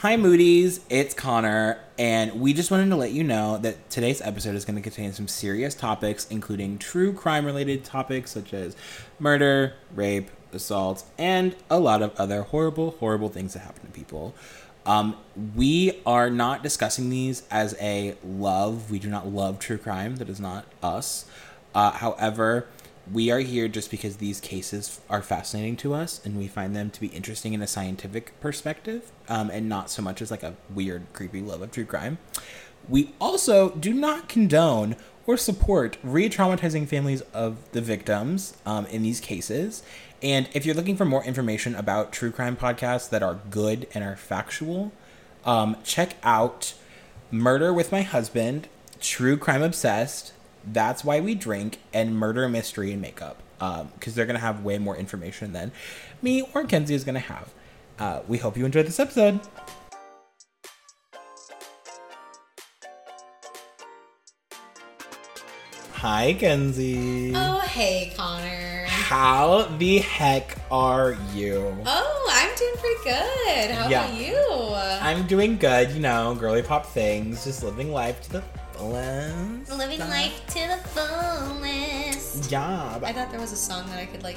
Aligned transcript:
Hi, 0.00 0.18
Moody's. 0.18 0.80
It's 0.90 1.14
Connor, 1.14 1.80
and 1.98 2.38
we 2.38 2.52
just 2.52 2.70
wanted 2.70 2.90
to 2.90 2.96
let 2.96 3.12
you 3.12 3.24
know 3.24 3.56
that 3.56 3.88
today's 3.88 4.20
episode 4.20 4.54
is 4.54 4.66
going 4.66 4.76
to 4.76 4.82
contain 4.82 5.14
some 5.14 5.26
serious 5.26 5.74
topics, 5.74 6.26
including 6.28 6.76
true 6.76 7.14
crime 7.14 7.46
related 7.46 7.82
topics 7.82 8.30
such 8.30 8.52
as 8.52 8.76
murder, 9.18 9.72
rape, 9.94 10.30
assault, 10.52 11.02
and 11.16 11.56
a 11.70 11.80
lot 11.80 12.02
of 12.02 12.14
other 12.16 12.42
horrible, 12.42 12.90
horrible 13.00 13.30
things 13.30 13.54
that 13.54 13.60
happen 13.60 13.86
to 13.86 13.90
people. 13.90 14.34
Um, 14.84 15.16
we 15.54 16.02
are 16.04 16.28
not 16.28 16.62
discussing 16.62 17.08
these 17.08 17.44
as 17.50 17.74
a 17.80 18.16
love. 18.22 18.90
We 18.90 18.98
do 18.98 19.08
not 19.08 19.26
love 19.26 19.58
true 19.58 19.78
crime. 19.78 20.16
That 20.16 20.28
is 20.28 20.38
not 20.38 20.66
us. 20.82 21.24
Uh, 21.74 21.92
however, 21.92 22.68
we 23.12 23.30
are 23.30 23.38
here 23.40 23.68
just 23.68 23.90
because 23.90 24.16
these 24.16 24.40
cases 24.40 25.00
are 25.08 25.22
fascinating 25.22 25.76
to 25.76 25.94
us 25.94 26.20
and 26.24 26.36
we 26.36 26.48
find 26.48 26.74
them 26.74 26.90
to 26.90 27.00
be 27.00 27.08
interesting 27.08 27.54
in 27.54 27.62
a 27.62 27.66
scientific 27.66 28.38
perspective 28.40 29.12
um, 29.28 29.50
and 29.50 29.68
not 29.68 29.90
so 29.90 30.02
much 30.02 30.20
as 30.20 30.30
like 30.30 30.42
a 30.42 30.54
weird, 30.74 31.04
creepy 31.12 31.40
love 31.40 31.62
of 31.62 31.70
true 31.70 31.84
crime. 31.84 32.18
We 32.88 33.14
also 33.20 33.70
do 33.70 33.92
not 33.92 34.28
condone 34.28 34.96
or 35.26 35.36
support 35.36 35.98
re 36.02 36.28
traumatizing 36.28 36.86
families 36.88 37.20
of 37.32 37.58
the 37.72 37.80
victims 37.80 38.56
um, 38.64 38.86
in 38.86 39.02
these 39.02 39.20
cases. 39.20 39.82
And 40.22 40.48
if 40.54 40.64
you're 40.64 40.74
looking 40.74 40.96
for 40.96 41.04
more 41.04 41.24
information 41.24 41.74
about 41.74 42.12
true 42.12 42.30
crime 42.30 42.56
podcasts 42.56 43.10
that 43.10 43.22
are 43.22 43.40
good 43.50 43.86
and 43.92 44.02
are 44.02 44.16
factual, 44.16 44.92
um, 45.44 45.76
check 45.84 46.16
out 46.22 46.74
Murder 47.30 47.72
with 47.72 47.92
My 47.92 48.02
Husband, 48.02 48.68
True 49.00 49.36
Crime 49.36 49.62
Obsessed, 49.62 50.32
That's 50.66 51.04
Why 51.04 51.20
We 51.20 51.34
Drink, 51.34 51.78
and 51.94 52.16
Murder, 52.16 52.48
Mystery, 52.48 52.92
and 52.92 53.00
Makeup. 53.00 53.42
Um, 53.60 53.90
because 53.98 54.12
um, 54.12 54.16
they're 54.16 54.26
going 54.26 54.34
to 54.38 54.40
have 54.44 54.64
way 54.64 54.76
more 54.78 54.96
information 54.96 55.52
than 55.52 55.72
me 56.20 56.42
or 56.54 56.64
Kenzie 56.64 56.94
is 56.94 57.04
going 57.04 57.14
to 57.14 57.20
have. 57.20 57.54
Uh, 57.98 58.20
we 58.28 58.36
hope 58.36 58.56
you 58.56 58.66
enjoyed 58.66 58.86
this 58.86 59.00
episode. 59.00 59.40
Hi, 65.94 66.34
Kenzie. 66.38 67.32
Oh, 67.34 67.60
hey, 67.60 68.12
Connor. 68.14 68.84
How 68.86 69.62
the 69.78 69.98
heck 69.98 70.58
are 70.70 71.16
you? 71.34 71.74
Oh, 71.86 72.28
I'm 72.30 72.54
doing 72.56 72.74
pretty 72.76 73.04
good. 73.04 73.70
How 73.70 73.88
Yeah. 73.88 74.04
about 74.06 74.20
you? 74.20 74.74
I'm 75.00 75.26
doing 75.26 75.56
good, 75.56 75.92
you 75.92 76.00
know, 76.00 76.34
girly 76.34 76.62
pop 76.62 76.86
things, 76.86 77.44
just 77.44 77.62
living 77.62 77.92
life 77.92 78.20
to 78.22 78.32
the 78.32 78.42
fullest. 78.78 79.72
Living 79.76 80.00
life 80.00 80.42
to 80.48 80.54
the 80.68 80.78
fullest. 80.88 82.50
Yeah, 82.50 82.98
I 83.02 83.12
thought 83.12 83.30
there 83.30 83.40
was 83.40 83.52
a 83.52 83.56
song 83.56 83.86
that 83.90 83.98
I 83.98 84.06
could 84.06 84.22
like. 84.22 84.36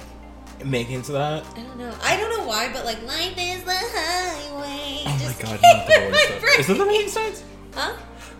make 0.66 0.90
into 0.90 1.12
that. 1.14 1.44
I 1.56 1.62
don't 1.62 1.78
know. 1.78 1.94
I 2.02 2.18
don't 2.18 2.30
know 2.38 2.45
why, 2.48 2.72
but 2.73 2.86
like 2.86 3.02
life 3.04 3.36
is 3.38 3.64
the 3.64 3.72
highway. 3.76 5.04
Oh 5.06 5.12
my 5.12 5.17
just 5.20 5.40
god, 5.40 5.60
came 5.60 5.78
not 5.78 5.88
the 5.88 5.94
in 5.95 6.02
Rolling 6.02 6.12
my 6.12 6.20
Stones. 6.20 6.60
Is 6.60 6.67
that 6.67 6.78
the 6.78 6.86
Rolling 6.86 7.08
Stones? 7.10 7.44
Huh? 7.73 7.95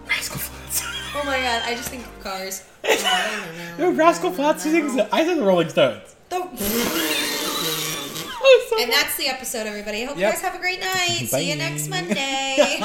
Rascal 0.08 0.38
Flatts. 0.40 0.84
Oh 1.16 1.24
my 1.26 1.40
god, 1.40 1.62
I 1.66 1.76
just 1.76 1.90
think 1.90 2.06
of 2.06 2.20
cars. 2.24 2.64
Oh, 2.92 3.76
no, 3.78 3.92
Rascal 3.92 4.32
Flatts 4.32 4.64
sings 4.64 4.96
it. 4.96 5.08
I 5.12 5.26
said 5.26 5.38
the 5.38 5.44
Rolling 5.46 5.70
Stones. 5.70 6.16
Oh. 6.32 6.50
Oh, 8.42 8.68
so 8.70 8.82
And 8.82 8.90
that's 8.92 9.18
the 9.18 9.28
episode, 9.28 9.68
everybody. 9.68 10.04
I 10.04 10.06
hope 10.06 10.18
Yep. 10.18 10.26
you 10.28 10.32
guys 10.34 10.42
have 10.42 10.56
a 10.56 10.60
great 10.60 10.80
night. 10.80 11.28
See 11.28 11.50
you 11.52 11.58
next 11.58 11.88
Monday. 11.90 12.80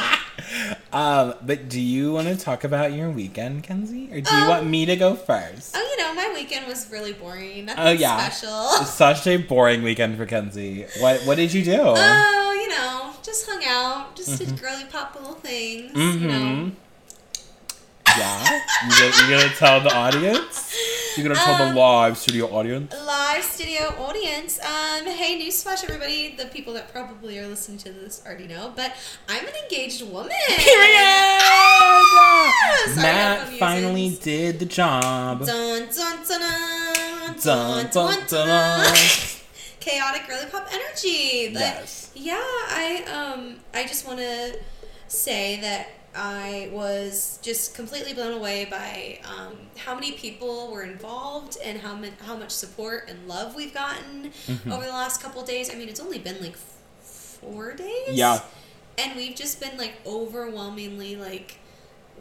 um, 0.93 1.35
but 1.43 1.69
do 1.69 1.81
you 1.81 2.13
want 2.13 2.29
to 2.29 2.37
talk 2.37 2.65
about 2.65 2.93
your 2.93 3.11
weekend, 3.11 3.63
Kenzie, 3.63 4.09
or 4.13 4.21
do 4.21 4.35
you 4.37 4.43
Um, 4.43 4.49
want 4.49 4.67
me 4.67 4.87
to 4.87 4.97
go 4.97 5.15
first? 5.15 5.75
oh, 5.77 5.81
you 5.97 6.03
know, 6.03 6.15
my 6.15 6.33
weekend 6.35 6.67
was 6.67 6.91
really 6.91 7.13
boring. 7.13 7.67
Nothing 7.67 7.85
Oh, 7.87 7.91
yeah. 7.91 8.29
special. 8.29 8.69
Such 8.87 9.27
a 9.27 9.37
boring 9.39 9.83
weekend 9.83 10.17
for 10.17 10.27
Kenzie. 10.27 10.87
What 11.01 11.21
What 11.27 11.37
did 11.37 11.53
you 11.53 11.65
do? 11.65 11.81
Oh, 11.81 12.59
you 12.61 12.69
know, 12.71 13.13
just 13.23 13.49
hung 13.49 13.63
out, 13.67 14.17
just 14.17 14.39
did 14.39 14.61
girly 14.61 14.85
pop 14.91 15.15
little 15.15 15.35
things. 15.35 15.93
You 15.97 16.29
know. 16.29 16.71
Yeah, 18.17 18.61
you 18.85 18.91
gonna, 18.91 19.17
you 19.29 19.37
gonna 19.37 19.55
tell 19.57 19.81
the 19.81 19.93
audience? 19.93 20.77
You're 21.17 21.27
gonna 21.27 21.41
tell 21.41 21.59
the 21.59 21.65
Um, 21.71 21.75
live 21.77 22.17
studio 22.17 22.47
audience? 22.47 22.93
Live 22.93 23.03
studio 23.41 23.83
audience. 23.99 24.59
Um, 24.61 25.07
hey, 25.07 25.39
newsflash, 25.41 25.85
everybody. 25.85 26.35
The 26.37 26.47
people 26.47 26.73
that 26.75 26.93
probably 26.93 27.39
are 27.39 27.47
listening 27.47 27.79
to 27.79 27.93
this 27.93 28.23
already 28.27 28.47
know, 28.47 28.73
but 28.75 28.93
I'm 29.29 29.47
an 29.47 29.53
engaged 29.65 30.03
woman. 30.03 30.31
Sorry, 32.87 32.97
Matt 32.97 33.49
finally 33.59 34.17
did 34.23 34.59
the 34.59 34.67
job. 34.67 35.45
Dun 35.47 35.89
dun 35.95 36.17
dun 36.27 36.41
dun 36.41 37.35
Dun, 37.43 37.91
dun, 37.91 37.91
dun, 37.93 38.27
dun. 38.29 38.95
Chaotic 39.81 40.27
girly 40.29 40.47
pop 40.51 40.67
energy. 40.73 41.49
But 41.53 41.61
Yes. 41.61 42.11
yeah, 42.15 42.35
I 42.39 43.05
um 43.13 43.57
I 43.75 43.85
just 43.87 44.07
want 44.07 44.19
to 44.21 44.59
say 45.09 45.61
that 45.61 45.89
I 46.17 46.69
was 46.73 47.39
just 47.43 47.75
completely 47.75 48.15
blown 48.15 48.33
away 48.35 48.67
by 48.67 49.19
um, 49.25 49.57
how 49.77 49.95
many 49.95 50.13
people 50.13 50.71
were 50.73 50.83
involved 50.83 51.57
and 51.65 51.79
how 51.81 51.95
much 51.95 52.13
how 52.23 52.37
much 52.37 52.51
support 52.51 53.09
and 53.09 53.27
love 53.29 53.55
we've 53.57 53.75
gotten 53.75 54.31
Mm-hmm. 54.47 54.73
over 54.73 54.85
the 54.85 54.91
last 54.93 55.23
couple 55.23 55.43
days. 55.45 55.71
I 55.73 55.75
mean, 55.77 55.89
it's 55.89 56.01
only 56.01 56.19
been 56.19 56.41
like 56.41 56.53
f- 56.53 57.39
four 57.41 57.75
days. 57.75 58.11
Yeah. 58.11 58.41
and 58.97 59.17
we've 59.17 59.35
just 59.37 59.59
been 59.61 59.77
like 59.77 59.95
overwhelmingly 60.07 61.17
like 61.17 61.57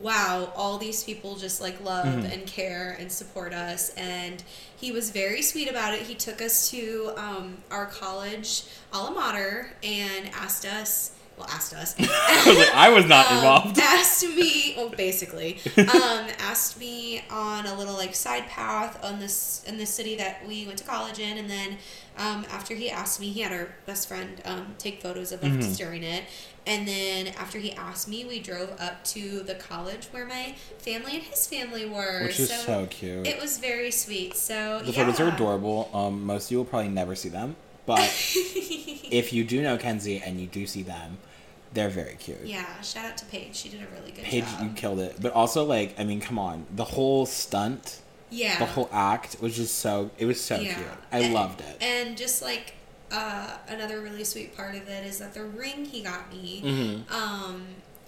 wow 0.01 0.51
all 0.55 0.79
these 0.79 1.03
people 1.03 1.35
just 1.35 1.61
like 1.61 1.79
love 1.83 2.07
Mhm. 2.07 2.33
and 2.33 2.47
care 2.47 2.97
and 2.99 3.11
support 3.11 3.53
us 3.53 3.91
and 3.95 4.43
he 4.75 4.91
was 4.91 5.11
very 5.11 5.43
sweet 5.43 5.69
about 5.69 5.93
it 5.93 6.01
he 6.01 6.15
took 6.15 6.41
us 6.41 6.71
to 6.71 7.11
um, 7.15 7.57
our 7.69 7.85
college 7.85 8.63
alma 8.91 9.19
mater 9.19 9.69
and 9.83 10.31
asked 10.33 10.65
us 10.65 11.11
well 11.37 11.47
asked 11.49 11.73
us 11.73 11.95
I 11.99 12.43
was 12.47 12.57
like, 12.57 12.75
I 12.75 12.89
was 12.89 13.05
not 13.05 13.27
um, 13.31 13.37
involved. 13.37 13.79
asked 13.79 14.23
me 14.23 14.73
well 14.77 14.89
basically 15.07 15.59
um, 15.77 16.27
asked 16.39 16.79
me 16.79 17.23
on 17.29 17.65
a 17.65 17.75
little 17.77 17.95
like 17.95 18.13
side 18.15 18.47
path 18.47 19.03
on 19.03 19.19
this 19.19 19.63
in 19.67 19.77
the 19.77 19.85
city 19.85 20.15
that 20.17 20.45
we 20.47 20.65
went 20.65 20.77
to 20.79 20.83
college 20.85 21.19
in 21.19 21.37
and 21.37 21.49
then 21.49 21.77
um, 22.17 22.45
after 22.51 22.75
he 22.75 22.89
asked 22.91 23.19
me 23.19 23.29
he 23.29 23.41
had 23.41 23.51
our 23.51 23.69
best 23.85 24.07
friend 24.07 24.41
um, 24.45 24.75
take 24.77 25.01
photos 25.01 25.31
of 25.31 25.43
us 25.43 25.49
Mhm. 25.65 25.77
during 25.77 26.03
it 26.03 26.23
and 26.65 26.87
then 26.87 27.27
after 27.39 27.57
he 27.57 27.73
asked 27.73 28.07
me 28.07 28.23
we 28.25 28.39
drove 28.39 28.71
up 28.79 29.03
to 29.03 29.41
the 29.41 29.55
college 29.55 30.05
where 30.11 30.25
my 30.25 30.53
family 30.77 31.15
and 31.15 31.23
his 31.23 31.45
family 31.47 31.85
were 31.87 32.23
Which 32.25 32.39
is 32.39 32.51
so 32.51 32.85
cute. 32.89 33.25
it 33.27 33.41
was 33.41 33.57
very 33.57 33.89
sweet 33.91 34.35
so 34.37 34.79
The 34.83 34.91
yeah. 34.91 35.03
photos 35.05 35.19
are 35.19 35.29
adorable. 35.29 35.89
Um, 35.93 36.23
most 36.25 36.45
of 36.45 36.51
you 36.51 36.57
will 36.59 36.65
probably 36.65 36.89
never 36.89 37.15
see 37.15 37.29
them, 37.29 37.55
but 37.85 37.99
if 39.11 39.33
you 39.33 39.43
do 39.43 39.61
know 39.61 39.77
Kenzie 39.77 40.21
and 40.25 40.39
you 40.39 40.47
do 40.47 40.65
see 40.67 40.83
them, 40.83 41.17
they're 41.73 41.89
very 41.89 42.15
cute. 42.15 42.41
yeah 42.45 42.81
shout 42.81 43.05
out 43.05 43.17
to 43.17 43.25
paige 43.25 43.55
she 43.55 43.67
did 43.69 43.81
a 43.81 43.87
really 43.99 44.11
good 44.11 44.23
Paige, 44.25 44.45
job 44.45 44.61
you 44.63 44.69
killed 44.75 44.99
it. 44.99 45.15
But 45.21 45.33
also, 45.33 45.63
like, 45.63 45.99
I 45.99 46.03
mean, 46.03 46.21
come 46.21 46.37
on, 46.39 46.65
the 46.75 46.83
whole 46.85 47.25
stunt, 47.25 47.99
yeah 48.29 48.59
the 48.59 48.65
whole 48.65 48.89
act 48.91 49.37
was 49.41 49.55
just 49.55 49.79
so. 49.79 50.11
It 50.17 50.25
was 50.25 50.39
so 50.41 50.59
Yeah. 50.59 50.73
cute. 50.75 50.87
I 51.11 51.19
And- 51.19 51.33
loved 51.33 51.61
it. 51.61 51.81
And 51.81 52.17
just 52.17 52.41
like 52.41 52.75
uh, 53.11 53.57
another 53.67 54.01
really 54.01 54.23
sweet 54.23 54.55
part 54.57 54.73
of 54.75 54.87
it 54.87 55.05
is 55.05 55.19
that 55.19 55.33
the 55.35 55.43
ring 55.43 55.85
he 55.85 56.01
got 56.01 56.31
me, 56.33 56.61
hmm 57.07 57.13
um, 57.13 57.65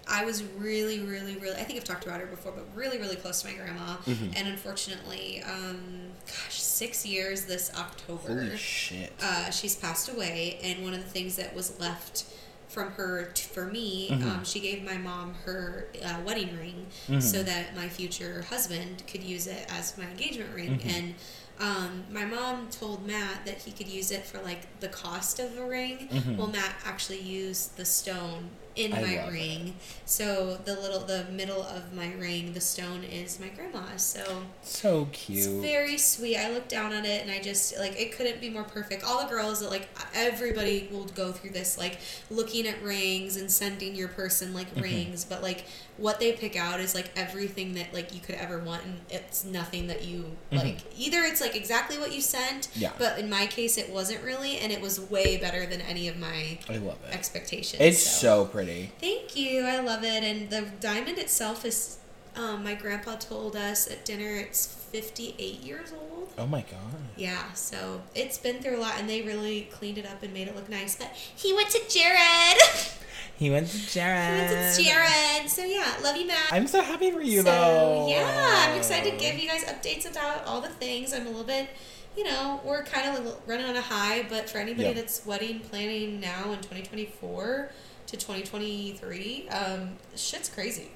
I 0.07 0.23
was 0.25 0.43
really, 0.43 0.99
really, 0.99 1.35
really. 1.37 1.55
I 1.55 1.63
think 1.63 1.79
I've 1.79 1.83
talked 1.85 2.05
about 2.05 2.19
her 2.19 2.27
before, 2.27 2.51
but 2.51 2.65
really, 2.75 2.97
really 2.99 3.15
close 3.15 3.41
to 3.41 3.47
my 3.47 3.53
grandma. 3.55 3.97
Mhm. 4.05 4.33
And 4.37 4.47
unfortunately, 4.47 5.41
um, 5.43 6.11
gosh, 6.27 6.61
six 6.61 7.05
years 7.05 7.45
this 7.45 7.71
October. 7.75 8.27
Holy 8.45 8.57
shit. 8.57 9.11
uh, 9.21 9.49
she's 9.49 9.75
passed 9.75 10.09
away, 10.09 10.59
and 10.63 10.83
one 10.83 10.93
of 10.93 11.03
the 11.03 11.09
things 11.09 11.35
that 11.37 11.55
was 11.55 11.79
left 11.79 12.25
from 12.67 12.91
her 12.93 13.31
t- 13.33 13.43
for 13.51 13.65
me, 13.65 14.09
Mhm. 14.11 14.23
um, 14.23 14.43
she 14.45 14.59
gave 14.59 14.83
my 14.83 14.97
mom 14.97 15.33
her 15.45 15.87
uh, 16.03 16.19
wedding 16.25 16.55
ring 16.57 16.87
Mhm. 17.07 17.21
so 17.23 17.41
that 17.41 17.75
my 17.75 17.87
future 17.87 18.41
husband 18.49 19.03
could 19.07 19.23
use 19.23 19.47
it 19.47 19.65
as 19.69 19.97
my 19.97 20.03
engagement 20.05 20.53
ring. 20.53 20.79
Mhm. 20.79 20.93
And 20.97 21.15
um, 21.57 22.03
my 22.11 22.25
mom 22.25 22.69
told 22.69 23.07
Matt 23.07 23.45
that 23.45 23.59
he 23.61 23.71
could 23.71 23.87
use 23.87 24.11
it 24.11 24.25
for 24.25 24.39
like 24.41 24.79
the 24.81 24.89
cost 24.89 25.39
of 25.39 25.57
a 25.57 25.65
ring. 25.65 26.09
Mhm. 26.11 26.35
Well, 26.37 26.47
Matt 26.47 26.75
actually 26.83 27.21
used 27.21 27.77
the 27.77 27.85
stone 27.85 28.49
in 28.75 28.93
I 28.93 29.01
my 29.01 29.27
ring. 29.29 29.75
So 30.05 30.57
the 30.65 30.75
little, 30.75 30.99
the 30.99 31.25
middle 31.31 31.63
of 31.63 31.93
my 31.93 32.11
ring, 32.13 32.53
the 32.53 32.61
stone 32.61 33.03
is 33.03 33.39
my 33.39 33.47
grandma. 33.49 33.95
So 33.97 34.43
So 34.61 35.07
it's 35.11 35.25
cute. 35.25 35.61
very 35.61 35.97
sweet. 35.97 36.37
I 36.37 36.51
looked 36.51 36.69
down 36.69 36.93
at 36.93 37.05
it 37.05 37.21
and 37.21 37.31
I 37.31 37.39
just 37.41 37.77
like 37.79 37.99
it 37.99 38.11
couldn't 38.17 38.41
be 38.41 38.49
more 38.49 38.63
perfect. 38.63 39.03
All 39.03 39.23
the 39.23 39.29
girls 39.29 39.61
that 39.61 39.69
like 39.69 39.87
everybody 40.13 40.87
will 40.91 41.05
go 41.05 41.31
through 41.31 41.51
this 41.51 41.77
like 41.77 41.97
looking 42.29 42.67
at 42.67 42.81
rings 42.83 43.37
and 43.37 43.49
sending 43.51 43.95
your 43.95 44.09
person 44.09 44.53
like 44.53 44.73
Mhm. 44.75 44.81
rings, 44.83 45.25
but 45.25 45.41
like 45.41 45.63
what 45.97 46.19
they 46.19 46.33
pick 46.33 46.57
out 46.57 46.81
is 46.81 46.93
like 46.93 47.09
everything 47.15 47.73
that 47.75 47.93
like 47.93 48.13
you 48.13 48.19
could 48.19 48.35
ever 48.35 48.59
want 48.59 48.83
and 48.83 48.99
it's 49.09 49.45
nothing 49.45 49.87
that 49.87 50.03
you 50.03 50.35
Mhm. 50.51 50.57
like 50.57 50.77
either 50.97 51.21
it's 51.23 51.39
like 51.39 51.55
exactly 51.55 51.97
what 51.97 52.11
you 52.13 52.19
sent, 52.21 52.67
Yeah. 52.75 52.91
but 52.97 53.17
in 53.19 53.29
my 53.29 53.47
case 53.47 53.77
it 53.77 53.89
wasn't 53.89 54.21
really 54.21 54.57
and 54.57 54.71
it 54.73 54.81
was 54.81 54.99
way 54.99 55.37
better 55.37 55.65
than 55.65 55.79
any 55.81 56.07
of 56.09 56.17
my 56.17 56.57
I 56.69 56.77
love 56.77 56.97
it. 57.07 57.13
expectations. 57.15 57.81
It's 57.81 58.05
so 58.05 58.45
pretty. 58.45 58.64
Thank 58.99 59.35
you. 59.35 59.63
I 59.65 59.79
love 59.79 60.03
it. 60.03 60.23
And 60.23 60.49
the 60.49 60.67
diamond 60.79 61.17
itself 61.17 61.65
is, 61.65 61.97
um, 62.35 62.63
my 62.63 62.73
grandpa 62.75 63.15
told 63.15 63.55
us 63.55 63.89
at 63.89 64.03
dinner, 64.05 64.35
it's 64.35 64.65
58 64.67 65.61
years 65.61 65.91
old. 65.93 66.29
Oh 66.37 66.45
my 66.47 66.61
god. 66.61 66.79
Yeah, 67.15 67.51
so 67.53 68.01
it's 68.13 68.37
been 68.37 68.61
through 68.61 68.77
a 68.77 68.81
lot, 68.81 68.95
and 68.99 69.09
they 69.09 69.21
really 69.21 69.69
cleaned 69.71 69.97
it 69.97 70.05
up 70.05 70.21
and 70.23 70.33
made 70.33 70.47
it 70.49 70.55
look 70.55 70.69
nice. 70.69 70.95
But 70.97 71.11
he 71.15 71.53
went 71.53 71.69
to 71.69 71.81
Jared. 71.89 72.57
He 73.37 73.49
went 73.49 73.67
to 73.67 73.77
Jared. 73.89 74.49
He 74.49 74.55
went 74.55 74.75
to 74.75 74.81
Jared. 74.83 75.49
So 75.49 75.65
yeah, 75.65 75.93
love 76.01 76.15
you, 76.15 76.25
Matt. 76.25 76.53
I'm 76.53 76.67
so 76.67 76.81
happy 76.81 77.11
for 77.11 77.19
you 77.21 77.39
so 77.39 77.43
though. 77.43 78.07
yeah, 78.09 78.65
I'm 78.69 78.77
excited 78.77 79.11
to 79.11 79.17
give 79.19 79.37
you 79.37 79.45
guys 79.49 79.65
updates 79.65 80.09
about 80.09 80.45
all 80.45 80.61
the 80.61 80.69
things. 80.69 81.13
I'm 81.13 81.23
a 81.27 81.29
little 81.29 81.43
bit, 81.43 81.67
you 82.15 82.23
know, 82.23 82.61
we're 82.63 82.83
kind 82.85 83.17
of 83.17 83.37
running 83.45 83.65
on 83.65 83.75
a 83.75 83.81
high, 83.81 84.23
but 84.29 84.49
for 84.49 84.59
anybody 84.59 84.87
Yeah. 84.87 84.93
that's 84.93 85.25
wedding 85.25 85.59
planning 85.59 86.21
now 86.21 86.43
in 86.53 86.59
2024 86.59 87.71
to 88.07 88.17
2023, 88.17 89.49
um, 89.49 89.89
shit's 90.15 90.49
crazy. 90.49 90.89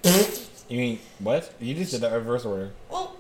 You 0.70 0.78
mean 0.78 1.00
what? 1.20 1.52
You 1.60 1.74
just 1.76 1.92
did 1.92 2.02
that 2.02 2.12
reverse 2.14 2.46
order. 2.46 2.72
well, 2.90 3.16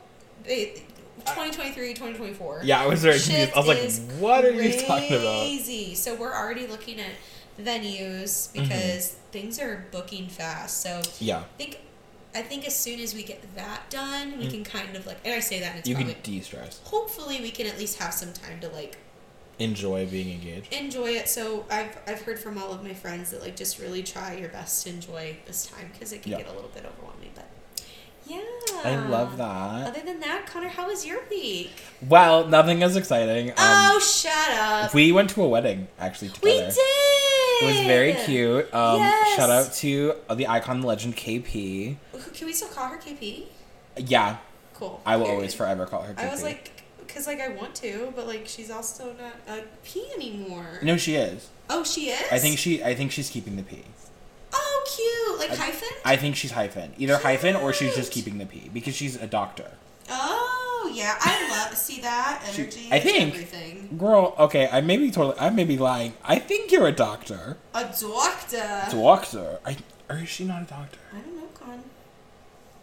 it, 0.46 0.84
2023, 1.26 1.90
2024. 1.90 2.62
Yeah, 2.64 2.82
I 2.82 2.88
was 2.88 3.02
very 3.02 3.20
confused. 3.20 3.52
I 3.54 3.60
was 3.60 3.68
like, 3.68 4.20
what 4.20 4.46
are 4.46 4.52
you 4.52 4.80
talking 4.82 5.14
about? 5.14 5.42
Crazy. 5.42 5.96
So 5.96 6.16
we're 6.16 6.34
already 6.34 6.66
looking 6.68 7.00
at 7.00 7.12
venues 7.60 8.50
Mm-hmm. 8.54 8.64
because 8.64 9.16
things 9.32 9.60
are 9.60 9.86
booking 9.92 10.28
fast. 10.28 10.82
So 10.82 11.02
Yeah, 11.20 11.40
I 11.40 11.44
think 11.58 11.80
I 12.34 12.42
think 12.44 12.66
as 12.68 12.78
soon 12.78 13.00
as 13.00 13.14
we 13.16 13.24
get 13.24 13.44
that 13.56 13.90
done, 13.90 14.38
we 14.38 14.48
can 14.48 14.64
kind 14.64 14.96
of 14.96 15.06
like, 15.08 15.18
and 15.26 15.34
I 15.34 15.40
say 15.40 15.60
that 15.62 15.72
and 15.72 15.80
it's 15.80 15.90
you 15.90 15.96
probably, 15.96 16.14
can 16.14 16.22
de-stress, 16.24 16.80
hopefully 16.86 17.42
we 17.42 17.50
can 17.52 17.66
at 17.66 17.78
least 17.80 17.98
have 17.98 18.14
some 18.14 18.32
time 18.34 18.60
to 18.62 18.70
like 18.70 18.98
enjoy 19.60 20.06
being 20.08 20.32
engaged. 20.32 20.74
enjoy 20.74 21.10
it. 21.12 21.28
So 21.30 21.66
I've 21.70 21.98
I've 22.08 22.22
heard 22.22 22.40
from 22.40 22.58
all 22.58 22.72
of 22.72 22.84
my 22.84 22.94
friends 22.94 23.32
that 23.32 23.42
like 23.42 23.56
just 23.56 23.80
really 23.80 24.02
try 24.04 24.36
your 24.36 24.50
best 24.50 24.84
to 24.86 24.90
enjoy 24.90 25.38
this 25.46 25.66
time 25.68 25.90
because 25.94 26.12
it 26.14 26.22
can 26.24 26.32
Yeah. 26.32 26.38
get 26.40 26.48
a 26.48 26.54
little 26.54 26.70
bit 26.74 26.86
overwhelming. 26.86 27.32
But 27.36 27.50
yeah, 28.28 28.42
I 28.84 28.96
love 29.08 29.38
that. 29.38 29.88
Other 29.88 30.02
than 30.06 30.20
that, 30.22 30.46
Connor, 30.46 30.68
how 30.70 30.88
was 30.88 31.06
your 31.06 31.20
week? 31.30 31.72
Well, 32.08 32.48
nothing 32.48 32.84
as 32.84 32.96
exciting. 32.96 33.50
Um, 33.52 33.56
oh, 33.58 34.00
shut 34.00 34.52
up. 34.58 34.94
we 34.94 35.12
went 35.12 35.32
to 35.32 35.44
a 35.44 35.48
wedding 35.48 35.88
actually 36.00 36.30
together. 36.30 36.46
We 36.46 36.60
did. 36.60 36.76
It 37.62 37.66
was 37.66 37.86
very 37.88 38.14
cute. 38.26 38.74
Um, 38.74 39.00
Yes. 39.00 39.36
Shout 39.36 39.50
out 39.50 39.74
to 39.76 40.14
uh, 40.30 40.36
the 40.36 40.48
icon, 40.48 40.80
the 40.82 40.88
legend, 40.88 41.18
KP. 41.18 41.98
Can 42.34 42.48
we 42.48 42.54
still 42.54 42.70
call 42.70 42.88
her 42.88 42.98
KP? 42.98 43.46
Yeah, 43.98 44.38
Cool. 44.76 45.02
I 45.06 45.18
will 45.18 45.24
Period. 45.26 45.36
always 45.36 45.54
forever 45.54 45.86
call 45.86 46.04
her 46.04 46.14
KP. 46.14 46.24
I 46.26 46.32
was 46.32 46.42
like, 46.42 46.72
because 47.10 47.28
like 47.28 47.42
I 47.42 47.50
want 47.50 47.76
to, 47.76 48.14
but 48.16 48.26
like 48.28 48.48
she's 48.48 48.72
also 48.72 49.14
not 49.20 49.36
a 49.58 49.64
P 49.84 50.06
anymore. 50.16 50.80
no, 50.82 50.96
she 50.98 51.16
is. 51.16 51.50
Oh, 51.70 51.84
she 51.84 52.10
is. 52.10 52.32
I 52.32 52.40
think 52.40 52.58
she. 52.58 52.84
I 52.84 52.96
think 52.96 53.12
she's 53.12 53.30
keeping 53.30 53.56
the 53.58 53.64
P. 53.64 53.84
Oh, 54.54 54.84
cute. 54.96 55.40
Like 55.40 55.52
I- 55.60 55.64
hyphen. 55.66 55.90
I 56.06 56.16
think 56.16 56.36
she's 56.36 56.52
hyphen. 56.52 56.94
Either 56.98 57.18
hyphen 57.18 57.56
or 57.56 57.74
she's 57.74 57.96
just 57.96 58.12
keeping 58.12 58.38
the 58.38 58.46
P 58.46 58.70
because 58.74 58.96
she's 58.96 59.16
a 59.16 59.28
doctor. 59.28 59.72
oh 60.10 60.92
yeah, 60.94 61.16
I 61.20 61.50
love 61.52 61.78
see 61.78 62.02
that 62.02 62.44
She- 62.54 62.62
energy. 62.64 62.90
I 62.92 63.00
think- 63.00 63.34
everything. 63.36 63.96
Girl, 63.98 64.36
okay, 64.40 64.68
I 64.72 64.82
may 64.82 64.98
be 64.98 65.12
totally. 65.12 65.38
I 65.40 65.50
may 65.50 65.64
be 65.66 65.78
lying. 65.78 66.14
I 66.24 66.40
think 66.40 66.72
you're 66.72 66.88
a 66.88 66.92
doctor. 66.92 67.58
A 67.74 67.84
doctor. 68.00 68.88
Doctor. 68.92 69.60
I, 69.66 69.78
or 70.10 70.18
is 70.18 70.30
she 70.30 70.46
not 70.46 70.62
a 70.64 70.66
doctor? 70.66 71.00
I 71.14 71.20
don't 71.20 71.36
know, 71.38 71.48
Con. 71.54 71.84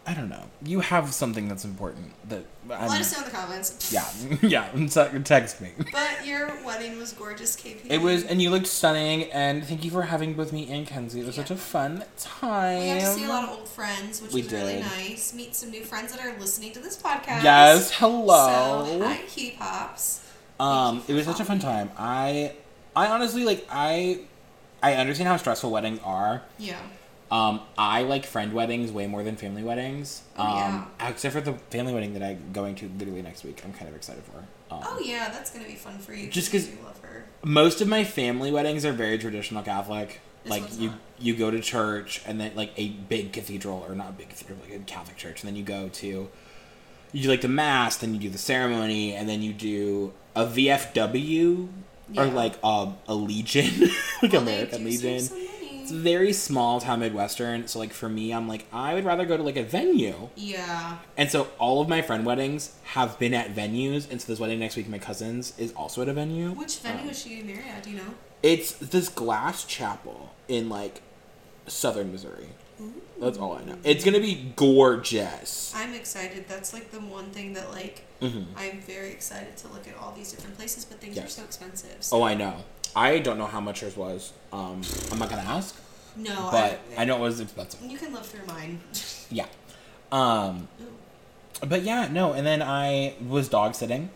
I 0.09 0.13
don't 0.13 0.29
know. 0.29 0.43
You 0.63 0.79
have 0.79 1.13
something 1.13 1.49
that's 1.49 1.65
important 1.65 2.13
that. 2.29 2.45
I'm, 2.71 2.87
Let 2.87 3.01
us 3.01 3.11
know 3.11 3.19
in 3.19 3.25
the 3.25 3.35
comments. 3.35 3.91
Yeah, 3.93 4.07
yeah. 4.41 4.71
te- 4.71 5.19
Text 5.19 5.59
me. 5.59 5.71
But 5.91 6.25
your 6.25 6.47
wedding 6.65 6.97
was 6.97 7.11
gorgeous, 7.11 7.57
KP. 7.57 7.87
It 7.89 8.01
was, 8.01 8.23
and 8.23 8.41
you 8.41 8.49
looked 8.49 8.67
stunning. 8.67 9.23
And 9.31 9.65
thank 9.65 9.83
you 9.83 9.91
for 9.91 10.03
having 10.03 10.33
both 10.33 10.53
me 10.53 10.71
and 10.71 10.87
Kenzie. 10.87 11.19
It 11.19 11.25
was 11.25 11.35
such 11.35 11.51
a 11.51 11.57
fun 11.57 12.05
time. 12.17 12.79
We 12.79 12.87
got 12.87 12.99
to 13.01 13.05
see 13.19 13.25
a 13.25 13.27
lot 13.27 13.43
of 13.49 13.59
old 13.59 13.67
friends, 13.67 14.21
which 14.21 14.31
We 14.31 14.43
was 14.43 14.51
really 14.53 14.79
nice. 14.79 15.33
Meet 15.33 15.53
some 15.53 15.71
new 15.71 15.83
friends 15.83 16.15
that 16.15 16.25
are 16.25 16.39
listening 16.39 16.71
to 16.71 16.79
this 16.79 16.95
podcast. 16.97 17.43
Yes, 17.43 17.91
hello. 17.91 18.85
So, 18.87 19.05
hi, 19.05 19.19
Key 19.27 19.55
Pops. 19.59 20.23
Um, 20.57 21.03
it 21.09 21.13
was 21.15 21.25
such 21.25 21.41
a 21.41 21.45
fun 21.45 21.59
time. 21.59 21.91
I, 21.97 22.53
I 22.95 23.07
honestly 23.07 23.43
like 23.43 23.67
I, 23.69 24.21
I 24.81 24.93
understand 24.95 25.27
how 25.27 25.35
stressful 25.35 25.69
weddings 25.69 25.99
are. 26.05 26.43
Yeah. 26.57 26.79
Um, 27.29 27.59
I 27.77 28.03
like 28.03 28.25
friend 28.25 28.53
weddings 28.53 28.91
way 28.91 29.05
more 29.07 29.21
than 29.23 29.35
family 29.35 29.63
weddings. 29.63 30.21
Oh, 30.37 30.43
um, 30.43 30.91
except 30.99 31.35
for 31.35 31.41
the 31.41 31.53
family 31.71 31.93
wedding 31.93 32.13
that 32.13 32.23
I'm 32.23 32.39
going 32.53 32.75
to 32.75 32.89
literally 32.97 33.21
next 33.21 33.43
week. 33.43 33.61
I'm 33.65 33.73
kind 33.73 33.89
of 33.89 33.95
excited 33.95 34.23
for. 34.23 34.37
Um, 34.73 34.81
Oh 34.83 34.99
yeah, 35.03 35.29
that's 35.29 35.49
gonna 35.51 35.65
be 35.67 35.75
fun 35.75 35.97
for 35.99 36.13
you. 36.13 36.29
Just 36.29 36.51
'cause 36.51 36.63
'cause- 36.65 36.73
you 36.73 36.83
love 36.85 36.99
her. 37.01 37.25
most 37.43 37.81
of 37.81 37.87
my 37.87 38.03
family 38.03 38.51
weddings 38.51 38.85
are 38.85 38.93
very 38.93 39.17
traditional 39.17 39.61
Catholic. 39.63 40.19
This 40.43 40.51
like 40.51 40.79
you, 40.79 40.89
not. 40.89 40.99
you 41.19 41.35
go 41.35 41.51
to 41.51 41.59
church 41.59 42.21
and 42.25 42.39
then 42.39 42.51
like 42.55 42.71
a 42.77 42.89
big 42.89 43.33
cathedral 43.33 43.85
or 43.87 43.93
not 43.95 44.09
a 44.09 44.13
big 44.13 44.29
cathedral, 44.29 44.57
like 44.61 44.73
a 44.73 44.79
Catholic 44.83 45.17
church, 45.17 45.41
and 45.41 45.47
then 45.49 45.55
you 45.57 45.63
go 45.63 45.89
to, 45.89 46.29
you 47.11 47.23
do 47.23 47.27
like 47.29 47.41
the 47.41 47.47
mass, 47.49 47.97
then 47.97 48.13
you 48.13 48.19
do 48.21 48.29
the 48.29 48.37
ceremony, 48.37 49.13
and 49.13 49.27
then 49.27 49.41
you 49.41 49.51
do 49.51 50.13
a 50.35 50.45
VFW 50.45 51.67
Yeah. 52.11 52.21
or 52.23 52.25
like 52.27 52.53
a, 52.63 52.93
a 53.07 53.13
Legion, 53.15 53.89
like 54.21 54.31
Well, 54.33 54.41
American 54.43 54.85
Legion. 54.85 55.27
It's 55.87 55.95
very 55.95 56.33
small 56.33 56.81
town 56.81 56.99
Midwestern, 56.99 57.65
so 57.67 57.79
like 57.79 57.93
for 57.93 58.09
me, 58.09 58.33
I'm 58.33 58.45
like 58.45 58.65
I 58.73 58.93
would 58.93 59.05
rather 59.05 59.25
go 59.25 59.37
to 59.37 59.43
like 59.43 59.55
a 59.55 59.63
venue. 59.63 60.27
Yeah. 60.35 60.97
And 61.15 61.31
so 61.31 61.47
all 61.59 61.79
of 61.81 61.87
my 61.87 62.01
friend 62.01 62.25
weddings 62.25 62.73
have 62.83 63.17
been 63.17 63.33
at 63.33 63.55
venues, 63.55 64.09
and 64.11 64.21
so 64.21 64.27
this 64.27 64.37
wedding 64.37 64.59
next 64.59 64.75
week, 64.75 64.89
my 64.89 64.99
cousin's, 64.99 65.57
is 65.57 65.71
also 65.73 66.01
at 66.01 66.09
a 66.09 66.13
venue. 66.13 66.51
Which 66.51 66.79
venue 66.79 67.03
Um, 67.03 67.09
is 67.09 67.21
she 67.23 67.29
getting 67.29 67.47
married 67.47 67.67
at? 67.73 67.83
Do 67.83 67.91
you 67.91 67.97
know? 67.97 68.15
It's 68.43 68.73
this 68.73 69.07
glass 69.07 69.63
chapel 69.63 70.35
in 70.49 70.67
like 70.67 71.01
southern 71.67 72.11
Missouri. 72.11 72.49
That's 73.19 73.37
all 73.37 73.53
I 73.53 73.63
know. 73.63 73.77
It's 73.83 74.03
gonna 74.03 74.19
be 74.19 74.51
gorgeous. 74.57 75.73
I'm 75.73 75.93
excited. 75.93 76.49
That's 76.49 76.73
like 76.73 76.91
the 76.91 76.99
one 76.99 77.31
thing 77.31 77.53
that 77.53 77.71
like 77.71 78.03
hmm 78.21 78.43
I'm 78.57 78.81
very 78.81 79.11
excited 79.11 79.55
to 79.57 79.67
look 79.69 79.87
at 79.87 79.95
all 79.97 80.13
these 80.15 80.33
different 80.33 80.57
places, 80.57 80.83
but 80.83 80.99
things 80.99 81.17
are 81.17 81.27
so 81.27 81.43
expensive. 81.43 82.03
So. 82.03 82.17
Oh, 82.17 82.23
I 82.23 82.33
know. 82.33 82.65
I 82.95 83.19
don't 83.19 83.37
know 83.37 83.45
how 83.45 83.59
much 83.59 83.81
hers 83.81 83.95
was. 83.95 84.33
Um, 84.51 84.81
I'm 85.11 85.19
not 85.19 85.29
gonna 85.29 85.41
ask, 85.41 85.79
no, 86.15 86.49
but 86.51 86.79
I, 86.97 87.01
I 87.01 87.05
know 87.05 87.17
it 87.17 87.21
was 87.21 87.39
expensive. 87.39 87.81
You 87.81 87.97
can 87.97 88.13
live 88.13 88.25
through 88.25 88.45
mine. 88.47 88.79
Yeah. 89.29 89.47
Um, 90.11 90.67
but 91.67 91.81
yeah, 91.83 92.07
no. 92.11 92.33
And 92.33 92.45
then 92.45 92.61
I 92.61 93.15
was 93.27 93.49
dog 93.49 93.75
sitting. 93.75 94.09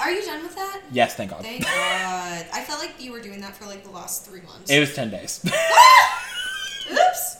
Are 0.00 0.10
you 0.10 0.24
done 0.24 0.42
with 0.42 0.54
that? 0.56 0.80
yes, 0.90 1.14
thank 1.14 1.30
God. 1.30 1.42
Thank 1.42 1.62
God. 1.62 2.46
I 2.52 2.64
felt 2.66 2.80
like 2.80 3.02
you 3.02 3.12
were 3.12 3.20
doing 3.20 3.40
that 3.40 3.56
for 3.56 3.66
like 3.66 3.84
the 3.84 3.90
last 3.90 4.26
three 4.26 4.40
months. 4.40 4.70
It 4.70 4.80
was 4.80 4.94
ten 4.94 5.10
days. 5.10 5.44
Oops. 6.92 7.36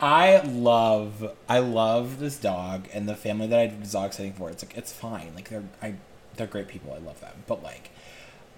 I 0.00 0.40
love 0.44 1.32
I 1.48 1.58
love 1.58 2.20
this 2.20 2.38
dog 2.38 2.88
and 2.92 3.08
the 3.08 3.16
family 3.16 3.46
that 3.48 3.58
I 3.58 3.74
was 3.78 3.92
dog 3.92 4.12
sitting 4.12 4.32
for. 4.32 4.50
It's 4.50 4.64
like 4.64 4.76
it's 4.76 4.92
fine. 4.92 5.32
Like 5.34 5.48
they're 5.48 5.64
I 5.82 5.94
they're 6.36 6.46
great 6.46 6.68
people. 6.68 6.92
I 6.92 6.98
love 6.98 7.20
them. 7.20 7.32
But 7.46 7.62
like 7.62 7.90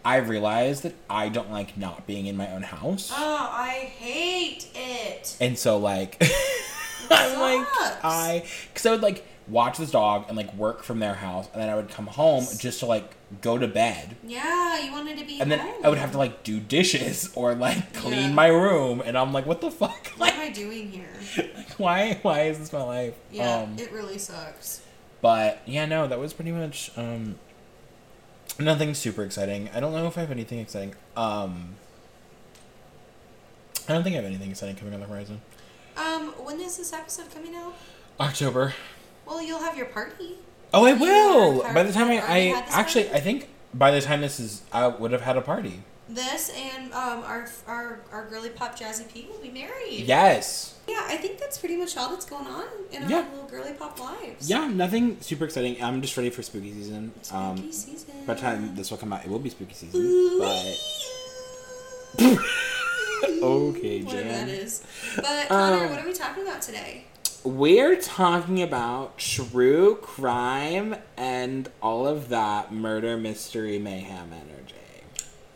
I 0.04 0.16
realized 0.16 0.82
that 0.84 0.94
I 1.10 1.28
don't 1.28 1.50
like 1.50 1.76
not 1.76 2.06
being 2.06 2.26
in 2.26 2.36
my 2.36 2.50
own 2.52 2.62
house. 2.62 3.10
Oh, 3.12 3.48
I 3.50 3.90
hate 3.98 4.66
it. 4.74 5.36
And 5.40 5.58
so 5.58 5.78
like 5.78 6.22
I'm 7.10 7.38
like. 7.40 7.67
I 8.05 8.44
cuz 8.74 8.86
I 8.86 8.90
would 8.93 9.02
like 9.02 9.24
watch 9.48 9.78
this 9.78 9.90
dog 9.90 10.26
and 10.28 10.36
like 10.36 10.52
work 10.55 10.82
from 10.82 10.98
their 10.98 11.14
house 11.14 11.48
and 11.52 11.62
then 11.62 11.69
I 11.70 11.74
would 11.74 11.88
come 11.88 12.06
home 12.06 12.46
just 12.58 12.81
to 12.81 12.86
like 12.86 13.14
go 13.40 13.56
to 13.58 13.67
bed. 13.67 14.17
Yeah, 14.24 14.78
you 14.84 14.93
wanted 14.93 15.19
to 15.19 15.24
be. 15.24 15.40
And 15.40 15.50
then 15.50 15.58
home. 15.58 15.74
I 15.84 15.88
would 15.88 15.98
have 15.98 16.12
to 16.12 16.19
like 16.19 16.43
do 16.44 16.60
dishes 16.60 17.31
or 17.34 17.55
like 17.55 17.93
clean 17.94 18.28
Yeah. 18.31 18.32
my 18.34 18.48
room 18.48 19.02
and 19.05 19.17
I'm 19.19 19.32
like 19.32 19.46
what 19.46 19.60
the 19.60 19.70
fuck? 19.70 20.06
What 20.17 20.20
Like 20.20 20.34
am 20.34 20.40
I 20.40 20.50
doing 20.50 20.90
here? 20.90 21.50
why 21.76 22.19
why 22.22 22.43
is 22.43 22.58
this 22.58 22.72
my 22.72 22.82
life? 22.82 23.14
Yeah, 23.31 23.62
Um, 23.62 23.76
it 23.78 23.90
really 23.93 24.19
sucks. 24.19 24.81
But 25.20 25.60
yeah, 25.67 25.84
no, 25.86 26.06
that 26.06 26.19
was 26.19 26.32
pretty 26.32 26.52
much 26.52 26.90
um 26.96 27.38
nothing 28.58 28.94
super 28.94 29.22
exciting. 29.24 29.69
I 29.74 29.81
don't 29.81 29.93
know 29.93 30.06
if 30.06 30.17
I 30.19 30.22
have 30.22 30.31
anything 30.31 30.58
exciting. 30.58 30.94
Um 31.17 31.77
I 33.88 33.94
don't 33.94 34.03
think 34.03 34.15
I 34.15 34.17
have 34.17 34.27
anything 34.27 34.50
exciting 34.50 34.77
coming 34.77 34.93
on 34.93 35.00
the 35.00 35.06
horizon. 35.06 35.41
Um, 35.96 36.29
when 36.44 36.60
is 36.60 36.77
this 36.77 36.93
episode 36.93 37.32
coming 37.32 37.55
out? 37.56 37.74
October. 38.20 38.74
Well, 39.27 39.43
you'll 39.43 39.60
have 39.60 39.77
your 39.77 39.86
party. 39.86 40.36
Oh, 40.74 40.84
I 40.84 40.93
will. 40.93 41.62
By 41.62 41.82
the 41.82 41.93
time 41.93 42.08
I, 42.08 42.19
I 42.20 42.65
actually 42.69 43.05
party? 43.05 43.19
I 43.19 43.20
think 43.20 43.48
by 43.72 43.91
the 43.91 44.00
time 44.03 44.20
this 44.20 44.38
is 44.38 44.62
I 44.72 44.86
would 44.88 45.12
have 45.12 45.22
had 45.22 45.36
a 45.36 45.41
party. 45.41 45.82
This 46.08 46.50
and 46.50 46.93
um 46.94 47.22
our 47.24 47.48
our 47.67 48.00
our 48.12 48.27
girly 48.31 48.48
pop 48.48 48.79
jazzy 48.79 49.12
P 49.12 49.27
will 49.31 49.38
be 49.43 49.50
married. 49.50 50.05
Yes. 50.06 50.74
Yeah, 50.88 51.05
I 51.06 51.17
think 51.19 51.38
that's 51.38 51.58
pretty 51.58 51.77
much 51.77 51.96
all 51.98 52.08
that's 52.08 52.24
going 52.24 52.46
on 52.46 52.65
in 52.91 53.03
our 53.03 53.10
Yeah. 53.10 53.27
little 53.31 53.46
girly 53.46 53.74
pop 53.74 54.00
lives. 54.00 54.48
Yeah, 54.48 54.69
nothing 54.69 55.20
super 55.20 55.44
exciting. 55.44 55.82
I'm 55.82 56.00
just 56.00 56.17
ready 56.17 56.31
for 56.31 56.43
spooky 56.43 56.72
season. 56.72 57.12
Spooky 57.22 57.38
um 57.44 57.72
season. 57.72 58.15
by 58.27 58.34
the 58.34 58.41
time 58.41 58.74
this 58.74 58.91
will 58.91 58.96
come 58.98 59.12
out, 59.12 59.22
it 59.24 59.31
will 59.31 59.38
be 59.38 59.50
spooky 59.50 59.74
season. 59.74 60.00
Ooh. 60.00 60.38
But 60.38 60.79
Okay, 63.43 64.03
Whatever 64.05 64.29
that 64.29 64.48
is. 64.48 64.82
But 65.17 65.48
Connor, 65.48 65.84
Um, 65.84 65.91
what 65.91 66.00
are 66.00 66.06
we 66.06 66.12
talking 66.15 66.43
about 66.43 66.62
today? 66.62 67.05
We're 67.44 67.96
talking 68.00 68.62
about 68.62 69.19
true 69.19 69.96
crime 70.03 70.96
and 71.17 71.69
all 71.82 72.06
of 72.06 72.29
that 72.31 72.72
murder, 72.72 73.17
mystery, 73.17 73.79
mayhem 73.79 74.32
energy. 74.32 74.74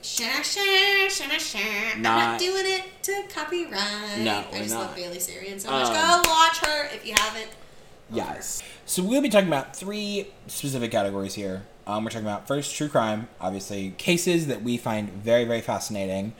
Shana 0.03 0.43
share, 0.43 1.09
shana 1.09 1.39
share. 1.39 1.93
I'm 1.95 2.03
Not- 2.03 2.39
doing 2.41 2.65
it 2.67 2.85
to 3.05 3.23
copyright. 3.33 4.19
No, 4.19 4.45
I 4.53 4.59
just 4.59 4.75
not. 4.75 4.87
love 4.87 4.97
Bailey 4.97 5.19
Sarian 5.19 5.61
so 5.61 5.71
much. 5.71 5.87
Um, 5.89 6.23
Go 6.23 6.29
watch 6.31 6.59
her 6.59 6.87
if 6.93 7.07
you 7.07 7.15
haven't. 7.17 7.49
Yes. 8.11 8.63
So 8.85 9.03
we'll 9.03 9.23
be 9.23 9.29
talking 9.29 9.47
about 9.49 9.77
three 9.77 10.27
specific 10.49 10.91
categories 10.91 11.35
here. 11.35 11.63
Um, 11.87 12.05
we're 12.05 12.11
talking 12.11 12.27
about 12.27 12.47
first 12.47 12.75
true 12.77 12.89
crime, 12.89 13.29
obviously 13.41 13.91
cases 13.97 14.49
that 14.49 14.63
we 14.63 14.77
find 14.77 15.09
very 15.11 15.45
very 15.45 15.61
fascinating. 15.61 16.33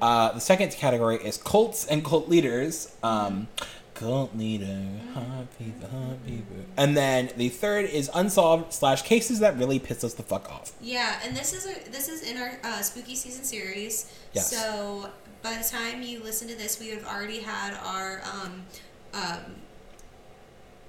Uh, 0.00 0.32
the 0.32 0.40
second 0.40 0.70
category 0.72 1.16
is 1.16 1.36
cults 1.36 1.86
and 1.86 2.04
cult 2.04 2.28
leaders. 2.28 2.94
Um, 3.02 3.48
cult 4.00 4.36
leader, 4.36 4.82
hot 5.12 5.46
people, 5.58 5.88
hot 5.88 6.26
people. 6.26 6.56
And 6.76 6.96
then 6.96 7.30
the 7.36 7.48
third 7.50 7.84
is 7.84 8.10
unsolved 8.14 8.72
slash 8.72 9.02
cases 9.02 9.40
that 9.40 9.56
really 9.58 9.78
piss 9.78 10.02
us 10.02 10.14
the 10.14 10.22
fuck 10.22 10.50
off. 10.50 10.72
Yeah, 10.80 11.20
and 11.24 11.36
this 11.36 11.52
is 11.52 11.66
a 11.66 11.90
this 11.90 12.08
is 12.08 12.22
in 12.22 12.36
our 12.36 12.58
uh, 12.64 12.80
spooky 12.80 13.14
season 13.14 13.44
series. 13.44 14.12
Yes. 14.32 14.50
So 14.50 15.10
by 15.42 15.54
the 15.54 15.68
time 15.68 16.02
you 16.02 16.22
listen 16.22 16.48
to 16.48 16.54
this, 16.56 16.80
we 16.80 16.88
have 16.90 17.04
already 17.06 17.40
had 17.40 17.74
our 17.84 18.22
um, 18.24 18.62
um, 19.14 19.56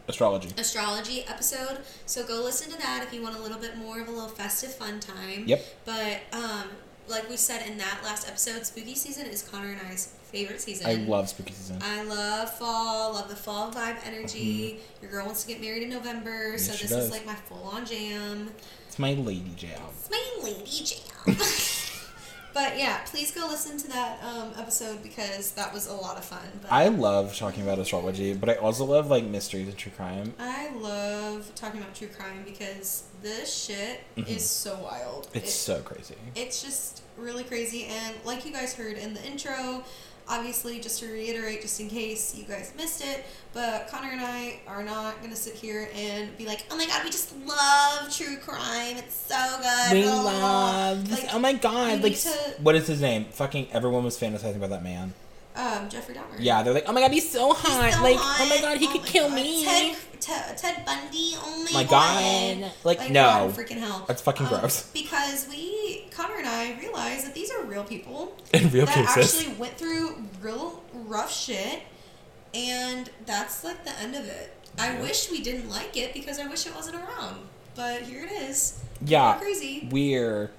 Astrology. 0.08 0.50
astrology 0.58 1.24
episode. 1.28 1.80
So 2.06 2.26
go 2.26 2.42
listen 2.44 2.72
to 2.72 2.78
that 2.78 3.04
if 3.04 3.14
you 3.14 3.22
want 3.22 3.38
a 3.38 3.42
little 3.42 3.60
bit 3.60 3.78
more 3.78 4.02
of 4.02 4.08
a 4.08 4.12
little 4.12 4.30
festive 4.30 4.74
fun 4.74 5.00
time. 5.00 5.44
Yep. 5.46 5.66
But 5.86 6.22
um, 6.34 6.70
like 7.08 7.30
we 7.30 7.38
said 7.38 7.68
in 7.68 7.78
that 7.78 8.02
last 8.04 8.28
episode, 8.28 8.66
spooky 8.66 8.96
season 8.96 9.26
is 9.28 9.42
Connor 9.42 9.72
and 9.72 9.82
I's 9.90 10.14
favorite 10.32 10.62
season. 10.62 10.88
I 10.88 10.94
love 10.96 11.30
spooky 11.30 11.54
season. 11.54 11.80
I 11.82 12.04
love 12.04 12.50
fall, 12.58 13.14
love 13.14 13.30
the 13.30 13.36
fall 13.36 13.72
vibe 13.72 13.98
energy. 14.06 14.80
Your 15.02 15.12
girl 15.12 15.26
wants 15.26 15.42
to 15.44 15.48
get 15.48 15.62
married 15.62 15.84
in 15.84 15.90
November, 15.90 16.58
so 16.58 16.72
Mm-hmm. 16.72 16.72
Yes, 16.72 16.78
she 16.78 16.84
this 16.88 16.92
does. 16.92 17.06
is 17.06 17.12
like 17.12 17.26
my 17.26 17.36
full 17.36 17.64
on 17.64 17.86
jam. 17.86 18.50
It's 18.88 19.00
my 19.00 19.14
lady 19.14 19.54
jam. 19.56 19.80
It's 20.00 20.10
my 20.10 20.44
lady 20.44 20.84
jam. 20.84 21.38
but 22.54 22.78
yeah, 22.78 23.00
please 23.06 23.32
go 23.32 23.48
listen 23.48 23.78
to 23.78 23.88
that 23.90 24.22
um, 24.24 24.52
episode 24.58 25.02
because 25.02 25.52
that 25.52 25.74
was 25.74 25.88
a 25.88 25.94
lot 25.94 26.18
of 26.18 26.26
fun. 26.26 26.40
But 26.62 26.72
I 26.72 26.90
love 26.90 27.36
talking 27.38 27.64
about 27.64 27.80
astrology, 27.80 28.34
but 28.34 28.50
I 28.50 28.56
also 28.56 28.84
love 28.84 29.10
like 29.10 29.24
mysteries 29.24 29.70
and 29.70 29.78
true 29.78 29.92
crime. 29.96 30.34
I 30.38 30.70
love 30.76 31.50
talking 31.56 31.80
about 31.80 31.96
true 31.96 32.10
crime 32.10 32.44
because 32.46 33.04
this 33.22 33.54
shit 33.66 34.02
is 34.18 34.50
so 34.50 34.78
wild. 34.84 35.28
Mm-hmm. 35.28 35.38
It's 35.38 35.48
It- 35.50 35.52
so 35.54 35.80
crazy. 35.82 36.16
it's 36.36 36.62
just 36.62 37.04
really 37.18 37.44
crazy 37.44 37.86
and 37.86 38.16
like 38.26 38.46
you 38.46 38.52
guys 38.52 38.74
heard 38.74 38.98
in 38.98 39.14
the 39.14 39.24
intro 39.26 39.84
obviously 40.28 40.80
just 40.80 41.00
to 41.00 41.12
reiterate 41.12 41.62
just 41.62 41.80
in 41.80 41.90
case 41.90 42.36
you 42.36 42.44
guys 42.44 42.72
missed 42.78 43.04
it 43.04 43.26
but 43.54 43.88
connor 43.90 44.10
and 44.12 44.22
i 44.22 44.60
are 44.68 44.84
not 44.84 45.18
going 45.20 45.30
to 45.32 45.36
sit 45.36 45.54
here 45.54 45.90
and 45.96 46.36
be 46.38 46.46
like 46.46 46.66
oh 46.72 46.78
my 46.78 46.86
god 46.86 47.04
we 47.04 47.10
just 47.10 47.36
love 47.46 48.16
true 48.16 48.38
crime 48.38 48.98
it's 48.98 49.16
so 49.16 49.58
good 49.62 49.94
We 49.98 50.04
blah, 50.04 50.22
blah, 50.22 50.32
blah." 50.32 50.40
love 50.40 51.10
this. 51.10 51.24
Like, 51.24 51.34
oh 51.34 51.40
my 51.40 51.54
god! 51.54 52.02
Like, 52.02 52.18
to- 52.20 52.30
what 52.62 52.76
is 52.76 52.88
his 52.88 53.02
name? 53.02 53.26
Fucking 53.32 53.68
everyone 53.72 54.04
was 54.04 54.18
fantasizing 54.20 54.56
about 54.58 54.70
that 54.70 54.84
man. 54.84 55.14
Um 55.56 55.90
jeffrey 55.90 56.16
dahmer 56.16 56.36
Yeah, 56.40 56.64
they're 56.64 56.74
like, 56.74 56.86
oh 56.88 56.94
my 56.94 57.02
god, 57.02 57.12
he's 57.12 57.30
so 57.32 57.54
He's 57.54 57.64
hot. 57.64 57.94
so 57.94 58.04
like, 58.04 58.16
hot. 58.18 58.38
oh 58.42 58.50
my 58.50 58.62
god, 58.62 58.78
he 58.78 58.88
Oh 58.88 58.92
could 58.92 59.04
kill 59.06 59.28
God. 59.28 59.36
me. 59.36 59.64
Ted, 59.66 59.96
Ted, 60.20 60.58
Ted 60.58 60.86
Bundy. 60.86 61.34
Oh 61.38 61.66
my, 61.66 61.82
My 61.82 61.84
god. 61.84 62.60
God. 62.62 62.72
Like, 62.84 63.00
God, 63.00 63.12
no. 63.12 63.52
freaking 63.56 63.78
hell. 63.80 64.06
That's 64.08 64.22
fucking 64.22 64.46
Um, 64.48 64.60
gross. 64.60 64.84
Because 64.94 65.48
we, 65.50 66.06
Connor 66.12 66.36
and 66.38 66.48
I, 66.48 66.78
realized 66.80 67.26
that 67.26 67.34
these 67.34 67.52
are 67.52 67.64
real 67.64 67.84
people 67.84 68.36
In 68.54 68.70
real 68.70 68.86
that 68.86 68.96
cases. 69.16 69.36
actually 69.42 69.56
went 69.58 69.78
through 69.78 70.16
real 70.42 70.84
rough 70.94 71.34
shit, 71.34 71.82
and 72.54 73.10
that's 73.26 73.64
like 73.64 73.84
the 73.84 73.98
end 74.00 74.16
of 74.16 74.26
it. 74.26 74.54
I 74.80 75.00
wish 75.02 75.30
we 75.32 75.42
didn't 75.42 75.70
like 75.70 75.98
it 75.98 76.14
because 76.14 76.40
I 76.40 76.48
wish 76.48 76.66
it 76.66 76.74
wasn't 76.76 76.96
around, 76.98 77.38
but 77.76 78.04
here 78.04 78.24
it 78.24 78.32
is. 78.32 78.80
yeah, 79.06 79.38
crazy. 79.40 79.88
we're 79.92 80.52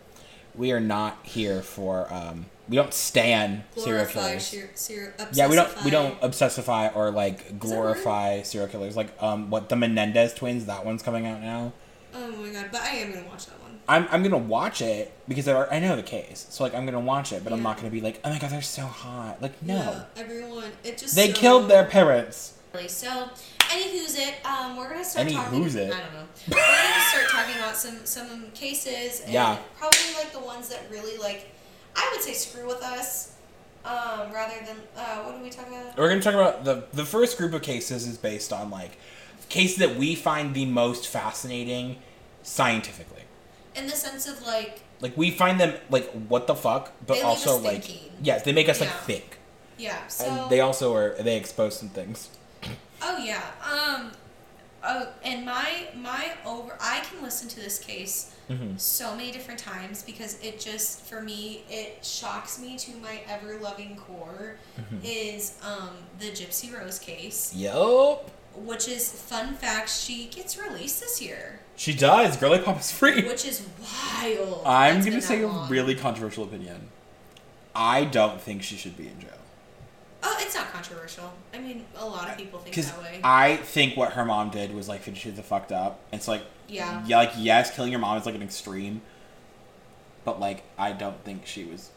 we 0.54 0.70
are 0.72 0.80
not 0.80 1.18
here 1.24 1.62
for 1.62 2.12
um 2.12 2.46
we 2.72 2.76
don't 2.76 2.94
stand 2.94 3.62
serial 3.76 4.06
killers. 4.06 4.46
ser- 4.46 4.70
ser- 4.74 5.14
Yeah, 5.32 5.46
we 5.48 5.56
don't 5.56 5.68
we 5.84 5.90
obsessify. 5.90 5.90
don't 5.90 6.20
obsessify 6.22 6.96
or 6.96 7.10
like 7.10 7.58
glorify 7.58 8.42
serial 8.42 8.68
killers. 8.68 8.96
Like 8.96 9.10
um 9.22 9.50
what 9.50 9.68
the 9.68 9.76
Menendez 9.76 10.32
twins, 10.34 10.64
that 10.66 10.84
one's 10.86 11.02
coming 11.02 11.26
out 11.26 11.40
now. 11.40 11.72
Oh 12.14 12.30
my 12.30 12.48
god! 12.50 12.68
But 12.72 12.80
I 12.80 12.88
am 12.96 13.12
gonna 13.12 13.26
watch 13.28 13.46
that 13.46 13.60
one. 13.62 13.78
I'm, 13.88 14.06
I'm 14.10 14.22
gonna 14.22 14.38
watch 14.38 14.80
it 14.80 15.12
because 15.28 15.46
I, 15.48 15.66
I 15.66 15.78
know 15.80 15.96
the 15.96 16.02
case, 16.02 16.46
so 16.50 16.64
like 16.64 16.74
I'm 16.74 16.84
gonna 16.86 17.00
watch 17.00 17.32
it, 17.32 17.44
but 17.44 17.52
I'm 17.52 17.62
not 17.62 17.76
gonna 17.76 17.90
be 17.90 18.00
like, 18.00 18.20
oh 18.24 18.30
my 18.30 18.38
god, 18.38 18.50
they're 18.50 18.62
so 18.62 18.82
hot. 18.86 19.40
Like 19.42 19.62
no, 19.62 19.74
Yeah, 19.76 20.04
everyone. 20.22 20.70
It 20.84 20.98
just 20.98 21.14
they 21.14 21.28
so- 21.32 21.38
killed 21.40 21.68
their 21.70 21.84
parents. 21.84 22.54
So, 22.88 23.28
any 23.70 23.98
who's 23.98 24.16
it? 24.18 24.34
Um, 24.46 24.78
we're 24.78 24.88
gonna 24.88 25.04
start 25.04 25.26
Any 25.26 25.34
talking. 25.36 25.62
who's 25.62 25.74
it? 25.74 25.92
I 25.92 25.98
don't 26.00 26.12
know. 26.14 26.24
We're 26.50 26.56
gonna 26.56 27.04
start 27.10 27.28
talking 27.28 27.56
about 27.56 27.76
some 27.76 27.98
some 28.06 28.50
cases. 28.54 29.20
And 29.24 29.32
Yeah. 29.32 29.58
Probably 29.78 29.98
like 30.16 30.32
the 30.32 30.40
ones 30.40 30.70
that 30.70 30.80
really 30.90 31.18
like, 31.18 31.48
I 31.96 32.10
would 32.12 32.22
say 32.22 32.32
screw 32.32 32.66
with 32.66 32.82
us, 32.82 33.34
um, 33.84 34.32
rather 34.32 34.54
than 34.64 34.76
uh, 34.96 35.22
what 35.22 35.36
do 35.36 35.42
we 35.42 35.50
talk 35.50 35.66
about? 35.68 35.96
We're 35.96 36.08
gonna 36.08 36.20
talk 36.22 36.34
about 36.34 36.64
the 36.64 36.84
the 36.92 37.04
first 37.04 37.36
group 37.38 37.52
of 37.52 37.62
cases 37.62 38.06
is 38.06 38.16
based 38.18 38.52
on 38.52 38.70
like 38.70 38.98
cases 39.48 39.76
that 39.78 39.96
we 39.96 40.14
find 40.14 40.54
the 40.54 40.66
most 40.66 41.06
fascinating 41.06 41.98
scientifically. 42.42 43.22
In 43.74 43.86
the 43.86 43.92
sense 43.96 44.28
of 44.28 44.44
like, 44.46 44.80
Like 45.00 45.16
we 45.16 45.30
find 45.30 45.58
them 45.58 45.74
like 45.90 46.10
what 46.28 46.46
the 46.46 46.54
fuck, 46.54 46.92
but 47.06 47.22
also 47.22 47.56
us 47.56 47.64
like 47.64 47.84
thinking. 47.84 48.12
yes, 48.22 48.42
they 48.42 48.52
make 48.52 48.68
us 48.68 48.80
like 48.80 48.90
think, 48.90 49.38
yeah. 49.78 50.06
So. 50.08 50.24
and 50.26 50.50
they 50.50 50.60
also 50.60 50.94
are 50.94 51.14
they 51.20 51.36
expose 51.36 51.78
some 51.78 51.88
things. 51.88 52.28
oh 53.02 53.18
yeah. 53.18 53.42
Um. 53.70 54.12
Oh, 54.84 55.08
and 55.24 55.44
my 55.46 55.86
my 55.96 56.32
over. 56.44 56.76
I 56.80 57.00
can 57.00 57.22
listen 57.22 57.48
to 57.48 57.56
this 57.60 57.78
case 57.78 58.30
Mhm. 58.50 58.78
so 58.80 59.14
many 59.14 59.30
different 59.30 59.60
times 59.60 60.02
because 60.02 60.36
it 60.42 60.58
just 60.58 61.00
for 61.02 61.22
me 61.22 61.62
it 61.70 62.04
shocks 62.04 62.58
me 62.58 62.76
to 62.78 62.96
my 62.96 63.20
ever 63.28 63.58
loving 63.60 63.96
core 63.96 64.56
Mm-hmm. 64.78 64.96
is 65.04 65.54
um 65.62 65.90
the 66.18 66.26
Gypsy 66.32 66.76
Rose 66.76 66.98
case 66.98 67.54
Yup, 67.54 68.28
which 68.56 68.88
is 68.88 69.10
fun 69.12 69.54
fact 69.54 69.88
she 69.88 70.26
gets 70.26 70.58
released 70.58 71.00
this 71.00 71.22
year 71.22 71.60
she 71.76 71.94
does. 71.94 72.36
Girly 72.36 72.58
Pop 72.58 72.80
is 72.80 72.90
free. 72.92 73.22
which 73.26 73.46
is 73.46 73.62
wild 73.80 74.62
I'm 74.66 74.96
It's 74.98 75.06
gonna 75.06 75.22
say 75.22 75.42
a 75.42 75.46
really 75.48 75.94
controversial 75.94 76.44
opinion. 76.44 76.88
I 77.74 78.04
don't 78.04 78.40
think 78.40 78.62
she 78.62 78.76
should 78.76 78.96
be 78.96 79.06
in 79.08 79.18
jail. 79.20 79.30
Oh 80.22 80.36
it's 80.40 80.54
not 80.54 80.72
controversial 80.72 81.32
I 81.54 81.58
mean 81.58 81.84
a 81.96 82.06
lot 82.06 82.28
of 82.30 82.36
people 82.36 82.58
think 82.60 82.74
that 82.76 82.98
way 83.02 83.20
I 83.24 83.56
think 83.56 83.96
what 83.96 84.12
her 84.12 84.24
mom 84.24 84.50
did 84.50 84.74
was 84.74 84.88
like 84.88 85.02
Shades 85.14 85.38
of 85.38 85.44
fucked 85.44 85.72
up. 85.72 86.00
It's 86.12 86.28
like 86.28 86.42
Yeah. 86.68 87.02
yeah, 87.06 87.16
like 87.18 87.32
yes, 87.36 87.74
killing 87.74 87.90
your 87.90 88.00
mom 88.00 88.16
is 88.18 88.26
like 88.26 88.34
an 88.34 88.42
extreme, 88.42 89.00
but 90.24 90.38
like 90.40 90.62
I 90.78 90.92
don't 90.92 91.22
think 91.24 91.46
she 91.46 91.64
was 91.64 91.90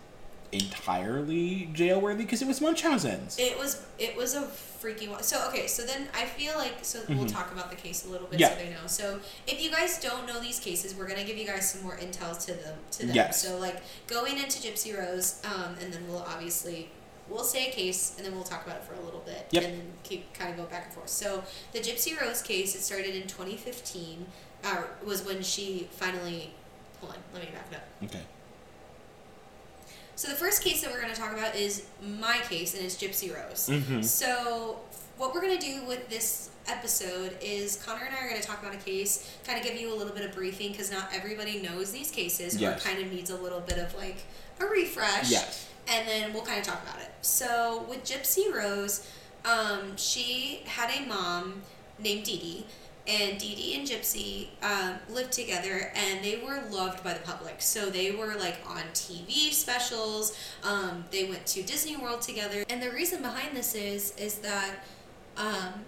entirely 0.51 1.70
jail 1.74 2.00
worthy 2.00 2.24
because 2.24 2.41
it 2.41 2.48
was 2.48 2.62
Munchausen's. 2.62 3.38
it 3.38 3.58
was 3.58 3.86
it 4.00 4.15
was 4.15 4.36
a 4.36 4.41
freaking 4.44 5.10
wa- 5.10 5.20
so 5.22 5.46
okay 5.50 5.67
so 5.67 5.84
then 5.84 6.08
I 6.13 6.25
feel 6.25 6.53
like 6.55 6.74
so 6.82 7.01
we'll 7.10 7.25
talk 7.25 7.51
about 7.51 7.70
the 7.70 7.75
case 7.75 8.05
a 8.05 8.10
little 8.10 8.27
bit 8.27 8.39
Mm-hmm. 8.39 8.41
Yeah. 8.41 8.50
so 8.50 8.63
they 8.63 8.70
know 8.72 8.88
so 8.88 9.20
if 9.48 9.62
you 9.63 9.72
guys 9.72 10.00
don't 10.01 10.25
know 10.27 10.39
these 10.39 10.60
cases 10.60 10.96
we're 10.96 11.08
gonna 11.08 11.24
give 11.24 11.38
you 11.38 11.46
guys 11.46 11.70
some 11.72 11.84
more 11.84 11.98
intel 11.98 12.38
to 12.46 12.53
them 12.53 12.77
to 12.91 13.05
them 13.05 13.15
Yes. 13.15 13.41
so 13.41 13.58
like 13.58 13.82
going 14.08 14.38
into 14.38 14.60
Gypsy 14.62 14.98
Rose 14.98 15.41
um, 15.46 15.75
and 15.82 15.91
then 15.94 16.08
we'll 16.08 16.20
obviously 16.27 16.89
we'll 17.29 17.44
say 17.44 17.70
a 17.70 17.72
case 17.72 18.13
and 18.17 18.25
then 18.25 18.34
we'll 18.36 18.44
talk 18.44 18.65
about 18.65 18.77
it 18.77 18.84
for 18.84 18.94
a 18.94 19.01
little 19.05 19.22
bit 19.22 19.48
Yep. 19.51 19.63
and 19.63 19.74
then 19.79 19.88
keep 20.03 20.34
kind 20.34 20.51
of 20.51 20.58
go 20.58 20.63
back 20.65 20.86
and 20.86 20.94
forth 20.94 21.10
so 21.10 21.44
the 21.74 21.79
Gypsy 21.79 22.20
Rose 22.20 22.41
case 22.41 22.75
it 22.75 22.82
started 22.82 23.15
in 23.15 23.24
2015 23.24 24.25
uh, 24.63 24.84
was 25.05 25.24
when 25.25 25.41
she 25.41 25.88
finally 25.91 26.51
hold 27.00 27.13
on 27.13 27.17
let 27.34 27.44
me 27.44 27.50
back 27.51 27.67
it 27.72 27.75
up 27.77 27.84
Okay. 28.03 28.22
so 30.15 30.27
the 30.29 30.36
first 30.36 30.63
case 30.63 30.82
that 30.82 30.91
we're 30.91 31.01
going 31.01 31.13
to 31.13 31.20
talk 31.20 31.34
about 31.34 31.55
is 31.55 31.86
my 32.01 32.38
case, 32.50 32.74
and 32.74 32.84
it's 32.86 32.96
Gypsy 32.96 33.34
Rose. 33.36 33.67
Mhm. 33.70 34.03
So 34.03 34.79
what 35.17 35.34
we're 35.34 35.41
going 35.41 35.58
to 35.60 35.65
do 35.65 35.84
with 35.86 36.08
this 36.10 36.50
episode 36.67 37.38
is 37.41 37.75
Connor 37.86 38.05
and 38.05 38.15
I 38.15 38.20
are 38.25 38.29
going 38.29 38.41
to 38.41 38.48
talk 38.48 38.62
about 38.62 38.74
a 38.74 38.77
case, 38.77 39.29
kind 39.46 39.60
of 39.60 39.65
give 39.65 39.75
you 39.79 39.94
a 39.94 39.96
little 39.96 40.13
bit 40.13 40.24
of 40.25 40.34
briefing 40.34 40.72
because 40.72 40.89
not 40.91 41.10
everybody 41.13 41.62
knows 41.62 41.91
these 41.91 42.12
cases, 42.12 42.55
Yes. 42.58 42.86
or 42.86 42.89
kind 42.89 43.03
of 43.05 43.12
needs 43.12 43.29
a 43.29 43.36
little 43.36 43.60
bit 43.60 43.77
of 43.77 43.94
like 43.96 44.17
a 44.62 44.65
refresh. 44.65 45.29
Yes. 45.32 45.67
And 45.88 46.08
then 46.08 46.34
we'll 46.34 46.44
kind 46.46 46.60
of 46.60 46.65
talk 46.65 46.82
about 46.82 47.00
it. 47.01 47.12
So 47.25 47.86
with 47.89 48.03
Gypsy 48.03 48.53
Rose, 48.53 49.05
um, 49.44 49.98
she 49.98 50.62
had 50.65 50.91
a 50.91 51.05
mom 51.08 51.63
named 52.00 52.25
Dee 52.25 52.38
Dee. 52.38 52.65
And 53.08 53.38
Dee 53.38 53.55
Dee 53.55 53.75
and 53.75 53.88
Gypsy 53.88 54.48
um, 54.63 54.96
lived 55.10 55.32
together, 55.32 55.91
and 55.96 56.24
they 56.24 56.38
were 56.38 56.63
loved 56.72 57.03
by 57.03 57.13
the 57.13 57.20
public. 57.20 57.62
So 57.62 57.89
they 57.91 58.12
were 58.12 58.36
like 58.36 58.58
on 58.67 58.82
TV 58.94 59.51
specials. 59.51 60.36
Um, 60.63 61.05
they 61.12 61.25
went 61.25 61.46
to 61.48 61.62
Disney 61.62 61.98
World 61.98 62.22
together, 62.22 62.63
and 62.67 62.82
the 62.82 62.89
reason 62.89 63.22
behind 63.22 63.55
this 63.55 63.75
is 63.75 64.15
is 64.17 64.36
that 64.39 64.84
um, 65.38 65.86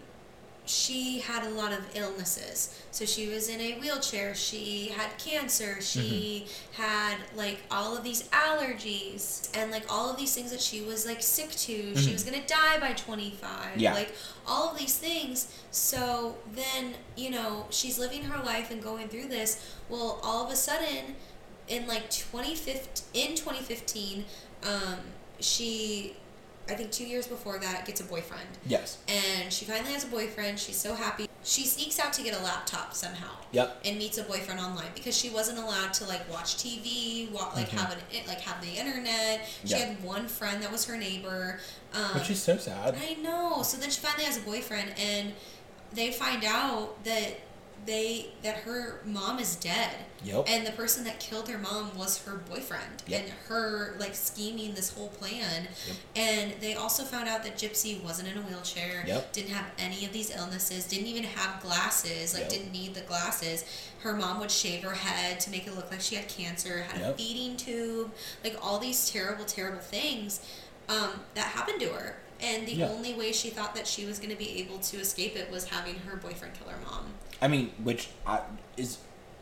she 0.68 1.20
had 1.20 1.46
a 1.46 1.50
lot 1.50 1.72
of 1.72 1.80
illnesses. 1.96 2.82
So 2.92 3.06
she 3.06 3.28
was 3.28 3.50
in 3.50 3.60
a 3.62 3.80
wheelchair. 3.80 4.36
She 4.36 4.90
had 4.90 5.18
cancer. 5.18 5.82
She 5.82 6.48
had 6.74 7.18
like 7.36 7.60
all 7.72 7.98
of 7.98 8.04
these 8.04 8.24
allergies 8.30 9.50
and 9.56 9.72
like 9.72 9.86
all 9.90 10.10
of 10.10 10.18
these 10.18 10.34
things 10.36 10.52
that 10.52 10.62
she 10.62 10.82
was 10.82 11.06
like 11.06 11.22
sick 11.22 11.52
to. 11.52 11.96
She 11.96 12.12
was 12.12 12.24
gonna 12.24 12.46
die 12.46 12.80
by 12.80 12.94
25. 12.94 13.78
Yeah. 13.78 13.94
Like 13.94 14.14
all 14.48 14.72
of 14.72 14.78
these 14.78 14.98
things. 14.98 15.54
So 15.72 16.36
then, 16.54 16.96
you 17.16 17.30
know, 17.30 17.66
she's 17.70 17.98
living 17.98 18.24
her 18.24 18.44
life 18.44 18.72
and 18.72 18.82
going 18.82 19.08
through 19.08 19.28
this. 19.28 19.76
Well, 19.90 20.20
all 20.24 20.46
of 20.46 20.52
a 20.52 20.56
sudden, 20.56 21.16
in 21.68 21.88
like 21.88 22.10
2015, 22.10 23.04
in 23.14 23.36
2015, 23.36 24.26
um, 24.64 24.96
she 25.40 26.16
I 26.70 26.74
think 26.76 26.92
two 26.92 27.06
years 27.06 27.28
before 27.28 27.60
that, 27.60 27.86
gets 27.86 28.02
a 28.02 28.04
boyfriend. 28.04 28.48
Yes. 28.66 28.98
And 29.08 29.52
she 29.52 29.66
finally 29.66 29.94
has 29.94 30.04
a 30.04 30.08
boyfriend. 30.08 30.60
She's 30.60 30.78
so 30.78 30.94
happy. 30.96 31.28
She 31.44 31.66
sneaks 31.66 31.98
out 32.00 32.12
to 32.14 32.22
get 32.24 32.38
a 32.38 32.44
laptop 32.44 32.94
somehow. 32.94 33.32
Yep. 33.54 33.82
And 33.86 33.98
meets 33.98 34.18
a 34.18 34.24
boyfriend 34.24 34.60
online 34.60 34.90
because 34.94 35.16
she 35.18 35.30
wasn't 35.30 35.60
allowed 35.60 35.94
to 35.96 36.06
like 36.06 36.30
watch 36.30 36.58
TV, 36.58 37.30
wa- 37.32 37.52
like 37.56 37.70
Mhm. 37.70 37.78
have 37.80 37.92
an 37.94 38.00
like 38.28 38.42
have 38.42 38.62
the 38.62 38.74
internet. 38.74 39.48
She 39.64 39.70
Yeah. 39.72 39.78
had 39.86 40.04
one 40.04 40.28
friend 40.28 40.62
that 40.62 40.72
was 40.72 40.84
her 40.86 40.98
neighbor. 40.98 41.62
Um, 41.94 42.20
Which 42.20 42.30
is 42.32 42.44
so 42.44 42.58
sad. 42.58 42.98
I 43.02 43.14
know. 43.14 43.62
So 43.64 43.78
then 43.78 43.90
she 43.90 44.02
finally 44.02 44.26
has 44.26 44.36
a 44.38 44.42
boyfriend, 44.42 44.94
and 45.00 45.34
they 45.94 46.12
find 46.12 46.44
out 46.44 47.02
that 47.06 47.40
they 47.86 48.28
that 48.44 48.58
her 48.58 49.02
mom 49.06 49.40
is 49.40 49.56
dead. 49.56 49.96
Yep. 50.24 50.46
And 50.50 50.66
the 50.66 50.72
person 50.72 51.04
that 51.06 51.20
killed 51.20 51.48
her 51.48 51.58
mom 51.58 51.96
was 51.98 52.24
her 52.26 52.38
boyfriend, 52.50 53.04
Yep. 53.08 53.22
and 53.22 53.32
her 53.48 53.96
like 54.00 54.16
scheming 54.16 54.74
this 54.74 54.92
whole 54.94 55.10
plan. 55.10 55.68
Yep. 55.88 55.96
And 56.16 56.54
they 56.60 56.74
also 56.76 57.04
found 57.04 57.30
out 57.30 57.44
that 57.44 57.56
Gypsy 57.58 58.04
wasn't 58.04 58.30
in 58.30 58.38
a 58.38 58.42
wheelchair. 58.42 59.04
Yep. 59.08 59.32
Didn't 59.34 59.52
have 59.52 59.66
any 59.78 60.06
of 60.06 60.12
these 60.14 60.36
illnesses. 60.36 60.86
Didn't 60.86 61.08
even 61.08 61.24
have 61.24 61.62
glasses. 61.62 62.34
Like 62.34 62.50
didn't 62.50 62.72
need 62.72 62.94
the 62.94 63.02
glasses. 63.02 63.64
Her 64.00 64.14
mom 64.14 64.40
would 64.40 64.52
shave 64.52 64.84
her 64.84 64.94
head 64.94 65.40
to 65.42 65.50
make 65.52 65.68
it 65.68 65.76
look 65.76 65.90
like 65.92 66.02
she 66.02 66.16
had 66.16 66.28
cancer. 66.28 66.84
Had 66.84 67.02
a 67.02 67.14
feeding 67.14 67.56
tube. 67.58 68.12
Like 68.44 68.56
all 68.62 68.80
these 68.80 69.10
terrible, 69.10 69.46
terrible 69.46 69.80
things 69.80 70.42
um, 70.90 71.12
that 71.36 71.46
happened 71.46 71.80
to 71.82 71.90
her. 71.90 72.16
And 72.42 72.68
the 72.68 72.74
Yeah. 72.74 72.90
only 72.90 73.14
way 73.14 73.32
she 73.32 73.50
thought 73.50 73.74
that 73.76 73.88
she 73.88 74.06
was 74.06 74.20
going 74.20 74.30
to 74.30 74.36
be 74.36 74.60
able 74.60 74.80
to 74.80 74.98
escape 74.98 75.36
it 75.36 75.50
was 75.52 75.66
having 75.66 75.96
her 76.00 76.16
boyfriend 76.18 76.54
kill 76.54 76.70
her 76.70 76.80
mom. 76.86 77.14
I 77.42 77.48
mean, 77.48 77.72
which 77.84 78.10
uh, 78.26 78.40
is 78.78 78.98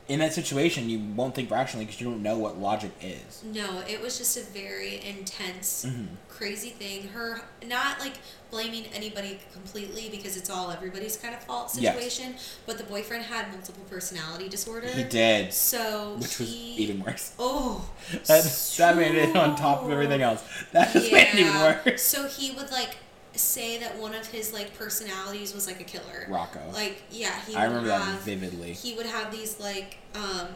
in 0.07 0.19
that 0.19 0.33
situation, 0.33 0.89
you 0.89 0.99
won't 1.15 1.33
think 1.33 1.49
rationally 1.49 1.85
because 1.85 1.99
you 1.99 2.07
don't 2.07 2.21
know 2.21 2.37
what 2.37 2.59
logic 2.59 2.91
is. 3.01 3.43
No, 3.43 3.81
it 3.87 3.99
was 4.01 4.17
just 4.17 4.37
a 4.37 4.41
very 4.41 5.03
intense, 5.03 5.85
Mhm. 5.87 6.07
crazy 6.29 6.69
thing. 6.69 7.07
Her 7.09 7.41
not 7.65 7.99
like 7.99 8.13
blaming 8.51 8.85
anybody 8.93 9.39
completely 9.51 10.09
because 10.09 10.37
it's 10.37 10.49
all 10.49 10.69
everybody's 10.69 11.17
kind 11.17 11.33
of 11.33 11.43
fault 11.43 11.71
Yes. 11.75 11.95
situation, 11.95 12.35
but 12.67 12.77
the 12.77 12.83
boyfriend 12.83 13.25
had 13.25 13.51
multiple 13.51 13.83
personality 13.89 14.47
disorder. 14.47 14.87
He 14.89 15.03
did, 15.03 15.51
So 15.51 16.15
which 16.19 16.37
was 16.39 16.53
even 16.53 17.03
worse. 17.03 17.31
Oh, 17.39 17.89
That, 18.27 18.43
that 18.77 18.95
made 18.97 19.15
it 19.15 19.35
on 19.35 19.55
top 19.55 19.83
of 19.83 19.91
everything 19.91 20.21
else. 20.21 20.43
That 20.71 20.93
just 20.93 21.11
made 21.11 21.29
it 21.29 21.39
even 21.39 21.55
worse. 21.55 22.03
So 22.03 22.27
he 22.27 22.51
would 22.51 22.71
like 22.71 22.97
say 23.39 23.77
that 23.79 23.97
one 23.97 24.13
of 24.15 24.25
his 24.27 24.53
like 24.53 24.77
personalities 24.77 25.53
was 25.53 25.67
like 25.67 25.79
a 25.81 25.83
killer. 25.83 26.25
Rocco. 26.29 26.59
Like 26.73 27.01
yeah, 27.11 27.33
he 27.47 27.55
I 27.55 27.67
would 27.67 27.75
remember 27.75 27.89
that 27.89 28.01
have 28.01 28.21
vividly. 28.21 28.73
he 28.73 28.93
would 28.95 29.05
have 29.05 29.31
these 29.31 29.59
like 29.59 29.97
um 30.15 30.47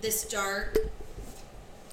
this 0.00 0.24
dark 0.24 0.76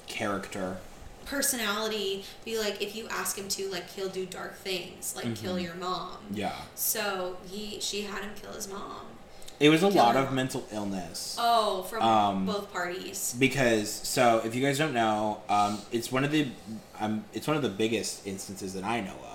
Character. 0.06 0.76
personality 1.24 2.24
be 2.44 2.58
like 2.58 2.80
if 2.82 2.94
you 2.94 3.08
ask 3.08 3.38
him 3.38 3.48
to 3.48 3.68
like 3.70 3.88
he'll 3.90 4.10
do 4.10 4.26
dark 4.26 4.54
things 4.56 5.14
like 5.16 5.34
kill 5.34 5.54
Mhm. 5.56 5.62
your 5.62 5.74
mom 5.76 6.18
Yeah. 6.30 6.52
so 6.74 7.38
he 7.50 7.80
she 7.80 8.02
had 8.02 8.22
him 8.22 8.32
kill 8.40 8.52
his 8.52 8.68
mom 8.68 9.06
It 9.58 9.70
was 9.70 9.82
a 9.82 9.88
Kill 9.88 9.96
lot 10.02 10.16
of 10.16 10.32
mental 10.32 10.66
illness. 10.72 11.36
oh 11.38 11.84
from 11.84 12.02
Um, 12.02 12.44
both 12.44 12.70
parties 12.72 13.34
because 13.38 13.88
so 13.90 14.42
if 14.44 14.54
you 14.54 14.62
guys 14.62 14.76
don't 14.78 14.92
know 14.92 15.40
um, 15.48 15.80
it's 15.90 16.12
one 16.12 16.24
of 16.24 16.30
the 16.30 16.48
um, 17.00 17.24
it's 17.32 17.46
one 17.46 17.56
of 17.56 17.62
the 17.62 17.68
biggest 17.70 18.26
instances 18.26 18.74
that 18.74 18.84
i 18.84 19.00
know 19.00 19.16
of 19.32 19.33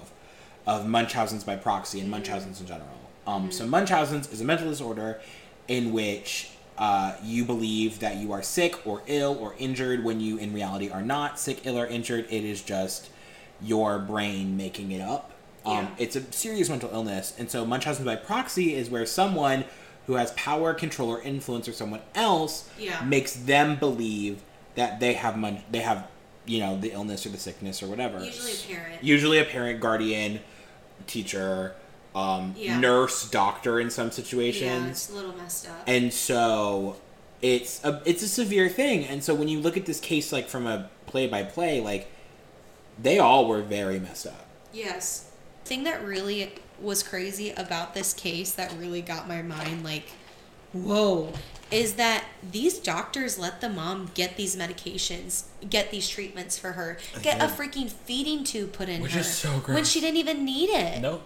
of 0.70 0.86
munchausen's 0.88 1.44
by 1.44 1.56
proxy 1.56 2.00
and 2.00 2.10
munchausen's 2.10 2.60
in 2.62 2.68
general 2.68 2.88
um, 3.26 3.52
so 3.52 3.66
munchausen's 3.66 4.32
is 4.32 4.40
a 4.42 4.46
mental 4.46 4.68
disorder 4.70 5.20
in 5.68 5.92
which 5.92 6.52
uh, 6.78 7.16
you 7.24 7.44
believe 7.44 8.00
that 8.00 8.16
you 8.18 8.32
are 8.32 8.42
sick 8.44 8.74
or 8.88 9.02
ill 9.08 9.36
or 9.44 9.56
injured 9.58 10.04
when 10.04 10.20
you 10.20 10.38
in 10.38 10.54
reality 10.54 10.90
are 10.90 11.02
not 11.02 11.40
sick 11.40 11.58
ill 11.66 11.78
or 11.78 11.88
injured 11.88 12.26
it 12.30 12.44
is 12.44 12.62
just 12.62 13.10
your 13.62 14.00
brain 14.00 14.56
making 14.56 14.92
it 14.92 15.02
up 15.02 15.32
um, 15.66 15.74
Yeah. 15.86 15.88
it's 15.98 16.16
a 16.16 16.24
serious 16.32 16.70
mental 16.70 16.90
illness 16.94 17.34
and 17.40 17.50
so 17.50 17.66
munchausen's 17.66 18.06
by 18.06 18.16
proxy 18.16 18.76
is 18.76 18.90
where 18.90 19.06
someone 19.06 19.66
who 20.08 20.14
has 20.16 20.32
power 20.32 20.74
control 20.74 21.10
or 21.10 21.22
influence 21.22 21.68
or 21.68 21.74
someone 21.74 22.02
else 22.16 22.70
Yeah. 22.80 23.04
makes 23.04 23.34
them 23.34 23.76
believe 23.78 24.42
that 24.76 25.00
they 25.00 25.14
have 25.14 25.36
mon- 25.38 25.64
they 25.72 25.80
have 25.82 26.08
you 26.46 26.60
know 26.60 26.80
the 26.80 26.92
illness 26.94 27.26
or 27.26 27.30
the 27.30 27.38
sickness 27.38 27.84
or 27.84 27.88
whatever. 27.88 28.24
usually 28.24 28.54
a 28.54 28.76
parent 28.76 29.04
Usually 29.04 29.38
a 29.40 29.46
parent, 29.46 29.80
guardian, 29.82 30.40
teacher, 31.08 31.74
um, 32.16 32.54
Yeah. 32.58 32.80
nurse, 32.80 33.30
doctor 33.30 33.80
in 33.80 33.90
some 33.90 34.12
situations. 34.12 34.62
yeah 34.64 34.88
it's 34.88 35.10
a 35.10 35.14
little 35.14 35.34
messed 35.36 35.68
up 35.70 35.84
and 35.88 36.12
so 36.14 36.96
it's 37.42 37.84
a 37.86 38.02
it's 38.06 38.22
a 38.24 38.28
severe 38.28 38.68
thing. 38.70 39.06
And 39.06 39.24
so 39.24 39.34
when 39.34 39.48
you 39.48 39.60
look 39.62 39.78
at 39.78 39.86
this 39.86 40.00
case 40.00 40.32
like 40.32 40.48
from 40.50 40.68
a 40.68 40.90
play 41.06 41.28
by 41.28 41.44
play, 41.44 41.80
like 41.82 42.12
they 43.02 43.18
all 43.20 43.48
were 43.48 43.62
very 43.62 44.00
messed 44.00 44.28
up. 44.28 44.46
yes 44.74 45.26
thing 45.66 45.84
that 45.84 46.04
really 46.04 46.52
was 46.82 47.04
crazy 47.04 47.52
about 47.52 47.94
this 47.94 48.14
case 48.14 48.52
that 48.54 48.74
really 48.78 49.02
got 49.02 49.28
my 49.28 49.42
mind 49.42 49.84
like 49.84 50.06
whoa 50.74 51.34
is 51.72 51.94
that 51.96 52.24
these 52.52 52.80
doctors 52.80 53.38
let 53.38 53.62
the 53.62 53.70
mom 53.70 54.10
get 54.16 54.38
these 54.38 54.56
medications, 54.56 55.44
get 55.70 55.92
these 55.92 56.10
treatments 56.10 56.58
for 56.58 56.72
her, 56.72 56.98
get 57.22 57.40
a 57.42 57.46
freaking 57.46 57.88
feeding 57.90 58.44
tube 58.44 58.74
put 58.74 58.90
in 58.90 59.02
Which 59.02 59.12
her 59.14 59.20
is 59.20 59.32
so 59.32 59.50
when 59.68 59.84
she 59.86 60.00
didn't 60.02 60.18
even 60.18 60.44
need 60.44 60.70
it. 60.70 61.00
Nope. 61.02 61.22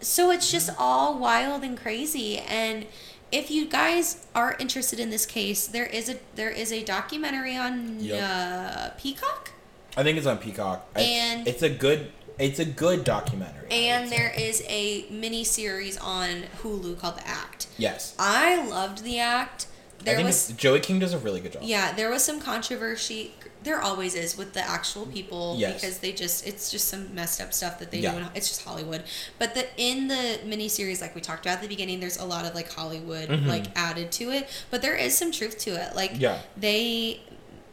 So 0.00 0.30
it's 0.30 0.50
just 0.50 0.68
all 0.78 1.18
wild 1.18 1.62
and 1.62 1.78
crazy. 1.78 2.38
And 2.40 2.86
if 3.30 3.50
you 3.50 3.66
guys 3.66 4.26
are 4.34 4.54
interested 4.58 5.00
in 5.00 5.08
this 5.08 5.24
case, 5.24 5.66
there 5.66 5.86
is 5.86 6.10
a 6.10 6.16
there 6.34 6.50
is 6.50 6.70
a 6.72 6.82
documentary 6.84 7.56
on 7.56 8.00
Yep. 8.00 8.22
uh, 8.22 8.90
Peacock, 8.98 9.52
I 9.96 10.02
think 10.02 10.18
it's 10.18 10.26
on 10.26 10.38
Peacock. 10.38 10.86
It's- 10.96 11.08
And- 11.08 11.48
it's 11.48 11.62
a 11.62 11.70
good 11.70 12.12
it's 12.38 12.58
a 12.58 12.64
good 12.64 13.04
documentary. 13.04 13.68
And 13.70 14.10
there 14.10 14.32
is 14.36 14.62
a 14.68 15.06
mini 15.10 15.44
series 15.44 15.96
on 15.98 16.44
Hulu 16.62 16.98
called 16.98 17.16
The 17.16 17.26
Act. 17.28 17.61
Yes. 17.78 18.14
I 18.18 18.66
loved 18.68 19.02
The 19.04 19.18
Act. 19.18 19.66
There 20.04 20.14
I 20.14 20.16
think 20.16 20.26
was 20.26 20.48
Joey 20.56 20.80
King 20.80 20.98
does 20.98 21.12
a 21.12 21.18
really 21.18 21.40
good 21.40 21.52
job. 21.52 21.62
yeah, 21.64 21.92
there 21.92 22.10
was 22.10 22.24
some 22.24 22.40
controversy. 22.40 23.34
There 23.62 23.80
always 23.80 24.16
is 24.16 24.36
with 24.36 24.52
the 24.52 24.60
actual 24.60 25.06
people 25.06 25.54
Yes. 25.56 25.74
because 25.80 25.98
they 25.98 26.10
just 26.10 26.44
it's 26.44 26.72
just 26.72 26.88
some 26.88 27.14
messed 27.14 27.40
up 27.40 27.52
stuff 27.54 27.78
that 27.78 27.92
they 27.92 28.00
Yeah. 28.00 28.10
do. 28.10 28.18
In, 28.18 28.26
it's 28.34 28.48
just 28.48 28.62
Hollywood. 28.64 29.04
But 29.38 29.54
the 29.54 29.64
in 29.76 30.08
the 30.08 30.40
miniseries, 30.44 31.00
like 31.00 31.14
we 31.14 31.20
talked 31.20 31.46
about 31.46 31.58
at 31.58 31.62
the 31.62 31.68
beginning, 31.68 32.00
there's 32.00 32.16
a 32.18 32.24
lot 32.24 32.44
of 32.44 32.52
like 32.56 32.72
Hollywood 32.72 33.28
Mhm. 33.28 33.46
like 33.46 33.66
added 33.76 34.10
to 34.12 34.30
it. 34.32 34.48
But 34.72 34.82
there 34.82 34.96
is 34.96 35.16
some 35.16 35.30
truth 35.30 35.56
to 35.60 35.70
it. 35.80 35.94
Like 35.94 36.14
Yeah. 36.18 36.40
they, 36.56 37.20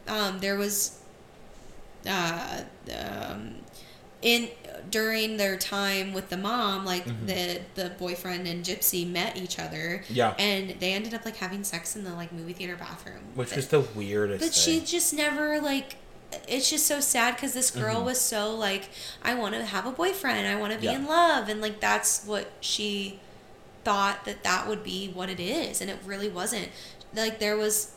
um, 0.06 0.38
there 0.38 0.56
was, 0.56 0.98
uh, 2.06 2.60
um, 2.96 3.56
in 4.22 4.48
during 4.90 5.36
their 5.36 5.56
time 5.56 6.12
with 6.12 6.28
the 6.30 6.36
mom, 6.36 6.84
like 6.84 7.06
Mhm. 7.06 7.26
the 7.26 7.60
the 7.82 7.90
boyfriend 7.90 8.46
and 8.46 8.64
Gypsy 8.64 9.06
met 9.10 9.36
each 9.36 9.58
other. 9.58 10.04
Yeah. 10.08 10.34
And 10.38 10.76
they 10.80 10.92
ended 10.92 11.14
up 11.14 11.24
like 11.24 11.36
having 11.36 11.64
sex 11.64 11.96
in 11.96 12.04
the 12.04 12.10
like 12.14 12.32
movie 12.32 12.52
theater 12.52 12.76
bathroom. 12.76 13.20
Which 13.34 13.48
But- 13.50 13.56
was 13.56 13.68
the 13.68 13.80
weirdest 13.80 14.44
but 14.44 14.54
she 14.54 14.80
just 14.80 15.12
never 15.14 15.60
like. 15.60 15.96
It's 16.46 16.70
just 16.70 16.86
so 16.86 17.00
sad 17.00 17.34
because 17.34 17.54
this 17.54 17.72
girl 17.72 18.02
Mhm. 18.02 18.04
was 18.04 18.20
so 18.20 18.54
like, 18.54 18.88
I 19.22 19.34
want 19.34 19.54
to 19.56 19.64
have 19.64 19.84
a 19.84 19.90
boyfriend. 19.90 20.46
I 20.46 20.54
want 20.54 20.72
to 20.72 20.78
be 20.78 20.86
Yeah. 20.86 20.92
in 20.94 21.06
love, 21.06 21.48
and 21.48 21.60
like 21.60 21.80
that's 21.80 22.22
what 22.24 22.50
she 22.60 23.18
thought 23.84 24.24
that 24.26 24.44
that 24.44 24.68
would 24.68 24.84
be 24.84 25.08
what 25.08 25.28
it 25.28 25.40
is, 25.40 25.80
and 25.80 25.90
it 25.90 25.98
really 26.06 26.28
wasn't. 26.28 26.68
Like 27.14 27.40
there 27.40 27.56
was, 27.56 27.88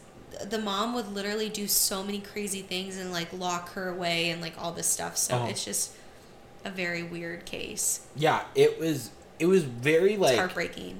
the 0.43 0.57
mom 0.57 0.95
would 0.95 1.13
literally 1.13 1.47
do 1.49 1.67
so 1.67 2.01
many 2.01 2.19
crazy 2.19 2.63
things 2.63 2.97
and 2.97 3.11
like 3.11 3.27
lock 3.31 3.73
her 3.73 3.89
away 3.89 4.31
and 4.31 4.41
like 4.41 4.53
all 4.57 4.71
this 4.71 4.87
stuff. 4.87 5.15
So 5.17 5.35
Uh-huh. 5.35 5.47
it's 5.49 5.63
just 5.63 5.91
a 6.65 6.71
very 6.71 7.03
weird 7.03 7.45
case. 7.45 8.05
yeah, 8.15 8.43
it 8.55 8.79
was 8.79 9.11
it 9.39 9.45
was 9.47 9.63
very 9.63 10.13
It's 10.13 10.21
like 10.21 10.37
heartbreaking. 10.37 10.97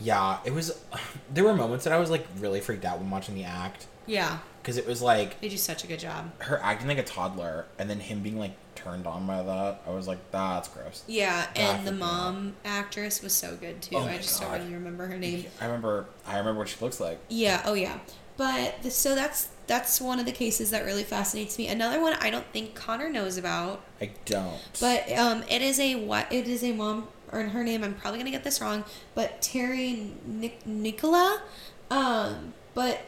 yeah, 0.00 0.38
it 0.44 0.52
was 0.52 0.78
there 1.32 1.44
were 1.44 1.54
moments 1.54 1.84
that 1.84 1.92
I 1.92 1.98
was 1.98 2.10
like 2.10 2.26
really 2.38 2.60
freaked 2.60 2.84
out 2.84 2.98
when 2.98 3.10
watching 3.10 3.34
the 3.34 3.44
act 3.44 3.86
Yeah, 4.06 4.38
because 4.62 4.76
it 4.76 4.86
was 4.86 5.00
like 5.02 5.40
they 5.40 5.48
do 5.48 5.56
such 5.56 5.84
a 5.84 5.86
good 5.86 5.98
job. 6.00 6.30
her 6.40 6.58
acting 6.62 6.88
like 6.88 6.98
a 6.98 7.02
toddler 7.04 7.66
and 7.78 7.88
then 7.90 8.00
him 8.00 8.22
being 8.22 8.38
like 8.38 8.52
turned 8.74 9.06
on 9.08 9.26
by 9.26 9.42
that. 9.42 9.82
I 9.86 9.90
was 9.90 10.06
like 10.08 10.18
that's 10.30 10.68
gross. 10.68 11.02
Yeah, 11.06 11.46
and 11.56 11.86
the 11.86 11.92
me 11.92 11.98
out. 12.02 12.06
mom 12.06 12.54
actress 12.64 13.22
was 13.22 13.32
so 13.32 13.56
good 13.56 13.82
too. 13.82 13.96
Oh 13.96 14.04
I 14.04 14.16
just 14.18 14.40
God. 14.40 14.50
don't 14.52 14.60
really 14.60 14.74
remember 14.74 15.06
her 15.08 15.18
name. 15.18 15.44
I 15.60 15.66
remember 15.66 16.06
I 16.26 16.38
remember 16.38 16.60
what 16.60 16.68
she 16.68 16.76
looks 16.80 17.00
like. 17.00 17.18
Yeah. 17.28 17.62
Oh 17.64 17.74
yeah. 17.74 17.98
But 18.36 18.82
the, 18.82 18.90
so 18.92 19.16
that's 19.16 19.48
that's 19.68 20.00
one 20.00 20.18
of 20.18 20.26
the 20.26 20.32
cases 20.32 20.70
that 20.72 20.84
really 20.84 21.04
fascinates 21.04 21.56
me. 21.58 21.68
Another 21.68 22.00
one 22.00 22.14
I 22.14 22.30
don't 22.30 22.46
think 22.52 22.74
Connor 22.74 23.08
knows 23.08 23.36
about, 23.36 23.84
I 24.00 24.10
don't. 24.24 24.58
but 24.80 25.10
um, 25.12 25.44
it 25.48 25.62
is 25.62 25.78
a 25.78 25.94
what? 25.94 26.32
It 26.32 26.48
is 26.48 26.64
a 26.64 26.72
mom 26.72 27.06
or 27.30 27.42
her 27.42 27.62
name. 27.62 27.84
I'm 27.84 27.94
probably 27.94 28.18
gonna 28.18 28.30
get 28.32 28.42
this 28.42 28.60
wrong, 28.60 28.84
but 29.14 29.40
Terry 29.40 30.10
Nic- 30.26 30.66
Nicola. 30.66 31.42
Um, 31.90 32.54
but 32.74 33.00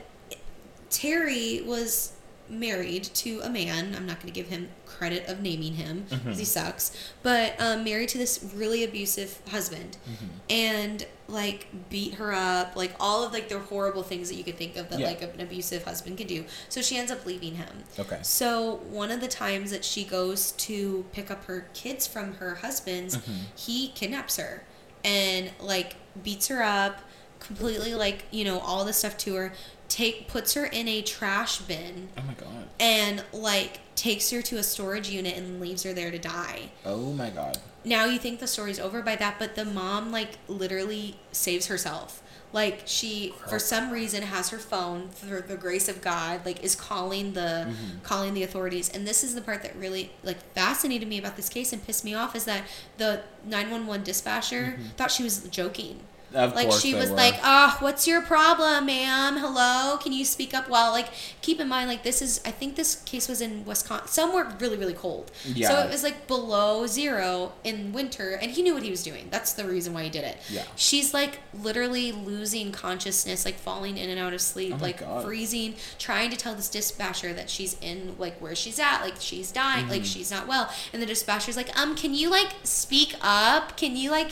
Terry 0.90 1.62
was 1.64 2.12
married 2.50 3.04
to 3.04 3.40
a 3.42 3.48
man. 3.48 3.94
I'm 3.96 4.06
not 4.06 4.16
going 4.20 4.32
to 4.32 4.38
give 4.38 4.48
him 4.48 4.68
credit 4.86 5.28
of 5.28 5.40
naming 5.40 5.74
him 5.74 6.04
because 6.08 6.18
Mm-hmm. 6.20 6.32
he 6.32 6.44
sucks, 6.44 7.12
but 7.22 7.54
um, 7.60 7.84
married 7.84 8.08
to 8.10 8.18
this 8.18 8.52
really 8.54 8.84
abusive 8.84 9.40
husband, 9.50 9.96
Mm-hmm. 10.10 10.26
and 10.50 11.06
like 11.28 11.68
beat 11.88 12.14
her 12.14 12.32
up, 12.34 12.74
like 12.74 12.92
all 12.98 13.24
of 13.24 13.32
like 13.32 13.48
the 13.48 13.58
horrible 13.60 14.02
things 14.02 14.28
that 14.28 14.34
you 14.34 14.42
could 14.44 14.56
think 14.56 14.76
of 14.76 14.90
that 14.90 14.98
Yeah. 14.98 15.06
like 15.06 15.22
an 15.22 15.40
abusive 15.40 15.84
husband 15.84 16.18
can 16.18 16.26
do. 16.26 16.44
So 16.68 16.82
she 16.82 16.98
ends 16.98 17.12
up 17.12 17.24
leaving 17.24 17.54
him. 17.54 17.84
Okay. 17.98 18.18
So 18.22 18.80
one 18.90 19.10
of 19.12 19.20
the 19.20 19.28
times 19.28 19.70
that 19.70 19.84
she 19.84 20.02
goes 20.04 20.50
to 20.52 21.04
pick 21.12 21.30
up 21.30 21.44
her 21.44 21.68
kids 21.72 22.06
from 22.08 22.34
her 22.34 22.56
husband's, 22.56 23.16
Mm-hmm. 23.16 23.32
he 23.54 23.88
kidnaps 23.88 24.36
her 24.38 24.64
and 25.04 25.52
like 25.60 25.94
beats 26.22 26.48
her 26.48 26.62
up, 26.62 26.98
completely 27.38 27.94
like 27.94 28.24
you 28.32 28.44
know 28.44 28.58
all 28.58 28.84
this 28.84 28.96
stuff 28.98 29.16
to 29.18 29.34
her. 29.36 29.52
Take 30.00 30.28
puts 30.28 30.54
her 30.54 30.64
in 30.64 30.88
a 30.88 31.02
trash 31.02 31.58
bin 31.58 32.08
Oh 32.16 32.22
my 32.26 32.32
god. 32.34 32.68
and 32.80 33.22
like 33.34 33.80
takes 33.96 34.30
her 34.30 34.40
to 34.40 34.56
a 34.56 34.62
storage 34.62 35.10
unit 35.10 35.36
and 35.36 35.60
leaves 35.60 35.82
her 35.82 35.92
there 35.92 36.10
to 36.10 36.18
die. 36.18 36.70
Oh 36.86 37.12
my 37.12 37.28
god. 37.28 37.58
Now 37.84 38.06
you 38.06 38.18
think 38.18 38.40
the 38.40 38.46
story's 38.46 38.80
over 38.80 39.02
by 39.02 39.16
that, 39.16 39.38
but 39.38 39.56
the 39.56 39.64
mom 39.66 40.10
like 40.10 40.38
literally 40.48 41.16
saves 41.32 41.66
herself. 41.66 42.22
Like 42.52 42.82
she 42.86 43.32
for 43.48 43.58
some 43.60 43.90
reason 43.92 44.22
has 44.22 44.48
her 44.48 44.58
phone 44.58 45.08
through 45.10 45.42
the 45.42 45.56
grace 45.56 45.88
of 45.88 46.00
God, 46.00 46.44
like 46.46 46.64
is 46.64 46.74
calling 46.74 47.34
the 47.34 47.40
Mm-hmm. 47.68 47.98
calling 48.02 48.32
the 48.34 48.42
authorities. 48.42 48.88
And 48.88 49.06
this 49.06 49.22
is 49.22 49.34
the 49.34 49.40
part 49.42 49.62
that 49.62 49.76
really 49.76 50.10
like 50.24 50.38
fascinated 50.54 51.08
me 51.08 51.18
about 51.18 51.36
this 51.36 51.48
case 51.50 51.72
and 51.74 51.84
pissed 51.86 52.04
me 52.04 52.14
off 52.14 52.34
is 52.34 52.44
that 52.46 52.62
the 52.96 53.20
911 53.44 54.02
dispatcher 54.04 54.78
thought 54.96 55.10
she 55.10 55.22
was 55.22 55.40
joking. 55.48 56.00
Of 56.34 56.54
like 56.54 56.70
she 56.72 56.94
was 56.94 57.10
were. 57.10 57.16
like, 57.16 57.34
"Ah, 57.42 57.76
what's 57.80 58.06
your 58.06 58.22
problem, 58.22 58.86
ma'am? 58.86 59.36
Hello, 59.38 59.96
can 59.98 60.12
you 60.12 60.24
speak 60.24 60.54
up?" 60.54 60.68
Well, 60.68 60.92
like 60.92 61.08
keep 61.42 61.58
in 61.60 61.68
mind, 61.68 61.88
like 61.88 62.02
this 62.02 62.22
is, 62.22 62.40
I 62.44 62.50
think 62.50 62.76
this 62.76 62.96
case 62.96 63.28
was 63.28 63.40
in 63.40 63.64
Wisconsin, 63.64 64.08
somewhere 64.08 64.54
really, 64.60 64.76
really 64.76 64.94
cold. 64.94 65.30
Yeah. 65.46 65.68
So 65.68 65.78
it 65.80 65.90
was 65.90 66.02
like 66.02 66.26
below 66.26 66.86
zero 66.86 67.52
in 67.64 67.92
winter, 67.92 68.32
and 68.40 68.50
he 68.52 68.62
knew 68.62 68.74
what 68.74 68.82
he 68.82 68.90
was 68.90 69.02
doing. 69.02 69.28
That's 69.30 69.52
the 69.54 69.64
reason 69.64 69.92
why 69.92 70.04
he 70.04 70.10
did 70.10 70.24
it. 70.24 70.36
Yeah. 70.48 70.64
She's 70.76 71.12
like 71.12 71.40
literally 71.52 72.12
losing 72.12 72.70
consciousness, 72.72 73.44
like 73.44 73.56
falling 73.58 73.98
in 73.98 74.08
and 74.10 74.18
out 74.20 74.32
of 74.32 74.40
sleep, 74.40 74.74
Oh 74.74 74.82
like 74.82 75.00
God. 75.00 75.24
freezing, 75.24 75.74
trying 75.98 76.30
to 76.30 76.36
tell 76.36 76.54
this 76.54 76.68
dispatcher 76.68 77.32
that 77.32 77.50
she's 77.50 77.76
in 77.80 78.14
like 78.18 78.38
where 78.40 78.54
she's 78.54 78.78
at, 78.78 79.02
like 79.02 79.14
she's 79.18 79.50
dying, 79.50 79.88
like 79.88 80.00
Mm-hmm. 80.02 80.04
she's 80.04 80.30
not 80.30 80.46
well. 80.46 80.72
And 80.92 81.02
the 81.02 81.06
dispatcher's 81.06 81.56
like, 81.56 81.76
um, 81.78 81.96
can 81.96 82.14
you 82.14 82.30
like 82.30 82.50
speak 82.62 83.14
up? 83.20 83.76
Can 83.76 83.96
you 83.96 84.10
like 84.10 84.30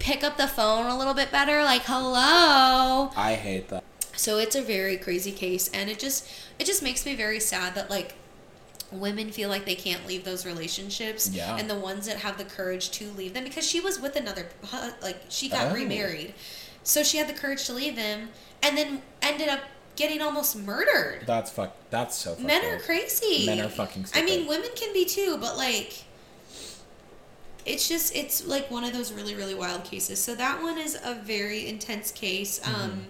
pick 0.00 0.24
up 0.24 0.36
the 0.36 0.48
phone 0.48 0.86
a 0.86 0.98
little 0.98 1.14
bit 1.14 1.30
better? 1.30 1.62
Like, 1.62 1.82
hello. 1.84 3.10
I 3.16 3.34
hate 3.34 3.68
that. 3.68 3.84
So 4.16 4.38
it's 4.38 4.56
a 4.56 4.62
very 4.62 4.96
crazy 4.96 5.30
case, 5.32 5.70
and 5.72 5.88
it 5.88 5.98
just 5.98 6.28
it 6.58 6.66
just 6.66 6.82
makes 6.82 7.06
me 7.06 7.14
very 7.14 7.38
sad 7.40 7.74
that 7.76 7.88
like 7.88 8.14
women 8.92 9.30
feel 9.30 9.48
like 9.48 9.64
they 9.66 9.76
can't 9.76 10.04
leave 10.06 10.24
those 10.24 10.44
relationships 10.44 11.30
Yeah. 11.30 11.56
and 11.56 11.70
the 11.70 11.76
ones 11.78 12.06
that 12.06 12.16
have 12.18 12.38
the 12.38 12.44
courage 12.44 12.90
to 12.92 13.08
leave 13.12 13.34
them 13.34 13.44
because 13.44 13.64
she 13.64 13.78
was 13.80 14.00
with 14.00 14.16
another 14.16 14.46
like 15.00 15.22
she 15.28 15.48
got 15.48 15.70
Oh. 15.70 15.74
remarried 15.74 16.34
so 16.82 17.04
she 17.04 17.18
had 17.18 17.28
the 17.28 17.32
courage 17.32 17.64
to 17.66 17.72
leave 17.72 17.96
him 17.96 18.30
and 18.64 18.76
then 18.76 19.02
ended 19.22 19.48
up 19.48 19.60
getting 19.94 20.20
almost 20.20 20.56
murdered 20.56 21.22
That's 21.24 21.52
fuck. 21.52 21.76
That's 21.90 22.16
so. 22.16 22.34
Men 22.40 22.64
are 22.64 22.80
crazy 22.80 23.46
Men 23.46 23.60
are 23.60 23.68
fucking 23.68 24.06
i 24.14 24.22
mean 24.24 24.48
women 24.48 24.70
can 24.74 24.92
be 24.92 25.04
too 25.04 25.38
but 25.40 25.56
like 25.56 26.02
it's 27.66 27.88
just 27.88 28.14
it's 28.16 28.46
like 28.46 28.70
one 28.70 28.84
of 28.84 28.92
those 28.92 29.12
really 29.12 29.34
really 29.34 29.54
wild 29.54 29.84
cases 29.84 30.18
so 30.22 30.34
that 30.34 30.62
one 30.62 30.78
is 30.78 30.98
a 31.04 31.14
very 31.14 31.66
intense 31.68 32.10
case 32.10 32.60
um 32.66 33.04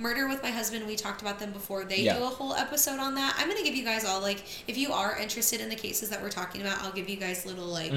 murder 0.00 0.26
with 0.26 0.42
my 0.42 0.50
husband 0.50 0.84
we 0.88 0.96
talked 0.96 1.22
about 1.22 1.38
them 1.38 1.52
before 1.52 1.84
they 1.84 1.98
Mm-hmm. 1.98 2.04
Yeah. 2.06 2.18
do 2.18 2.24
a 2.24 2.28
whole 2.28 2.52
episode 2.54 2.98
on 2.98 3.14
that 3.14 3.36
i'm 3.38 3.48
gonna 3.48 3.62
give 3.62 3.76
you 3.76 3.84
guys 3.84 4.04
all 4.04 4.20
like 4.20 4.42
if 4.66 4.76
you 4.76 4.92
are 4.92 5.16
interested 5.16 5.60
in 5.60 5.68
the 5.68 5.76
cases 5.76 6.10
that 6.10 6.20
we're 6.20 6.30
talking 6.30 6.60
about 6.62 6.82
i'll 6.82 6.90
give 6.92 7.08
you 7.08 7.14
guys 7.16 7.46
little 7.46 7.66
like 7.66 7.92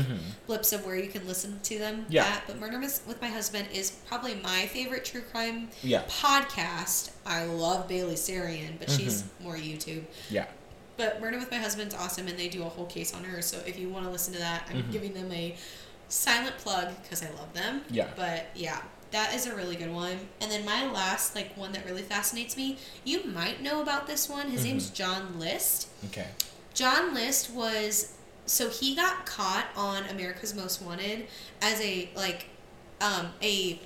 blips 0.45 0.71
of 0.73 0.85
where 0.85 0.95
you 0.95 1.07
can 1.09 1.25
listen 1.25 1.59
to 1.63 1.79
them 1.79 2.01
Mm-hmm. 2.03 2.11
Yeah. 2.11 2.25
at. 2.25 2.43
but 2.45 2.59
murder 2.59 2.79
with 2.79 3.17
my 3.19 3.27
husband 3.29 3.67
is 3.73 3.89
probably 4.07 4.35
my 4.35 4.67
favorite 4.67 5.05
true 5.05 5.21
crime 5.31 5.69
Yeah. 5.81 6.03
podcast 6.03 7.09
i 7.25 7.45
love 7.45 7.87
bailey 7.87 8.13
sarian 8.15 8.77
but 8.77 8.91
she's 8.91 9.23
Mm-hmm. 9.23 9.43
more 9.43 9.55
youtube 9.55 10.03
Yeah. 10.29 10.45
but 10.97 11.19
Murder 11.19 11.39
with 11.39 11.49
My 11.51 11.57
Husband's 11.57 11.93
awesome, 11.95 12.27
and 12.27 12.37
they 12.37 12.47
do 12.47 12.61
a 12.63 12.69
whole 12.69 12.85
case 12.87 13.13
on 13.13 13.23
her. 13.23 13.39
So 13.43 13.59
if 13.67 13.77
you 13.77 13.87
want 13.87 14.05
to 14.05 14.11
listen 14.11 14.33
to 14.33 14.39
that, 14.39 14.67
I'm 14.73 14.83
giving 14.91 15.13
them 15.13 15.31
a 15.31 15.55
silent 16.09 16.57
plug 16.57 16.93
because 17.03 17.23
I 17.23 17.29
love 17.31 17.53
them. 17.53 17.81
Yeah. 17.89 18.07
But 18.15 18.47
yeah, 18.55 18.81
that 19.11 19.33
is 19.33 19.45
a 19.47 19.55
really 19.55 19.75
good 19.75 19.91
one. 19.93 20.17
And 20.41 20.51
then 20.51 20.65
my 20.65 20.89
last, 20.91 21.35
like 21.35 21.55
one 21.57 21.71
that 21.73 21.85
really 21.85 22.01
fascinates 22.01 22.55
me, 22.57 22.77
you 23.03 23.23
might 23.25 23.61
know 23.61 23.81
about 23.81 24.07
this 24.07 24.27
one. 24.29 24.49
His 24.49 24.61
Mm-hmm. 24.61 24.69
name's 24.69 24.89
John 24.89 25.39
List. 25.39 25.87
Okay. 26.07 26.27
John 26.73 27.13
List 27.13 27.49
was 27.51 28.13
so 28.45 28.69
he 28.69 28.95
got 28.95 29.25
caught 29.25 29.65
on 29.75 30.03
America's 30.05 30.53
Most 30.55 30.81
Wanted 30.81 31.27
as 31.61 31.81
a 31.81 32.09
like 32.15 32.45
um 33.01 33.29
a 33.41 33.79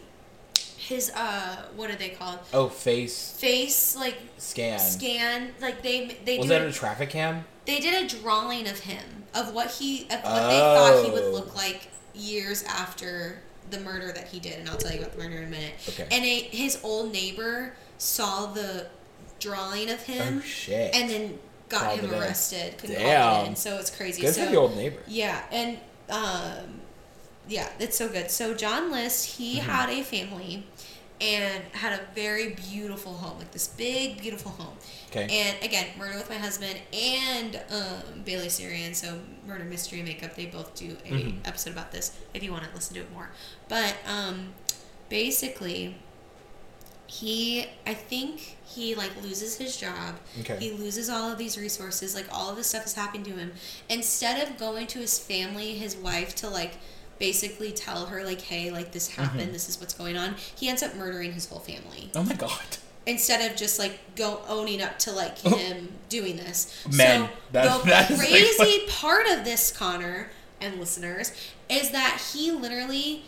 his 0.77 1.09
uh 1.15 1.63
what 1.75 1.89
are 1.89 1.95
they 1.95 2.09
called 2.09 2.39
Oh, 2.53 2.67
face 2.67 3.31
face 3.33 3.95
like 3.95 4.17
scan. 4.37 4.79
scan 4.79 5.51
like 5.61 5.81
they 5.81 6.17
they 6.25 6.37
Was 6.37 6.45
do 6.47 6.49
that 6.49 6.61
a- 6.61 6.67
a 6.67 6.71
traffic 6.71 7.09
cam? 7.11 7.45
they 7.65 7.79
did 7.79 8.03
a 8.03 8.07
drawing 8.21 8.67
of 8.67 8.79
him 8.79 9.23
of 9.33 9.53
what 9.53 9.71
he 9.71 10.03
of 10.05 10.23
what 10.23 10.47
they 10.49 10.59
thought 10.59 11.05
he 11.05 11.11
would 11.11 11.23
Oh. 11.25 11.31
look 11.31 11.55
like 11.55 11.87
years 12.13 12.63
after 12.63 13.39
the 13.69 13.79
murder 13.79 14.11
that 14.11 14.27
he 14.27 14.39
did 14.39 14.59
and 14.59 14.69
i'll 14.69 14.77
tell 14.77 14.91
you 14.91 14.99
about 14.99 15.11
the 15.13 15.17
murder 15.23 15.37
in 15.37 15.43
a 15.45 15.47
minute 15.49 15.73
Okay. 15.89 16.07
and 16.11 16.25
a, 16.25 16.39
his 16.55 16.79
old 16.83 17.11
neighbor 17.13 17.73
saw 17.97 18.47
the 18.47 18.87
drawing 19.39 19.89
of 19.89 20.01
him 20.03 20.41
Oh 20.43 20.71
and 20.71 21.09
then 21.09 21.39
got 21.69 21.85
Called 21.85 21.99
him 22.01 22.13
arrested 22.13 22.77
couldn't 22.77 22.95
call 22.97 23.05
it 23.05 23.09
Damn. 23.09 23.45
in 23.47 23.55
so 23.55 23.77
it's 23.77 23.89
crazy 23.95 24.21
Good 24.21 24.35
so 24.35 24.45
for 24.45 24.51
the 24.51 24.57
old 24.57 24.75
neighbor. 24.75 24.99
yeah 25.07 25.41
and 25.51 25.77
um 26.09 26.81
yeah 27.47 27.69
it's 27.79 27.97
so 27.97 28.07
good 28.09 28.29
so 28.29 28.53
john 28.53 28.91
list 28.91 29.37
he 29.37 29.57
Mm-hmm. 29.59 29.69
had 29.69 29.89
a 29.89 30.03
family 30.03 30.65
and 31.21 31.63
had 31.73 31.93
a 31.99 32.01
very 32.15 32.55
beautiful 32.71 33.13
home 33.13 33.37
like 33.37 33.51
this 33.51 33.67
big 33.67 34.19
beautiful 34.19 34.51
home 34.51 34.75
Okay. 35.11 35.27
and 35.29 35.63
again, 35.63 35.87
Murder 35.97 36.17
with 36.17 36.29
My 36.29 36.37
Husband 36.37 36.79
and 36.93 37.57
um, 37.69 38.21
Bailey 38.25 38.47
Sarian, 38.47 38.95
so 38.95 39.19
Murder 39.45 39.63
Mystery 39.65 40.01
Makeup, 40.01 40.35
they 40.35 40.45
both 40.47 40.73
do 40.75 40.97
a 41.05 41.09
Mhm. 41.11 41.35
episode 41.45 41.71
about 41.73 41.91
this 41.91 42.13
if 42.33 42.41
you 42.43 42.51
want 42.51 42.63
to 42.63 42.73
listen 42.73 42.95
to 42.95 43.01
it 43.01 43.11
more. 43.13 43.29
But 43.69 43.95
um, 44.07 44.53
basically, 45.09 45.95
he, 47.07 47.65
I 47.85 47.93
think 47.93 48.57
he 48.65 48.95
like 48.95 49.21
loses 49.21 49.57
his 49.57 49.75
job. 49.75 50.15
Okay. 50.39 50.57
He 50.59 50.71
loses 50.71 51.09
all 51.09 51.29
of 51.29 51.37
these 51.37 51.57
resources. 51.57 52.15
Like 52.15 52.27
all 52.31 52.49
of 52.49 52.55
this 52.55 52.67
stuff 52.67 52.85
is 52.85 52.93
happening 52.93 53.23
to 53.25 53.31
him. 53.31 53.51
Instead 53.89 54.47
of 54.47 54.57
going 54.57 54.87
to 54.87 54.99
his 54.99 55.19
family, 55.19 55.73
his 55.73 55.95
wife, 55.97 56.33
to 56.35 56.49
like 56.49 56.75
basically 57.21 57.71
tell 57.71 58.07
her 58.07 58.23
like, 58.23 58.41
hey, 58.41 58.71
like 58.71 58.91
this 58.91 59.07
happened. 59.09 59.41
Mm-hmm. 59.43 59.51
This 59.53 59.69
is 59.69 59.79
what's 59.79 59.93
going 59.93 60.17
on. 60.17 60.35
He 60.55 60.67
ends 60.67 60.81
up 60.81 60.95
murdering 60.95 61.33
his 61.33 61.47
whole 61.47 61.59
family 61.59 62.09
oh 62.15 62.23
my 62.23 62.33
god. 62.33 62.77
instead 63.05 63.49
of 63.49 63.55
just 63.55 63.77
like 63.77 63.99
go 64.15 64.41
owning 64.49 64.81
up 64.81 64.97
to 64.99 65.11
like 65.11 65.37
him 65.37 65.89
doing 66.09 66.35
this. 66.35 66.83
Men, 66.91 67.27
so 67.27 67.29
that- 67.51 67.83
the 67.83 67.85
that 67.89 68.09
is, 68.11 68.17
like, 68.19 68.27
crazy 68.27 68.87
part 68.89 69.27
of 69.27 69.45
this, 69.45 69.71
Connor 69.71 70.31
and 70.59 70.79
listeners, 70.79 71.31
is 71.69 71.91
that 71.91 72.19
he 72.33 72.51
literally 72.51 73.23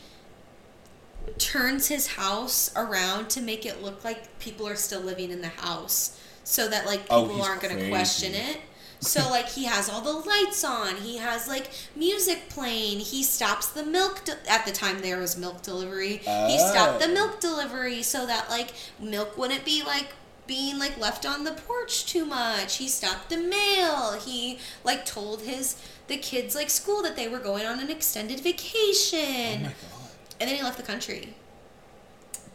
turns 1.38 1.88
his 1.88 2.08
house 2.08 2.72
around 2.76 3.30
to 3.30 3.42
make 3.42 3.66
it 3.66 3.82
look 3.82 4.04
like 4.04 4.40
people 4.40 4.68
are 4.68 4.76
still 4.76 5.02
living 5.02 5.30
in 5.32 5.42
the 5.42 5.48
house, 5.50 6.20
so 6.44 6.68
that 6.68 6.88
like 6.88 7.02
Oh, 7.12 7.22
people 7.22 7.38
he's 7.38 7.48
aren't 7.48 7.62
going 7.62 7.78
to 7.78 7.90
question 7.90 8.34
it. 8.34 8.58
So 9.04 9.30
like 9.30 9.50
he 9.50 9.66
has 9.66 9.90
all 9.90 10.02
the 10.02 10.12
lights 10.28 10.64
on. 10.64 10.96
He 10.98 11.18
has 11.18 11.48
like 11.48 11.70
music 11.96 12.50
playing. 12.50 13.00
He 13.00 13.24
stops 13.24 13.68
the 13.68 13.84
milk 13.86 14.26
de- 14.26 14.52
at 14.52 14.66
the 14.66 14.72
time 14.72 15.02
there 15.02 15.20
was 15.20 15.38
milk 15.38 15.62
delivery. 15.62 16.18
He 16.18 16.58
stopped 16.60 17.00
the 17.00 17.08
Oh. 17.10 17.14
milk 17.14 17.40
delivery 17.40 18.02
so 18.04 18.26
that 18.26 18.50
like 18.50 18.74
milk 19.00 19.38
wouldn't 19.38 19.66
be 19.66 19.84
like 19.84 20.08
being 20.48 20.78
like 20.78 20.98
left 21.00 21.26
on 21.26 21.44
the 21.44 21.52
porch 21.54 22.06
too 22.06 22.26
much. 22.26 22.78
He 22.78 22.88
stopped 22.88 23.30
the 23.30 23.38
mail. 23.38 24.14
He 24.14 24.60
like 24.84 25.06
told 25.06 25.42
his 25.42 25.76
the 26.08 26.18
kids 26.18 26.54
like 26.56 26.70
school 26.70 27.02
that 27.04 27.16
they 27.16 27.28
were 27.28 27.40
going 27.40 27.66
on 27.66 27.80
an 27.80 27.90
extended 27.90 28.40
Oh 28.40 28.44
vacation. 28.44 29.64
my 29.64 29.68
god. 29.70 30.10
and 30.40 30.50
then 30.50 30.58
he 30.58 30.64
left 30.64 30.78
the 30.78 30.84
country. 30.84 31.34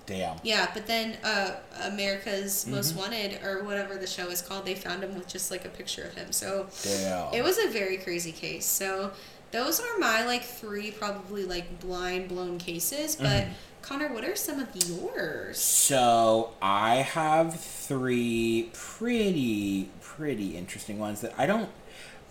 Damn. 0.09 0.37
Yeah, 0.43 0.69
but 0.75 0.87
then 0.87 1.17
uh, 1.23 1.53
America's 1.85 2.67
Most 2.67 2.91
Mm-hmm. 2.91 2.99
Wanted 2.99 3.45
or 3.45 3.63
whatever 3.63 3.95
the 3.97 4.07
show 4.07 4.29
is 4.31 4.43
called, 4.43 4.65
they 4.67 4.75
found 4.75 5.05
him 5.05 5.15
with 5.15 5.29
just 5.29 5.51
like 5.51 5.65
a 5.65 5.69
picture 5.69 6.03
of 6.03 6.15
him. 6.15 6.33
So 6.33 6.67
Damn. 6.83 7.33
it 7.35 7.45
was 7.45 7.59
a 7.59 7.69
very 7.69 7.99
crazy 7.99 8.33
case. 8.33 8.65
So 8.67 9.13
those 9.53 9.79
are 9.81 9.99
my 9.99 10.25
like 10.25 10.43
three 10.43 10.91
probably 10.91 11.45
like 11.45 11.79
blind 11.81 12.29
blown 12.29 12.59
cases. 12.59 13.15
But 13.17 13.45
Mm-hmm. 13.45 13.53
Connor, 13.81 14.13
what 14.13 14.25
are 14.25 14.35
some 14.37 14.59
of 14.61 14.69
yours? 14.89 15.59
So 15.59 16.51
I 16.61 16.97
have 16.97 17.59
three 17.61 18.71
pretty 18.75 19.89
pretty 20.01 20.57
interesting 20.57 20.99
ones 20.99 21.21
that 21.21 21.33
I 21.39 21.47
don't 21.47 21.71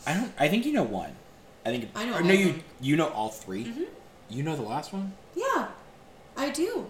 I 0.05 0.13
don't 0.13 0.31
I 0.37 0.47
think 0.49 0.65
you 0.65 0.73
know 0.73 0.83
one. 0.83 1.15
I 1.65 1.69
think 1.69 1.89
I 1.95 2.05
know 2.05 2.19
no 2.19 2.33
you 2.33 2.55
you 2.81 2.95
know 2.95 3.07
all 3.09 3.29
3 3.29 3.65
Mhm. 3.65 3.85
You 4.29 4.43
know 4.43 4.55
the 4.55 4.61
last 4.61 4.91
one? 4.93 5.13
Yeah, 5.35 5.69
I 6.35 6.49
do. 6.49 6.87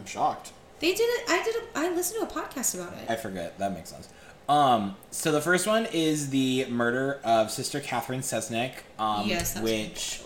I'm 0.00 0.06
shocked. 0.06 0.52
They 0.80 0.92
did 0.94 1.02
it. 1.02 1.24
I 1.28 1.42
did. 1.44 1.54
A, 1.56 1.60
I 1.74 1.94
listened 1.94 2.26
to 2.28 2.34
a 2.34 2.42
podcast 2.42 2.74
about 2.74 2.94
it. 2.94 3.10
I 3.10 3.16
forget. 3.16 3.58
That 3.58 3.72
makes 3.74 3.90
sense. 3.90 4.08
Um, 4.48 4.96
so 5.10 5.30
the 5.30 5.40
first 5.42 5.66
one 5.66 5.86
is 5.92 6.30
the 6.30 6.64
murder 6.70 7.20
of 7.22 7.50
Sister 7.50 7.80
Catherine 7.80 8.20
Cesnik. 8.20 8.72
Um, 8.98 9.28
Yes, 9.28 9.60
which, 9.60 10.22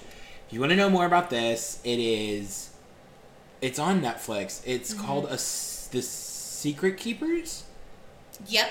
if 0.46 0.52
you 0.52 0.60
want 0.60 0.70
to 0.70 0.76
know 0.76 0.88
more 0.88 1.06
about 1.06 1.28
this, 1.28 1.80
it 1.84 1.98
is. 1.98 2.70
It's 3.60 3.78
on 3.78 4.00
Netflix. 4.00 4.62
It's 4.64 4.94
Mm-hmm. 4.94 5.04
called 5.06 5.24
a 5.26 5.30
the 5.90 6.02
Secret 6.02 6.96
Keepers. 6.98 7.64
Yep. 8.46 8.68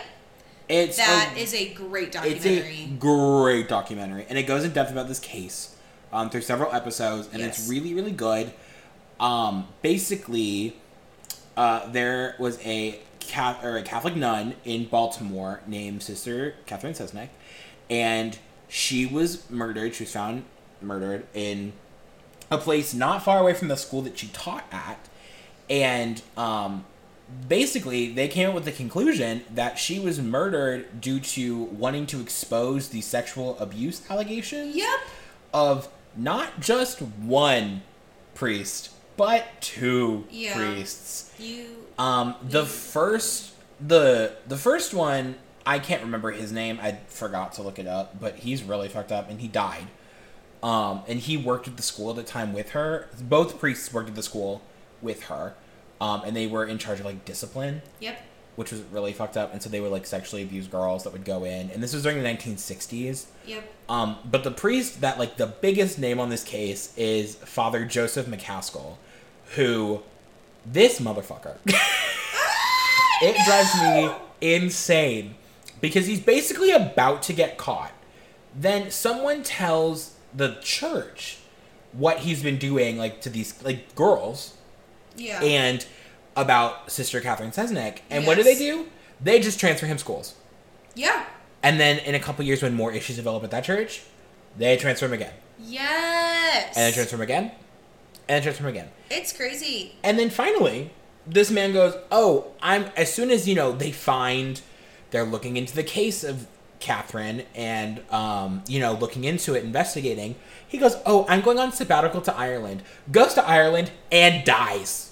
It's 0.69 0.97
That 0.97 1.33
a, 1.35 1.39
is 1.39 1.53
a 1.53 1.73
great 1.73 2.15
it's 2.15 2.45
a 2.45 2.59
documentary. 2.59 2.95
great 2.97 3.67
documentary, 3.67 4.25
and 4.29 4.37
it 4.37 4.43
goes 4.43 4.63
in 4.63 4.71
depth 4.71 4.91
about 4.91 5.07
this 5.09 5.19
case 5.19 5.75
um, 6.13 6.29
through 6.29 6.41
several 6.41 6.71
episodes, 6.73 7.27
and 7.33 7.41
it's 7.41 7.67
really 7.69 7.93
really 7.93 8.11
good. 8.13 8.53
Um, 9.19 9.67
basically, 9.81 10.75
uh, 11.57 11.89
there 11.91 12.35
was 12.39 12.59
a 12.65 12.99
cat 13.19 13.59
or 13.63 13.77
a 13.77 13.83
Catholic 13.83 14.15
nun 14.15 14.55
in 14.65 14.85
Baltimore 14.85 15.61
named 15.67 16.03
Sister 16.03 16.55
Catherine 16.65 16.93
Cesnik, 16.93 17.29
and 17.89 18.37
she 18.67 19.05
was 19.05 19.49
murdered. 19.49 19.95
She 19.95 20.03
was 20.03 20.13
found 20.13 20.43
murdered 20.81 21.25
in 21.33 21.73
a 22.51 22.57
place 22.57 22.93
not 22.93 23.23
far 23.23 23.39
away 23.39 23.53
from 23.53 23.67
the 23.69 23.77
school 23.77 24.01
that 24.01 24.17
she 24.17 24.27
taught 24.27 24.65
at, 24.71 24.99
and 25.69 26.21
um, 26.35 26.85
basically 27.47 28.11
they 28.11 28.27
came 28.27 28.49
up 28.49 28.55
with 28.55 28.65
the 28.65 28.71
conclusion 28.71 29.43
that 29.53 29.79
she 29.79 29.99
was 29.99 30.19
murdered 30.21 30.99
due 31.01 31.19
to 31.19 31.63
wanting 31.63 32.05
to 32.07 32.19
expose 32.19 32.89
the 32.89 33.01
sexual 33.01 33.57
abuse 33.59 34.01
allegations 34.09 34.75
Yep. 34.75 34.99
of 35.53 35.87
not 36.15 36.59
just 36.59 36.99
one 37.01 37.81
priest 38.35 38.89
but 39.17 39.45
two 39.61 40.25
Yeah. 40.29 40.55
priests. 40.55 41.31
You. 41.39 41.85
Um, 41.97 42.35
the 42.41 42.65
first 42.65 43.51
the 43.85 44.33
the 44.47 44.57
first 44.57 44.93
one 44.93 45.35
I 45.65 45.79
can't 45.79 46.01
remember 46.01 46.31
his 46.31 46.51
name. 46.51 46.79
I 46.81 46.97
forgot 47.07 47.53
to 47.53 47.61
look 47.61 47.79
it 47.79 47.87
up, 47.87 48.19
but 48.19 48.35
he's 48.37 48.63
really 48.63 48.89
fucked 48.89 49.11
up 49.13 49.29
and 49.29 49.39
he 49.39 49.47
died. 49.47 49.87
Um, 50.61 51.01
and 51.07 51.19
he 51.19 51.37
worked 51.37 51.67
at 51.67 51.77
the 51.77 51.83
school 51.83 52.09
at 52.11 52.15
the 52.17 52.23
time 52.23 52.53
with 52.53 52.71
her. 52.71 53.07
Both 53.21 53.59
priests 53.59 53.93
worked 53.93 54.09
at 54.09 54.15
the 54.15 54.23
school 54.23 54.61
with 55.01 55.23
her, 55.23 55.53
um, 55.99 56.21
and 56.25 56.35
they 56.35 56.47
were 56.47 56.65
in 56.65 56.77
charge 56.77 56.99
of 57.01 57.05
like 57.05 57.25
discipline, 57.25 57.81
Yep. 57.99 58.21
Which 58.55 58.71
was 58.71 58.81
really 58.91 59.13
fucked 59.13 59.37
up. 59.37 59.51
And 59.53 59.61
so 59.61 59.69
they 59.69 59.79
would 59.79 59.91
like 59.91 60.05
sexually 60.05 60.43
abuse 60.43 60.67
girls 60.67 61.03
that 61.03 61.13
would 61.13 61.25
go 61.25 61.43
in, 61.43 61.69
and 61.71 61.81
this 61.81 61.93
was 61.93 62.03
during 62.03 62.21
the 62.21 62.29
1960s. 62.29 63.25
Yep. 63.45 63.63
Um, 63.89 64.17
but 64.29 64.43
the 64.43 64.51
priest 64.51 65.01
that 65.01 65.17
like 65.19 65.37
the 65.37 65.47
biggest 65.47 65.99
name 65.99 66.19
on 66.19 66.29
this 66.29 66.43
case 66.43 66.93
is 66.97 67.35
Father 67.35 67.85
Joseph 67.85 68.27
McCaskill, 68.27 68.95
who 69.55 70.01
this 70.65 70.99
motherfucker. 70.99 71.57
it 73.21 73.35
drives 73.45 73.81
me 73.81 74.11
insane 74.55 75.35
because 75.81 76.05
he's 76.05 76.19
basically 76.19 76.71
about 76.71 77.21
to 77.23 77.33
get 77.33 77.57
caught. 77.57 77.91
Then 78.55 78.91
someone 78.91 79.43
tells 79.43 80.15
the 80.33 80.57
church 80.61 81.37
what 81.91 82.19
he's 82.19 82.41
been 82.41 82.57
doing 82.57 82.97
like 82.97 83.21
to 83.21 83.29
these 83.29 83.61
like 83.63 83.93
girls 83.95 84.55
Yeah. 85.15 85.41
and 85.43 85.85
about 86.35 86.91
Sister 86.91 87.19
Catherine 87.21 87.51
Cesnik. 87.51 87.99
And 88.09 88.25
what 88.25 88.37
do 88.37 88.43
they 88.43 88.57
do? 88.57 88.87
They 89.21 89.39
just 89.39 89.59
transfer 89.59 89.85
him 89.85 89.97
schools. 89.97 90.35
yeah. 90.95 91.25
And 91.65 91.79
then 91.79 91.99
in 91.99 92.13
a 92.13 92.19
couple 92.19 92.43
years, 92.43 92.61
when 92.61 92.73
more 92.73 92.91
issues 92.91 93.15
develop 93.15 93.41
at 93.45 93.51
that 93.51 93.63
church, 93.63 94.01
they 94.57 94.75
transfer 94.75 95.05
him 95.05 95.13
again, 95.13 95.31
Yes. 95.57 96.75
and 96.75 96.85
they 96.87 96.91
transfer 96.91 97.15
him 97.15 97.21
again, 97.21 97.43
and 98.27 98.35
then 98.35 98.41
transfer 98.41 98.63
him 98.63 98.69
again, 98.69 98.89
It's 99.09 99.31
crazy. 99.31 99.95
and 100.03 100.19
then 100.19 100.29
finally, 100.29 100.91
this 101.25 101.49
man 101.49 101.71
goes, 101.71 101.95
"Oh, 102.11 102.47
I'm." 102.61 102.87
As 102.97 103.13
soon 103.13 103.31
as 103.31 103.47
you 103.47 103.55
know, 103.55 103.71
they 103.71 103.91
find 103.93 104.59
they're 105.11 105.23
looking 105.23 105.55
into 105.55 105.73
the 105.73 105.83
case 105.83 106.21
of 106.25 106.47
Catherine, 106.81 107.43
and 107.55 108.01
um, 108.11 108.61
you 108.67 108.81
know, 108.81 108.91
looking 108.91 109.23
into 109.23 109.53
it, 109.55 109.63
investigating. 109.63 110.35
He 110.67 110.77
goes, 110.77 110.97
"Oh, 111.05 111.25
I'm 111.29 111.39
going 111.39 111.59
on 111.59 111.71
sabbatical 111.71 112.19
to 112.21 112.35
Ireland." 112.35 112.83
Goes 113.09 113.33
to 113.35 113.47
Ireland 113.47 113.91
and 114.11 114.43
dies. 114.43 115.11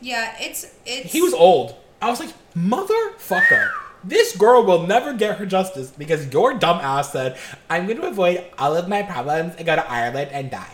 Yeah. 0.00 0.34
It's 0.40 0.66
it's. 0.86 1.12
He 1.12 1.20
was 1.22 1.34
old. 1.34 1.74
I 2.02 2.08
was 2.10 2.20
like, 2.20 2.32
motherfucker. 2.56 3.70
This 4.02 4.34
girl 4.36 4.64
will 4.64 4.86
never 4.86 5.12
get 5.12 5.36
her 5.38 5.44
justice 5.44 5.90
because 5.90 6.32
your 6.32 6.54
dumb 6.54 6.78
ass 6.78 7.12
said, 7.12 7.36
I'm 7.68 7.84
going 7.86 7.98
to 7.98 8.06
avoid 8.06 8.44
all 8.58 8.74
of 8.74 8.88
my 8.88 9.02
problems 9.02 9.54
and 9.56 9.66
go 9.66 9.76
to 9.76 9.90
Ireland 9.90 10.30
and 10.32 10.50
die. 10.50 10.72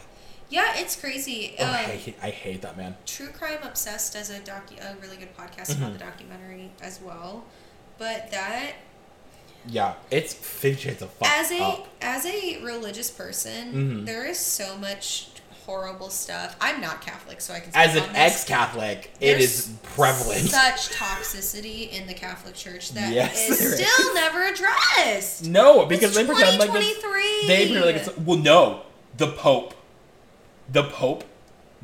Yeah. 0.48 0.74
It's 0.76 0.94
crazy. 0.94 1.56
Oh, 1.58 1.64
Um, 1.64 1.70
I, 1.74 1.78
hate, 1.82 2.16
I 2.22 2.30
hate 2.30 2.62
that 2.62 2.76
man. 2.76 2.94
True 3.04 3.26
Crime 3.30 3.58
Obsessed 3.64 4.12
does 4.12 4.30
a 4.30 4.38
docu 4.38 4.78
a 4.80 4.94
really 5.02 5.16
good 5.16 5.36
podcast 5.36 5.72
Mm-hmm. 5.72 5.82
about 5.82 5.92
the 5.94 5.98
documentary 6.04 6.70
as 6.80 7.00
well. 7.00 7.44
But 7.98 8.30
that 8.30 8.74
Yeah, 9.68 9.94
it's 10.12 10.32
Fifty 10.32 10.80
Shades 10.90 11.02
of 11.02 11.10
fucked 11.10 11.32
as 11.32 11.50
a 11.50 11.60
up. 11.60 11.88
as 12.00 12.24
a 12.26 12.62
religious 12.62 13.10
person, 13.10 13.72
Mhm. 14.04 14.06
there 14.06 14.24
is 14.24 14.38
so 14.38 14.76
much 14.78 15.28
horrible 15.66 16.08
stuff. 16.10 16.56
I'm 16.60 16.80
not 16.80 17.02
Catholic, 17.02 17.40
so 17.40 17.52
I 17.52 17.60
can. 17.60 17.70
As 17.74 17.96
an 17.96 18.04
ex-Catholic, 18.14 19.10
it 19.20 19.40
is 19.40 19.74
prevalent. 19.82 20.40
Such 20.48 20.90
toxicity 20.96 21.90
in 21.90 22.06
the 22.06 22.14
Catholic 22.14 22.54
Church 22.54 22.92
that 22.92 23.08
is 23.10 23.14
Yes, 23.14 23.50
is. 23.60 23.74
still 23.74 24.14
never 24.14 24.44
addressed. 24.44 25.44
No, 25.46 25.84
because 25.86 26.10
It's 26.10 26.18
they 26.18 26.24
pretend 26.24 26.58
like 26.58 26.70
it's, 26.72 27.00
2023. 27.02 27.48
they 27.48 27.66
pretend 27.72 27.84
like 27.86 27.96
it's 27.96 28.16
well, 28.18 28.38
no, 28.38 28.82
the 29.16 29.26
Pope, 29.32 29.74
the 30.70 30.84
Pope, 30.84 31.24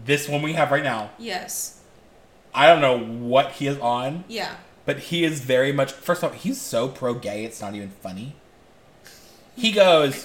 this 0.02 0.28
one 0.28 0.42
we 0.42 0.52
have 0.54 0.70
right 0.70 0.84
now. 0.84 1.10
Yes. 1.18 1.80
I 2.54 2.66
don't 2.68 2.80
know 2.80 2.98
what 2.98 3.52
he 3.52 3.66
is 3.66 3.78
on, 3.78 4.24
Yeah. 4.28 4.54
but 4.84 4.98
he 4.98 5.24
is 5.24 5.40
very 5.40 5.72
much. 5.72 5.90
First 5.92 6.22
off, 6.22 6.34
he's 6.34 6.60
so 6.60 6.86
pro-gay, 6.88 7.44
it's 7.44 7.60
not 7.60 7.74
even 7.74 7.90
funny. 7.90 8.36
He 9.56 9.72
goes. 9.72 10.24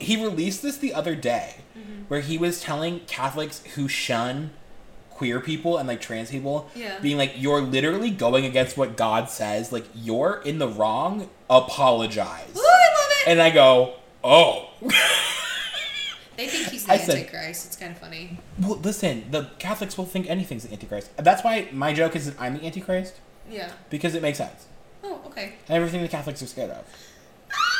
He 0.00 0.16
released 0.22 0.62
this 0.62 0.76
the 0.78 0.94
other 0.94 1.14
day, 1.14 1.56
Mm-hmm. 1.76 2.02
where 2.08 2.20
he 2.20 2.36
was 2.38 2.60
telling 2.60 3.00
Catholics 3.06 3.62
who 3.74 3.88
shun 3.88 4.50
queer 5.10 5.38
people 5.40 5.76
and 5.76 5.86
like 5.88 6.00
trans 6.00 6.30
people, 6.30 6.68
Yeah. 6.74 6.98
being 7.00 7.16
like, 7.18 7.34
"You're 7.36 7.60
literally 7.60 8.10
going 8.10 8.44
against 8.46 8.76
what 8.76 8.96
God 8.96 9.28
says. 9.30 9.70
Like 9.72 9.84
you're 9.94 10.40
in 10.44 10.58
the 10.58 10.68
wrong. 10.68 11.28
Apologize." 11.48 12.48
Ooh, 12.56 12.60
I 12.60 12.62
love 12.62 13.10
it. 13.26 13.28
And 13.28 13.42
I 13.42 13.50
go, 13.50 13.94
"Oh." 14.24 14.70
they 16.36 16.46
think 16.48 16.68
he's 16.68 16.86
the 16.86 16.92
I 16.92 16.96
said- 16.96 17.16
Antichrist. 17.16 17.66
It's 17.66 17.76
kind 17.76 17.92
of 17.92 17.98
funny. 17.98 18.38
well, 18.58 18.76
listen, 18.78 19.24
the 19.30 19.50
Catholics 19.58 19.98
will 19.98 20.06
think 20.06 20.28
anything's 20.30 20.64
the 20.64 20.72
Antichrist. 20.72 21.10
That's 21.16 21.44
why 21.44 21.68
my 21.72 21.92
joke 21.92 22.16
is 22.16 22.26
that 22.26 22.40
I'm 22.40 22.56
the 22.58 22.64
Antichrist 22.66 23.14
Yeah. 23.50 23.70
because 23.90 24.14
it 24.14 24.22
makes 24.22 24.38
sense. 24.38 24.66
Oh, 25.04 25.20
okay. 25.26 25.54
And 25.68 25.76
everything 25.76 26.02
the 26.02 26.08
Catholics 26.08 26.42
are 26.42 26.46
scared 26.46 26.70
of. 26.70 26.84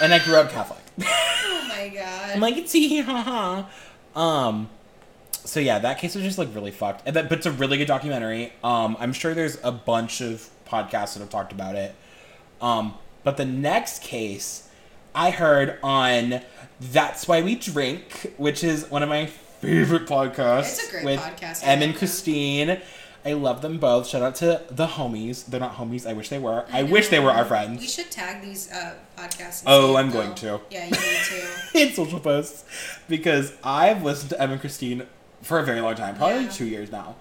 And 0.02 0.12
I 0.14 0.18
grew 0.24 0.37
up 0.37 0.50
Catholic. 0.50 0.78
Oh 1.52 1.66
my 1.68 1.88
god. 1.88 2.30
I'm 2.35 2.40
like, 2.40 2.56
it's 2.56 2.72
hee 2.72 3.00
ha 3.00 3.22
ha. 4.14 4.18
Um, 4.20 4.68
so 5.33 5.61
yeah, 5.61 5.78
that 5.78 5.98
case 5.98 6.14
was 6.14 6.24
just 6.24 6.37
like 6.37 6.54
really 6.54 6.70
fucked. 6.72 7.02
And 7.06 7.16
that, 7.16 7.28
but 7.28 7.38
it's 7.38 7.46
a 7.46 7.52
really 7.52 7.78
good 7.78 7.87
documentary. 7.87 8.52
Um, 8.62 8.96
I'm 9.00 9.12
sure 9.12 9.33
there's 9.33 9.59
a 9.62 9.72
bunch 9.72 10.20
of 10.20 10.48
podcasts 10.66 11.14
that 11.14 11.20
have 11.20 11.30
talked 11.30 11.52
about 11.52 11.76
it. 11.76 11.94
Um, 12.61 12.94
but 13.24 13.37
the 13.37 13.46
next 13.46 14.02
case 14.02 14.68
I 15.14 15.30
heard 15.30 15.78
on 15.83 16.42
That's 16.80 17.26
Why 17.26 17.40
We 17.40 17.54
Drink, 17.54 18.35
which 18.37 18.62
is 18.62 18.90
one 18.90 19.02
of 19.02 19.09
my 19.09 19.26
favorite 19.26 20.06
podcasts. 20.06 20.61
It's 20.80 20.88
a 20.88 20.90
great 20.90 21.04
with 21.04 21.20
podcast. 21.20 21.61
Em 21.64 21.83
and. 21.83 21.96
Christine. 21.96 22.80
I 23.24 23.35
love 23.35 23.61
them 23.61 23.78
both. 23.78 24.06
Shout 24.06 24.22
out 24.22 24.35
to 24.37 24.62
the 24.70 24.87
homies. 24.87 25.44
They're 25.44 25.61
not 25.61 25.76
homies. 25.76 26.06
I 26.09 26.12
wish 26.14 26.28
they 26.30 26.38
were. 26.38 26.64
I, 26.72 26.83
wish 26.85 27.09
they 27.09 27.20
were 27.20 27.30
our 27.30 27.44
friends. 27.44 27.80
We 27.80 27.87
should 27.87 28.11
tag 28.11 28.42
these 28.42 28.72
uh, 28.72 28.94
podcasts. 29.16 29.62
Oh, 29.66 29.96
I'm 29.96 30.11
going 30.11 30.35
to. 30.37 30.61
Yeah, 30.70 30.85
you 30.87 30.90
need 30.92 30.98
to. 31.72 31.78
in 31.88 31.92
social 31.92 32.20
posts 32.20 32.64
because 33.09 33.52
I've 33.62 34.02
listened 34.02 34.30
to 34.30 34.40
Em 34.40 34.52
and 34.52 34.61
Christine 34.61 35.06
for 35.42 35.59
a 35.59 35.64
very 35.64 35.80
long 35.80 35.94
time, 35.96 36.16
probably 36.16 36.44
Yeah. 36.44 36.50
two 36.50 36.66
years 36.66 36.90
now. 36.90 37.16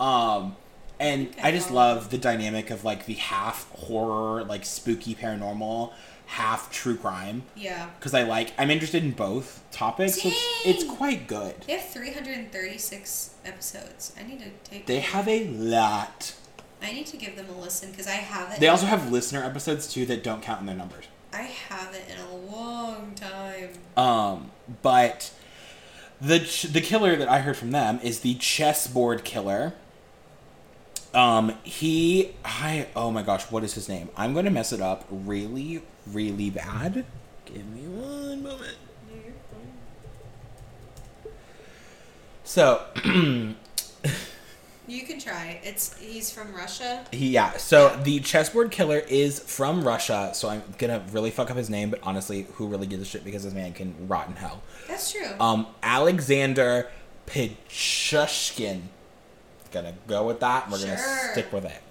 Um, 0.00 0.56
and 1.00 1.28
Okay, 1.28 1.40
I 1.42 1.50
just 1.52 1.70
love 1.70 2.10
the 2.10 2.18
dynamic 2.18 2.70
of 2.70 2.84
like 2.84 3.06
the 3.06 3.14
half 3.14 3.70
horror, 3.72 4.44
like 4.44 4.64
spooky 4.64 5.14
paranormal, 5.14 5.92
half 6.28 6.70
true 6.70 6.96
crime. 6.96 7.42
Yeah. 7.56 7.88
Because 7.98 8.14
I 8.14 8.22
like, 8.22 8.52
I'm 8.58 8.70
interested 8.70 9.02
in 9.02 9.12
both 9.12 9.64
topics. 9.72 10.22
So 10.22 10.28
it's, 10.28 10.66
it's 10.66 10.84
quite 10.84 11.26
good. 11.26 11.54
They 11.66 11.72
have 11.72 11.88
336 11.88 13.34
episodes. 13.44 14.12
I 14.18 14.26
need 14.26 14.40
to 14.40 14.50
take. 14.70 14.86
They 14.86 15.00
have 15.00 15.26
a 15.26 15.48
lot. 15.48 16.34
I 16.82 16.92
need 16.92 17.06
to 17.06 17.16
give 17.16 17.34
them 17.34 17.46
a 17.48 17.58
listen 17.58 17.90
because 17.90 18.06
I 18.06 18.12
haven't. 18.12 18.60
They 18.60 18.68
also 18.68 18.86
have 18.86 19.10
listener 19.10 19.42
episodes 19.42 19.92
too 19.92 20.06
that 20.06 20.22
don't 20.22 20.42
count 20.42 20.60
in 20.60 20.66
their 20.66 20.76
numbers. 20.76 21.06
I 21.32 21.42
haven't 21.42 22.04
in 22.08 22.18
a 22.18 22.36
long 22.36 23.14
time. 23.14 23.70
Um, 23.96 24.50
but 24.82 25.32
the 26.20 26.40
ch- 26.40 26.64
the 26.64 26.80
killer 26.80 27.16
that 27.16 27.28
I 27.28 27.40
heard 27.40 27.56
from 27.56 27.70
them 27.70 27.98
is 28.02 28.20
the 28.20 28.34
chessboard 28.34 29.24
killer. 29.24 29.74
Um, 31.14 31.54
he, 31.62 32.34
I, 32.44 32.86
oh 32.94 33.10
my 33.10 33.22
gosh, 33.22 33.50
what 33.50 33.64
is 33.64 33.74
his 33.74 33.88
name? 33.88 34.10
I'm 34.16 34.34
going 34.34 34.44
to 34.44 34.50
mess 34.50 34.72
it 34.72 34.80
up 34.80 35.06
really, 35.10 35.82
really 36.12 36.50
bad. 36.50 37.04
Give 37.44 37.66
me 37.66 37.82
one 37.82 38.42
moment. 38.42 38.76
So, 42.44 42.82
You 44.88 45.02
can 45.02 45.20
try. 45.20 45.60
It's 45.62 45.96
he's 45.98 46.30
from 46.30 46.54
Russia. 46.54 47.04
He, 47.12 47.28
yeah. 47.28 47.52
So 47.58 47.94
the 48.04 48.20
chessboard 48.20 48.70
killer 48.70 48.98
is 48.98 49.38
from 49.38 49.86
Russia. 49.86 50.30
So 50.32 50.48
I'm 50.48 50.62
gonna 50.78 51.04
really 51.12 51.30
fuck 51.30 51.50
up 51.50 51.58
his 51.58 51.68
name, 51.68 51.90
but 51.90 52.00
honestly, 52.02 52.46
who 52.54 52.66
really 52.66 52.86
gives 52.86 53.02
a 53.02 53.04
shit 53.04 53.22
because 53.22 53.44
this 53.44 53.52
man 53.52 53.74
can 53.74 53.94
rot 54.08 54.28
in 54.28 54.36
hell. 54.36 54.62
That's 54.88 55.12
true. 55.12 55.28
Um, 55.38 55.66
Alexander 55.82 56.88
Pichushkin. 57.26 58.84
Gonna 59.72 59.92
go 60.06 60.26
with 60.26 60.40
that. 60.40 60.70
We're 60.70 60.80
gonna 60.80 60.96
stick 60.96 61.52
with 61.52 61.66
it. 61.66 61.82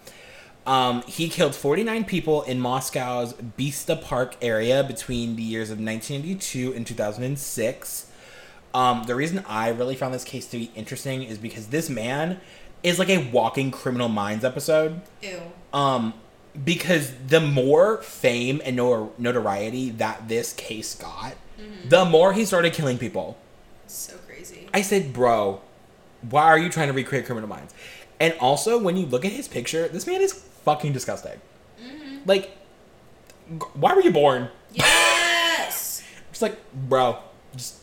Um, 0.67 1.01
he 1.03 1.29
killed 1.29 1.55
49 1.55 2.03
people 2.03 2.43
in 2.43 2.59
Moscow's 2.59 3.33
Bista 3.33 3.95
Park 3.95 4.35
area 4.41 4.83
between 4.83 5.37
the 5.37 5.41
years 5.41 5.69
of 5.71 5.79
1982 5.79 6.73
and 6.73 6.85
2006. 6.85 8.11
Um, 8.73 9.03
the 9.03 9.15
reason 9.15 9.45
I 9.47 9.69
really 9.69 9.95
found 9.95 10.13
this 10.13 10.25
case 10.25 10.45
to 10.47 10.57
be 10.57 10.69
interesting 10.75 11.23
is 11.23 11.37
because 11.37 11.67
this 11.67 11.89
man 11.89 12.41
is 12.83 12.99
like 12.99 13.09
a 13.09 13.29
walking 13.29 13.71
criminal 13.71 14.09
minds 14.09 14.43
episode. 14.43 15.01
Ew. 15.21 15.39
Um, 15.71 16.13
because 16.63 17.13
the 17.27 17.39
more 17.39 18.01
fame 18.01 18.61
and 18.65 18.75
notoriety 18.75 19.91
that 19.91 20.27
this 20.27 20.51
case 20.51 20.95
got, 20.95 21.35
the 21.87 22.03
more 22.03 22.33
he 22.33 22.43
started 22.43 22.73
killing 22.73 22.97
people. 22.97 23.37
So 23.87 24.17
crazy. 24.27 24.67
I 24.73 24.81
said, 24.81 25.13
bro, 25.13 25.61
why 26.29 26.43
are 26.43 26.57
you 26.59 26.69
trying 26.69 26.87
to 26.87 26.93
recreate 26.93 27.25
Criminal 27.25 27.47
Minds? 27.47 27.73
And 28.19 28.33
also, 28.39 28.77
when 28.77 28.97
you 28.97 29.05
look 29.05 29.25
at 29.25 29.31
his 29.31 29.47
picture, 29.47 29.87
this 29.87 30.07
man 30.07 30.21
is 30.21 30.33
fucking 30.67 30.91
disgusting. 30.91 31.39
Like, 32.25 32.51
why 33.73 33.93
were 33.93 34.01
you 34.01 34.11
born? 34.11 34.49
Yes. 34.73 36.03
Just 36.31 36.41
like, 36.41 36.57
bro, 36.73 37.19
just 37.55 37.77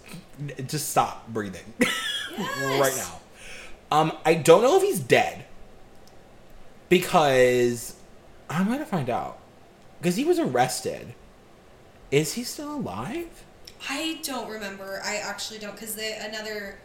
just 0.67 0.91
stop 0.91 1.27
breathing 1.29 1.65
right 2.39 2.93
now. 2.97 3.21
Um, 3.91 4.13
I 4.25 4.35
don't 4.35 4.63
know 4.63 4.77
if 4.77 4.83
he's 4.83 5.01
dead 5.01 5.47
because 6.89 7.97
I'm 8.51 8.69
gonna 8.69 8.85
find 8.85 9.09
out 9.11 9.39
because 9.99 10.15
he 10.15 10.25
was 10.25 10.39
arrested. 10.39 11.15
Is 12.13 12.35
he 12.35 12.45
still 12.45 12.77
alive? 12.77 13.45
I 13.89 14.21
don't 14.23 14.49
remember. 14.49 15.01
I 15.05 15.17
actually 15.17 15.59
don't 15.59 15.73
because 15.73 15.99
another 15.99 16.79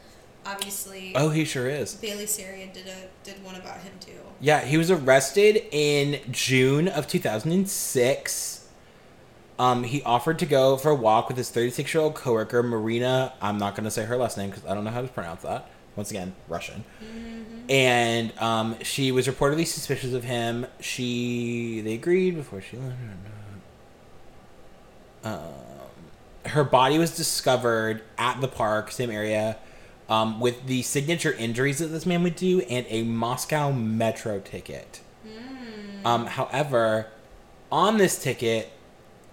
obviously 0.50 1.14
Oh, 1.16 1.30
he 1.30 1.46
sure 1.46 1.70
is. 1.70 1.96
Bailey 1.96 2.26
Sarian 2.26 2.74
did 2.74 2.88
a 2.88 2.96
did 3.24 3.44
one 3.44 3.56
about 3.56 3.78
him 3.82 3.94
too. 4.00 4.12
Yeah, 4.40 4.62
he 4.62 4.78
was 4.78 4.90
arrested 4.90 5.64
in 5.72 6.20
June 6.32 6.88
of 6.88 7.08
2006. 7.08 8.68
Um, 9.58 9.84
he 9.84 10.02
offered 10.04 10.40
to 10.40 10.46
go 10.46 10.78
for 10.78 10.90
a 10.92 10.96
walk 10.96 11.28
with 11.28 11.38
his 11.38 11.50
36 11.50 11.94
year 11.94 12.02
old 12.04 12.16
coworker 12.16 12.64
Marina. 12.64 13.34
I'm 13.42 13.58
not 13.58 13.76
going 13.76 13.84
to 13.84 13.92
say 13.92 14.06
her 14.06 14.16
last 14.16 14.38
name 14.38 14.50
because 14.50 14.66
I 14.66 14.74
don't 14.74 14.86
know 14.86 14.92
how 14.92 15.02
to 15.02 15.08
pronounce 15.10 15.42
that. 15.42 15.70
Once 15.96 16.12
again, 16.12 16.34
Russian. 16.48 16.86
And 17.68 18.32
um, 18.40 18.78
she 18.82 19.12
was 19.12 19.28
reportedly 19.28 19.68
suspicious 19.68 20.14
of 20.14 20.24
him. 20.24 20.66
She 20.80 21.82
they 21.82 21.96
agreed 21.96 22.36
before 22.36 22.62
she 22.62 22.78
left. 22.78 22.96
Um, 25.24 25.40
her 26.46 26.64
body 26.64 26.98
was 26.98 27.16
discovered 27.18 28.02
at 28.18 28.40
the 28.40 28.48
park, 28.48 28.92
same 28.92 29.12
area, 29.12 29.58
um, 30.10 30.40
with 30.40 30.66
the 30.68 30.82
signature 30.82 31.32
injuries 31.34 31.80
that 31.80 31.88
this 31.88 32.06
man 32.06 32.24
would 32.24 32.36
do 32.36 32.62
and 32.62 32.86
a 32.90 33.04
Moscow 33.04 33.72
metro 33.72 34.40
ticket. 34.40 35.02
Um, 36.04 36.26
however, 36.28 37.08
on 37.72 37.98
this 37.98 38.22
ticket, 38.22 38.72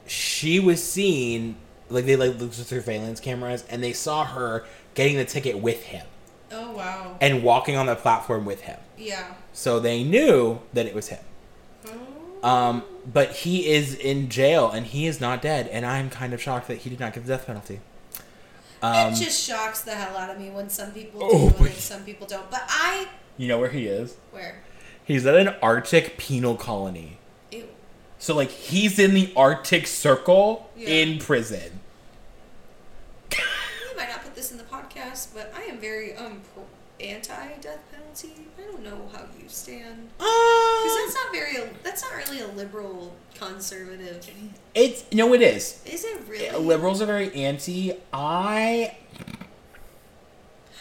she 0.06 0.60
was 0.60 0.82
seen 0.82 1.56
like 1.88 2.04
they 2.04 2.16
like 2.16 2.38
looked 2.38 2.58
at 2.58 2.66
surveillance 2.66 3.20
cameras 3.20 3.64
and 3.70 3.82
they 3.82 3.92
saw 3.92 4.24
her 4.24 4.64
getting 4.94 5.16
the 5.16 5.24
ticket 5.24 5.58
with 5.60 5.84
him 5.84 6.04
Oh 6.50 6.72
wow. 6.72 7.16
and 7.20 7.42
walking 7.44 7.76
on 7.76 7.86
the 7.86 7.94
platform 7.94 8.44
with 8.44 8.62
him. 8.62 8.78
Yeah. 8.98 9.34
So 9.52 9.78
they 9.78 10.02
knew 10.02 10.60
that 10.72 10.86
it 10.86 10.94
was 10.94 11.08
him. 11.08 11.22
Oh. 11.86 12.48
Um, 12.48 12.82
but 13.10 13.30
he 13.32 13.68
is 13.68 13.94
in 13.94 14.28
jail 14.28 14.70
and 14.70 14.86
he 14.86 15.06
is 15.06 15.20
not 15.20 15.40
dead, 15.42 15.68
and 15.68 15.86
I'm 15.86 16.10
kind 16.10 16.32
of 16.34 16.42
shocked 16.42 16.68
that 16.68 16.78
he 16.78 16.90
did 16.90 17.00
not 17.00 17.12
get 17.14 17.24
the 17.24 17.28
death 17.36 17.46
penalty. 17.46 17.80
Um, 18.82 19.12
it 19.12 19.16
just 19.16 19.42
shocks 19.42 19.82
the 19.82 19.92
hell 19.92 20.16
out 20.16 20.30
of 20.30 20.38
me 20.40 20.50
when 20.50 20.68
some 20.68 20.92
people 20.92 21.20
do 21.20 21.28
Oh, 21.32 21.64
and 21.64 21.74
some 21.74 22.02
people 22.04 22.26
don't. 22.26 22.50
But 22.50 22.62
I 22.68 23.08
you 23.36 23.48
know 23.48 23.58
where 23.58 23.70
he 23.70 23.86
is? 23.86 24.16
where 24.30 24.62
He's 25.04 25.24
at 25.26 25.36
an 25.36 25.54
Arctic 25.62 26.16
penal 26.18 26.56
colony. 26.56 27.18
ew. 27.52 27.68
So 28.18 28.34
like 28.34 28.50
he's 28.50 28.98
in 28.98 29.14
the 29.14 29.32
Arctic 29.36 29.86
Circle 29.86 30.70
Yeah. 30.76 30.88
in 30.88 31.18
prison. 31.18 31.80
We 33.30 33.96
might 33.96 34.08
not 34.10 34.22
put 34.22 34.34
this 34.34 34.50
in 34.52 34.58
the 34.58 34.64
podcast, 34.64 35.28
but 35.34 35.52
I 35.56 35.62
am 35.62 35.78
very 35.78 36.14
um 36.16 36.40
pro- 36.54 36.64
stand 39.56 40.08
because 40.18 40.28
uh, 40.28 41.04
that's 41.04 41.14
not 41.14 41.32
very. 41.32 41.70
That's 41.82 42.02
not 42.02 42.16
really 42.16 42.40
a 42.40 42.48
liberal 42.48 43.14
conservative. 43.34 44.28
It's 44.74 45.04
no, 45.12 45.32
it 45.34 45.42
is. 45.42 45.82
Is 45.86 46.04
it 46.04 46.18
really? 46.28 46.48
Uh, 46.48 46.58
liberals 46.58 47.00
are 47.00 47.06
very 47.06 47.32
anti. 47.34 47.94
I 48.12 48.96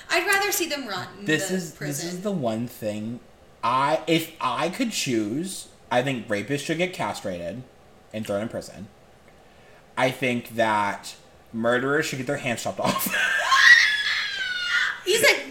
I'd 0.09 0.27
rather 0.27 0.51
see 0.51 0.67
them 0.67 0.87
run. 0.87 1.07
this 1.23 1.49
the 1.49 1.55
is 1.55 1.71
prison. 1.71 2.05
this 2.05 2.15
is 2.15 2.21
the 2.21 2.31
one 2.31 2.67
thing 2.67 3.19
I 3.63 4.01
if 4.07 4.33
I 4.39 4.69
could 4.69 4.91
choose, 4.91 5.67
I 5.91 6.03
think 6.03 6.27
rapists 6.27 6.65
should 6.65 6.77
get 6.77 6.93
castrated 6.93 7.63
and 8.13 8.25
thrown 8.25 8.43
in 8.43 8.49
prison. 8.49 8.87
I 9.97 10.11
think 10.11 10.55
that 10.55 11.15
murderers 11.53 12.05
should 12.05 12.17
get 12.17 12.27
their 12.27 12.37
hands 12.37 12.63
chopped 12.63 12.79
off. 12.79 13.05
He's 15.05 15.21
like, 15.23 15.44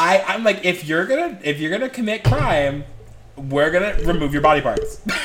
I 0.00 0.22
I'm 0.26 0.44
like 0.44 0.64
if 0.64 0.84
you're 0.86 1.06
gonna 1.06 1.38
if 1.42 1.58
you're 1.60 1.70
gonna 1.70 1.88
commit 1.90 2.24
crime, 2.24 2.84
we're 3.36 3.70
gonna 3.70 3.94
remove 4.04 4.32
your 4.32 4.42
body 4.42 4.60
parts. 4.60 5.00
well, 5.06 5.16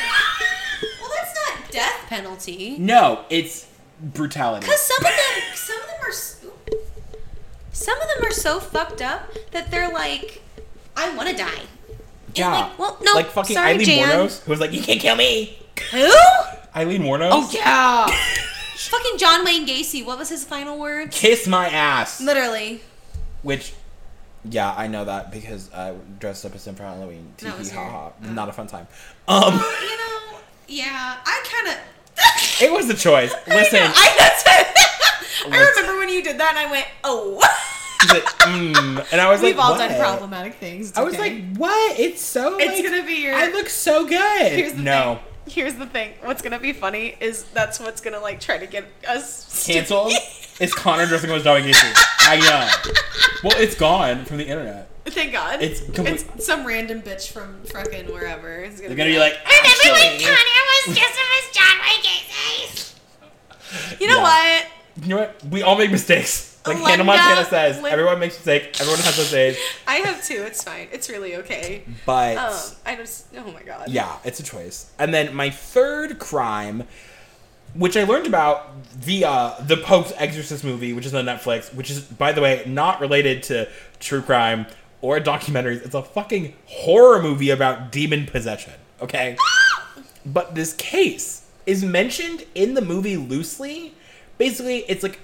that's 1.16 1.36
not 1.62 1.72
death 1.72 2.06
penalty. 2.08 2.76
no, 2.80 3.26
it's 3.30 3.68
brutality. 4.02 4.66
Because 4.66 4.82
some 4.82 4.98
of 4.98 5.04
them, 5.04 5.44
some 5.56 5.78
of 5.82 5.88
them 5.88 5.96
are, 6.04 6.10
s- 6.10 6.46
some 7.72 8.00
of 8.02 8.08
them 8.08 8.26
are 8.28 8.32
so 8.32 8.60
fucked 8.60 9.02
up 9.02 9.32
that 9.52 9.72
they're 9.72 9.92
like, 9.92 10.42
I 10.96 11.16
want 11.16 11.30
to 11.30 11.36
die. 11.36 11.62
And 12.28 12.38
Yeah. 12.38 12.52
like, 12.52 12.80
well, 12.80 12.98
no, 13.02 13.14
like 13.14 13.28
fucking 13.28 13.56
sorry, 13.56 13.72
Aileen 13.74 13.86
Jan. 13.86 14.10
Wuornos, 14.28 14.44
who 14.44 14.52
was 14.52 14.60
like, 14.60 14.74
"You 14.74 14.82
can't 14.82 15.00
kill 15.00 15.16
me." 15.16 15.58
Who? 15.92 16.12
Aileen 16.76 17.04
Wuornos. 17.04 17.30
Oh 17.32 17.50
yeah. 17.54 18.06
fucking 18.76 19.18
John 19.18 19.46
Wayne 19.46 19.66
Gacy. 19.66 20.06
What 20.06 20.18
was 20.20 20.30
his 20.30 20.44
final 20.44 20.78
words? 20.78 21.18
Kiss 21.18 21.48
my 21.48 21.68
ass. 21.70 22.20
Literally. 22.22 22.82
Which, 23.42 23.74
yeah, 24.50 24.74
I 24.76 24.88
know 24.88 25.06
that 25.06 25.32
because 25.32 25.74
I 25.74 25.96
dressed 26.20 26.46
up 26.46 26.56
as 26.56 26.66
him 26.68 26.76
for 26.76 26.84
Halloween. 26.84 27.34
Tee 27.38 27.46
That 27.46 27.54
hee 27.54 27.60
was 27.60 27.72
ha 27.72 27.90
ha. 27.90 28.12
oh. 28.24 28.32
Not 28.32 28.50
a 28.50 28.54
fun 28.54 28.68
time. 28.68 28.88
Um, 29.28 29.54
you 29.54 29.98
know, 29.98 30.38
yeah, 30.68 31.18
I 31.26 31.44
kind 31.52 31.78
of. 31.78 32.62
it 32.62 32.72
was 32.72 32.90
a 32.90 32.94
choice. 32.94 33.34
Listen, 33.48 33.80
I, 33.82 33.88
know, 33.88 33.94
I, 33.96 34.16
that's 34.20 34.44
I 34.48 35.82
remember 35.82 36.00
when 36.00 36.10
you 36.10 36.24
did 36.24 36.38
that, 36.40 36.56
and 36.56 36.68
I 36.68 36.72
went, 36.72 36.88
"Oh." 37.04 37.42
he's 38.02 38.12
mm, 38.12 39.08
and 39.12 39.22
I 39.22 39.30
was 39.30 39.42
like, 39.42 39.54
We've 39.54 39.60
all 39.60 39.72
what? 39.72 39.78
done 39.80 40.00
problematic 40.00 40.56
things. 40.56 40.90
It's 40.90 40.98
I 40.98 41.04
was 41.04 41.16
okay. 41.16 41.42
like, 41.42 41.58
what? 41.58 42.00
It's 42.00 42.22
so. 42.22 42.58
It's 42.58 42.80
like, 42.80 42.84
gonna 42.84 43.06
be 43.06 43.22
your- 43.24 43.36
I 43.36 43.48
look 43.52 43.70
so 43.70 44.06
good. 44.08 44.52
Here's 44.52 44.74
the 44.74 44.82
no, 44.82 45.20
thing. 45.46 45.54
Here's 45.54 45.76
the 45.76 45.86
thing. 45.86 46.14
What's 46.24 46.42
gonna 46.42 46.60
be 46.60 46.74
funny 46.74 47.16
is 47.20 47.44
that's 47.46 47.80
what's 47.80 48.02
gonna 48.02 48.20
like 48.20 48.40
try 48.40 48.58
to 48.58 48.68
get 48.68 48.86
us 49.08 49.66
canceled. 49.66 50.14
It's 50.60 50.74
Connor 50.74 51.06
dressing 51.06 51.30
up 51.32 51.38
as 51.38 51.44
Dominic 51.44 51.76
Gacy. 51.76 52.04
I 52.20 52.38
know. 52.40 52.94
Well, 53.50 53.58
it's 53.62 53.76
gone 53.76 54.26
from 54.26 54.38
the 54.38 54.46
internet. 54.48 54.90
Thank 55.06 55.34
God. 55.34 55.62
It's 55.62 55.82
complete- 55.82 56.26
it's 56.36 56.46
some 56.46 56.66
random 56.66 57.02
bitch 57.02 57.32
from 57.32 57.62
fucking 57.66 58.06
wherever. 58.12 58.60
It's 58.64 58.78
gonna, 58.80 58.88
They're 58.90 58.98
gonna 58.98 59.10
be 59.12 59.20
like, 59.20 59.34
Remember 59.46 59.70
when 59.84 60.02
actually, 60.02 60.26
Connor 60.26 60.88
was 60.88 60.98
just 60.98 61.20
as 61.20 61.56
John 61.56 61.78
Wayne 61.82 62.04
Gacy? 62.04 64.02
you 64.02 64.08
know 64.08 64.18
Yeah. 64.18 64.24
what? 64.24 64.68
you 65.04 65.10
know 65.10 65.18
what? 65.18 65.46
We 65.46 65.62
all 65.62 65.78
make 65.78 65.92
mistakes. 65.92 66.54
Like 66.66 66.78
Linda 66.78 66.90
Hannah 66.90 67.04
Montana 67.04 67.46
says, 67.46 67.80
Lin- 67.82 67.92
everyone 67.94 68.18
makes 68.20 68.36
mistakes. 68.38 68.82
Everyone 68.82 69.00
has 69.02 69.18
those 69.18 69.30
days. 69.30 69.58
I 69.88 69.98
have 69.98 70.26
two. 70.26 70.42
It's 70.48 70.64
fine. 70.64 70.88
It's 70.92 71.10
really 71.10 71.36
okay. 71.36 71.84
But 72.08 72.38
Um, 72.38 72.60
I 72.88 72.96
just. 72.96 73.26
Oh 73.38 73.52
my 73.52 73.62
God. 73.62 73.90
yeah, 73.90 74.18
it's 74.24 74.40
a 74.40 74.44
choice. 74.44 74.90
And 74.98 75.14
then 75.14 75.36
my 75.36 75.52
third 75.52 76.18
crime, 76.18 76.88
which 77.74 77.98
I 77.98 78.04
learned 78.04 78.28
about 78.28 78.74
via 78.94 79.56
the 79.62 79.78
Pope's 79.78 80.14
Exorcist 80.16 80.64
movie, 80.64 80.94
which 80.94 81.06
is 81.06 81.14
on 81.14 81.26
Netflix, 81.26 81.74
which 81.74 81.90
is, 81.90 82.02
by 82.02 82.32
the 82.32 82.42
way, 82.42 82.64
not 82.66 83.02
related 83.02 83.44
to 83.44 83.68
true 84.00 84.22
crime 84.22 84.66
or 85.02 85.20
documentaries. 85.20 85.86
It's 85.86 85.96
a 85.96 86.04
fucking 86.04 86.54
horror 86.66 87.22
movie 87.22 87.50
about 87.50 87.92
demon 87.92 88.26
possession. 88.26 88.74
Okay. 89.02 89.38
but 90.26 90.56
this 90.56 90.74
case 90.74 91.48
is 91.66 91.84
mentioned 91.84 92.46
in 92.56 92.74
the 92.74 92.82
movie 92.82 93.18
loosely. 93.18 93.94
Basically, 94.38 94.80
it's 94.88 95.04
like 95.04 95.20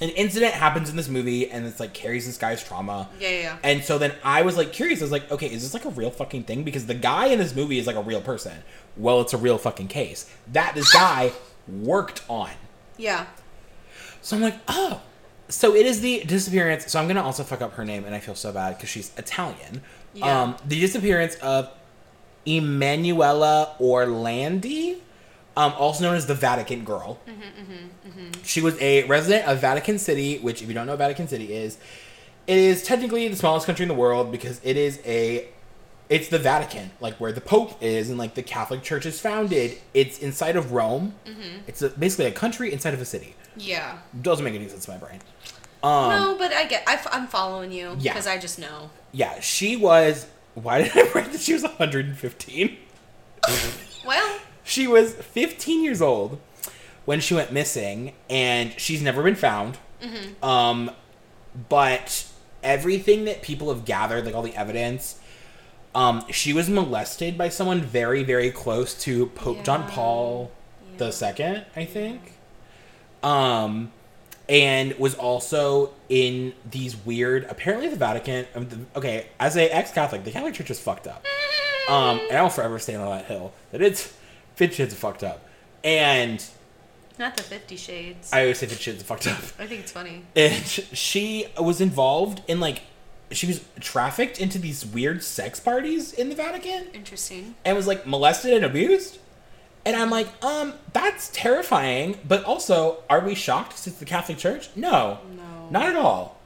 an 0.00 0.08
incident 0.10 0.54
happens 0.54 0.88
in 0.88 0.96
this 0.96 1.08
movie, 1.08 1.50
and 1.50 1.66
it's 1.66 1.78
like 1.78 1.92
carries 1.92 2.26
this 2.26 2.38
guy's 2.38 2.64
trauma. 2.64 3.08
Yeah, 3.18 3.28
yeah, 3.28 3.40
yeah. 3.40 3.56
And 3.62 3.84
so 3.84 3.98
then 3.98 4.12
I 4.24 4.42
was 4.42 4.56
like 4.56 4.72
curious. 4.72 5.00
I 5.00 5.04
was 5.04 5.12
like, 5.12 5.30
okay, 5.30 5.46
is 5.46 5.62
this 5.62 5.74
like 5.74 5.84
a 5.84 5.90
real 5.90 6.10
fucking 6.10 6.44
thing? 6.44 6.62
Because 6.62 6.86
the 6.86 6.94
guy 6.94 7.26
in 7.26 7.38
this 7.38 7.54
movie 7.54 7.78
is 7.78 7.86
like 7.86 7.96
a 7.96 8.02
real 8.02 8.20
person. 8.20 8.62
Well, 8.96 9.20
it's 9.20 9.34
a 9.34 9.38
real 9.38 9.58
fucking 9.58 9.88
case 9.88 10.30
that 10.52 10.74
this 10.74 10.92
guy 10.92 11.32
worked 11.68 12.22
on. 12.28 12.50
Yeah. 12.96 13.26
So 14.22 14.36
I'm 14.36 14.42
like, 14.42 14.58
oh. 14.68 15.00
so 15.48 15.74
it 15.74 15.86
is 15.86 16.00
the 16.00 16.22
disappearance. 16.24 16.90
So 16.90 17.00
I'm 17.00 17.08
gonna 17.08 17.22
also 17.22 17.42
fuck 17.42 17.62
up 17.62 17.74
her 17.74 17.84
name, 17.84 18.04
and 18.04 18.14
I 18.14 18.18
feel 18.20 18.34
so 18.34 18.52
bad 18.52 18.76
because 18.76 18.88
she's 18.88 19.12
Italian. 19.16 19.82
Yeah. 20.14 20.42
Um, 20.42 20.56
the 20.66 20.80
disappearance 20.80 21.36
of 21.36 21.70
Emanuela 22.46 23.74
Orlandi, 23.80 24.98
um, 25.56 25.72
also 25.78 26.04
known 26.04 26.16
as 26.16 26.26
the 26.26 26.34
Vatican 26.34 26.84
Girl. 26.84 27.18
She 28.44 28.60
was 28.60 28.80
a 28.80 29.04
resident 29.04 29.46
of 29.46 29.60
Vatican 29.60 29.98
City, 29.98 30.38
which, 30.38 30.62
if 30.62 30.68
you 30.68 30.74
don't 30.74 30.86
know 30.86 30.92
what 30.92 30.98
Vatican 30.98 31.28
City 31.28 31.52
is, 31.52 31.78
it 32.46 32.56
is 32.56 32.82
technically 32.82 33.28
the 33.28 33.36
smallest 33.36 33.66
country 33.66 33.84
in 33.84 33.88
the 33.88 33.94
world 33.94 34.32
because 34.32 34.60
it 34.64 34.76
is 34.76 35.00
a 35.04 35.48
it's 36.10 36.28
the 36.28 36.38
Vatican, 36.38 36.90
like 37.00 37.14
where 37.14 37.32
the 37.32 37.40
Pope 37.40 37.82
is 37.82 38.10
and 38.10 38.18
like 38.18 38.34
the 38.34 38.42
Catholic 38.42 38.82
Church 38.82 39.06
is 39.06 39.18
founded. 39.20 39.78
It's 39.94 40.18
inside 40.18 40.56
of 40.56 40.72
Rome. 40.72 41.14
It's 41.66 41.80
a, 41.80 41.88
basically 41.90 42.26
a 42.26 42.32
country 42.32 42.72
inside 42.72 42.92
of 42.92 43.00
a 43.00 43.04
city. 43.04 43.36
Yeah. 43.56 43.98
Doesn't 44.20 44.44
make 44.44 44.54
any 44.54 44.68
sense 44.68 44.84
to 44.86 44.90
my 44.90 44.96
brain. 44.98 45.20
Um, 45.82 46.10
no, 46.10 46.36
but 46.38 46.52
I 46.52 46.66
get. 46.66 46.82
I, 46.86 47.00
am 47.16 47.26
following 47.28 47.72
you 47.72 47.96
Yeah. 47.98 48.12
because 48.12 48.26
I 48.26 48.36
just 48.38 48.58
know. 48.58 48.90
Yeah, 49.12 49.40
she 49.40 49.76
was. 49.76 50.26
Why 50.54 50.82
did 50.82 50.92
I 50.96 51.10
write 51.12 51.32
that 51.32 51.40
she 51.40 51.52
was 51.54 51.62
115? 51.62 52.76
Well, 54.06 54.38
She 54.64 54.86
was 54.88 55.12
15 55.14 55.84
years 55.84 56.00
old 56.00 56.40
when 57.04 57.20
she 57.20 57.34
went 57.34 57.52
missing, 57.52 58.14
and 58.30 58.72
she's 58.80 59.02
never 59.02 59.22
been 59.22 59.34
found. 59.34 59.76
Um, 60.42 60.90
but 61.68 62.26
everything 62.62 63.26
that 63.26 63.42
people 63.42 63.68
have 63.72 63.84
gathered, 63.84 64.24
like 64.24 64.34
all 64.34 64.42
the 64.42 64.56
evidence, 64.56 65.19
um, 65.94 66.24
she 66.30 66.52
was 66.52 66.68
molested 66.70 67.36
by 67.36 67.48
someone 67.48 67.80
very, 67.80 68.22
very 68.22 68.50
close 68.50 68.94
to 69.04 69.26
Pope 69.26 69.64
John 69.64 69.80
Yeah. 69.82 69.90
Paul 69.90 70.50
Yeah. 70.92 70.98
the 70.98 71.10
Second, 71.12 71.64
I 71.76 71.84
think. 71.84 72.32
Um, 73.22 73.92
and 74.48 74.98
was 74.98 75.14
also 75.14 75.92
in 76.08 76.54
these 76.68 76.96
weird. 76.96 77.44
Apparently, 77.48 77.88
the 77.88 77.96
Vatican. 77.96 78.46
um, 78.54 78.86
Okay, 78.96 79.26
as 79.38 79.56
a 79.56 79.68
ex-Catholic, 79.74 80.24
the 80.24 80.30
Catholic 80.30 80.54
Church 80.54 80.70
is 80.70 80.80
fucked 80.80 81.06
up. 81.06 81.24
Um, 81.88 82.20
and 82.28 82.38
I'll 82.38 82.50
forever 82.50 82.78
stand 82.78 83.02
on 83.02 83.10
that 83.16 83.26
hill. 83.26 83.52
That 83.72 83.82
it's 83.82 84.12
fit 84.54 84.74
shit's 84.74 84.94
fucked 84.94 85.24
up, 85.24 85.44
and 85.82 86.44
not 87.18 87.36
the 87.36 87.42
Fifty 87.42 87.76
Shades. 87.76 88.32
I 88.32 88.42
always 88.42 88.58
say 88.58 88.66
fit 88.66 88.78
shit's 88.80 89.02
fucked 89.02 89.26
up. 89.26 89.38
I 89.58 89.66
think 89.66 89.80
it's 89.80 89.92
funny. 89.92 90.22
And 90.36 90.64
she 90.64 91.46
was 91.58 91.80
involved 91.80 92.42
in 92.48 92.60
like, 92.60 92.82
she 93.30 93.46
was 93.46 93.64
trafficked 93.80 94.40
into 94.40 94.58
these 94.58 94.84
weird 94.84 95.22
sex 95.22 95.60
parties 95.60 96.12
in 96.12 96.28
the 96.28 96.34
Vatican, 96.34 96.86
Interesting. 96.92 97.54
and 97.64 97.76
was 97.76 97.86
like 97.86 98.06
molested 98.06 98.52
and 98.52 98.64
abused. 98.64 99.18
And 99.86 99.96
I'm 99.96 100.10
like, 100.10 100.28
um, 100.44 100.74
that's 100.92 101.30
terrifying. 101.32 102.18
But 102.26 102.44
also, 102.44 103.02
are 103.08 103.20
we 103.20 103.34
shocked 103.34 103.78
since 103.78 103.96
the 103.96 104.04
Catholic 104.04 104.36
Church? 104.38 104.68
No, 104.76 105.18
No. 105.36 105.68
not 105.70 105.86
at 105.88 105.96
all. 105.96 106.38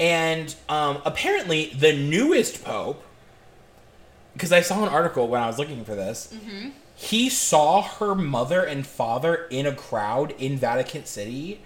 And 0.00 0.54
um, 0.68 1.02
apparently, 1.04 1.66
the 1.78 1.92
newest 1.96 2.64
pope, 2.64 3.04
because 4.32 4.52
I 4.52 4.62
saw 4.62 4.82
an 4.82 4.88
article 4.88 5.28
when 5.28 5.42
I 5.42 5.46
was 5.46 5.58
looking 5.58 5.84
for 5.84 5.94
this, 5.94 6.32
he 6.94 7.28
saw 7.28 7.82
her 7.82 8.14
mother 8.14 8.64
and 8.64 8.86
father 8.86 9.46
in 9.50 9.66
a 9.66 9.74
crowd 9.74 10.32
in 10.38 10.56
Vatican 10.56 11.04
City, 11.04 11.60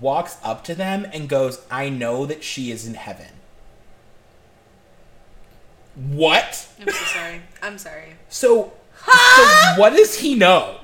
walks 0.00 0.38
up 0.42 0.64
to 0.64 0.74
them 0.74 1.06
and 1.12 1.28
goes, 1.28 1.60
I 1.70 1.90
know 1.90 2.24
that 2.26 2.42
she 2.42 2.70
is 2.70 2.86
in 2.86 2.94
heaven. 2.94 3.28
What? 5.96 6.68
I'm 6.80 6.88
so 6.88 7.04
sorry. 7.04 7.42
I'm 7.62 7.78
sorry. 7.78 8.12
So, 8.28 8.72
so 9.04 9.44
what 9.76 9.90
does 9.90 10.18
he 10.18 10.34
know? 10.34 10.78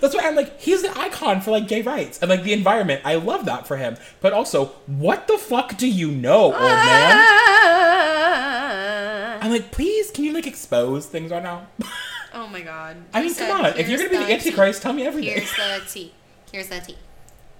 That's 0.00 0.14
why 0.14 0.22
I'm 0.24 0.34
like, 0.34 0.60
he's 0.60 0.82
an 0.82 0.92
icon 0.96 1.40
for 1.40 1.50
like 1.50 1.68
gay 1.68 1.82
rights 1.82 2.18
and 2.20 2.28
like 2.28 2.42
the 2.42 2.52
environment. 2.52 3.00
I 3.04 3.14
love 3.16 3.44
that 3.46 3.66
for 3.66 3.76
him. 3.76 3.96
But 4.20 4.32
also, 4.32 4.66
what 4.86 5.26
the 5.26 5.38
fuck 5.38 5.76
do 5.76 5.88
you 5.88 6.10
know, 6.10 6.44
old 6.44 6.52
man? 6.54 6.60
Ah. 6.60 8.24
I'm 9.40 9.50
like, 9.50 9.70
please, 9.72 10.10
can 10.10 10.24
you 10.24 10.32
like 10.32 10.46
expose 10.46 11.06
things 11.06 11.30
right 11.30 11.42
now? 11.42 11.66
oh 12.34 12.46
my 12.48 12.60
god. 12.60 12.96
I 13.12 13.22
mean, 13.22 13.32
said, 13.32 13.48
come 13.50 13.64
on. 13.64 13.78
If 13.78 13.88
you're 13.88 13.98
gonna 13.98 14.10
be 14.10 14.16
the 14.18 14.26
tea. 14.26 14.32
Antichrist, 14.34 14.82
tell 14.82 14.92
me 14.92 15.04
everything. 15.04 15.34
Here's 15.34 15.54
the 15.54 15.82
tea. 15.88 16.12
Here's 16.52 16.68
the 16.68 16.80
tea. 16.80 16.96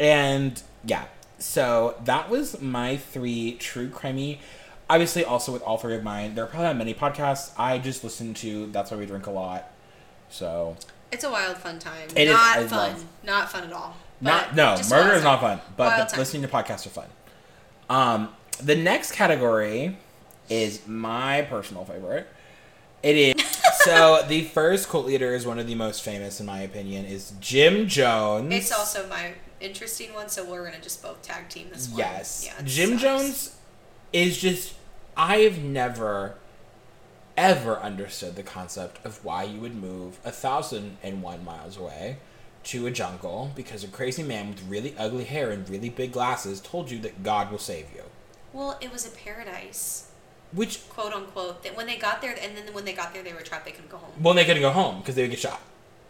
And 0.01 0.63
yeah, 0.85 1.05
so 1.39 1.97
that 2.05 2.29
was 2.31 2.61
my 2.61 2.97
three 2.97 3.57
true 3.59 3.89
crimey. 3.89 4.39
Obviously, 4.91 5.25
also 5.25 5.51
with 5.53 5.63
all 5.63 5.79
three 5.79 5.95
of 5.97 6.03
mine, 6.03 6.35
there 6.35 6.45
are 6.45 6.47
probably 6.47 6.67
not 6.67 6.77
many 6.77 6.93
podcasts. 6.95 7.53
I 7.59 7.79
just 7.79 8.05
listen 8.05 8.35
to. 8.35 8.67
That's 8.67 8.91
why 8.91 8.97
we 8.99 9.07
drink 9.07 9.27
a 9.27 9.31
lot. 9.31 9.71
So 10.31 10.77
It's 11.11 11.25
a 11.25 11.31
wild, 11.31 11.57
fun 11.57 11.79
time. 11.79 12.09
It 12.15 12.29
is- 12.29 12.35
not 12.35 12.59
I 12.59 12.67
fun. 12.67 12.79
love- 12.93 13.05
Not 13.23 13.51
fun 13.51 13.65
at 13.65 13.73
all. 13.73 13.95
not 14.21 14.55
no 14.55 14.77
murder 14.91 15.15
is 15.15 15.23
not 15.25 15.41
fun, 15.41 15.61
but 15.77 16.11
the- 16.11 16.19
listening 16.19 16.43
to 16.43 16.49
podcasts 16.49 16.87
are 16.87 16.91
fun. 16.91 17.09
Um, 17.89 18.35
the 18.61 18.75
next 18.77 19.13
category 19.13 19.97
is 20.49 20.81
my 20.87 21.43
personal 21.43 21.85
favorite. 21.85 22.27
It 23.03 23.17
is 23.17 23.35
so 23.85 24.25
the 24.29 24.43
first 24.45 24.89
cult 24.89 25.07
leader 25.07 25.35
is 25.35 25.47
one 25.47 25.59
of 25.59 25.67
the 25.67 25.75
most 25.75 26.03
famous, 26.03 26.41
in 26.41 26.47
my 26.47 26.61
opinion, 26.61 27.05
is 27.07 27.33
Jim 27.41 27.87
Jones. 27.89 28.53
It's 28.53 28.73
also 28.73 29.07
my 29.09 29.35
interesting 29.61 30.13
one, 30.15 30.29
so 30.29 30.45
we're 30.45 30.65
gonna 30.65 30.81
just 30.83 31.03
both 31.03 31.23
tag 31.23 31.49
team 31.49 31.69
this 31.73 31.89
one. 31.89 31.99
Yes. 31.99 32.45
Yeah, 32.47 32.63
Jim 32.65 32.91
sucks. 32.99 33.03
Jones 33.03 33.57
is 34.15 34.39
just 34.41 34.73
I've 35.17 35.59
never 35.63 36.37
ever 37.37 37.77
understood 37.81 38.37
the 38.37 38.43
concept 38.45 39.05
of 39.05 39.23
why 39.25 39.43
you 39.43 39.61
would 39.61 39.75
move 39.75 40.19
a 40.25 40.31
thousand 40.31 40.97
and 41.03 41.21
one 41.21 41.45
miles 41.45 41.77
away 41.77 42.19
to 42.63 42.87
a 42.87 42.91
jungle 42.93 43.51
because 43.57 43.83
a 43.83 43.89
crazy 43.89 44.23
man 44.23 44.49
with 44.51 44.63
really 44.69 44.95
ugly 44.97 45.25
hair 45.25 45.51
and 45.51 45.69
really 45.69 45.89
big 45.91 46.13
glasses 46.13 46.61
told 46.61 46.91
you 46.93 46.99
that 47.01 47.25
God 47.25 47.51
will 47.51 47.59
save 47.59 47.87
you. 47.95 48.05
Well, 48.53 48.79
it 48.81 48.93
was 48.93 49.05
a 49.05 49.11
paradise, 49.11 50.13
Which 50.53 50.89
quote 50.89 51.13
unquote. 51.13 51.65
That 51.65 51.77
when 51.77 51.87
they 51.87 51.97
got 51.97 52.23
there, 52.23 52.37
and 52.41 52.57
then 52.57 52.73
when 52.73 52.85
they 52.85 52.93
got 52.93 53.13
there, 53.13 53.25
they 53.25 53.33
were 53.33 53.41
trapped. 53.41 53.65
They 53.65 53.73
couldn't 53.73 53.91
go 53.91 53.97
home. 53.99 54.13
well 54.23 54.33
they 54.35 54.45
couldn't 54.45 54.63
go 54.63 54.71
home 54.71 55.01
because 55.01 55.17
they 55.17 55.23
would 55.23 55.33
get 55.33 55.41
shot. 55.41 55.61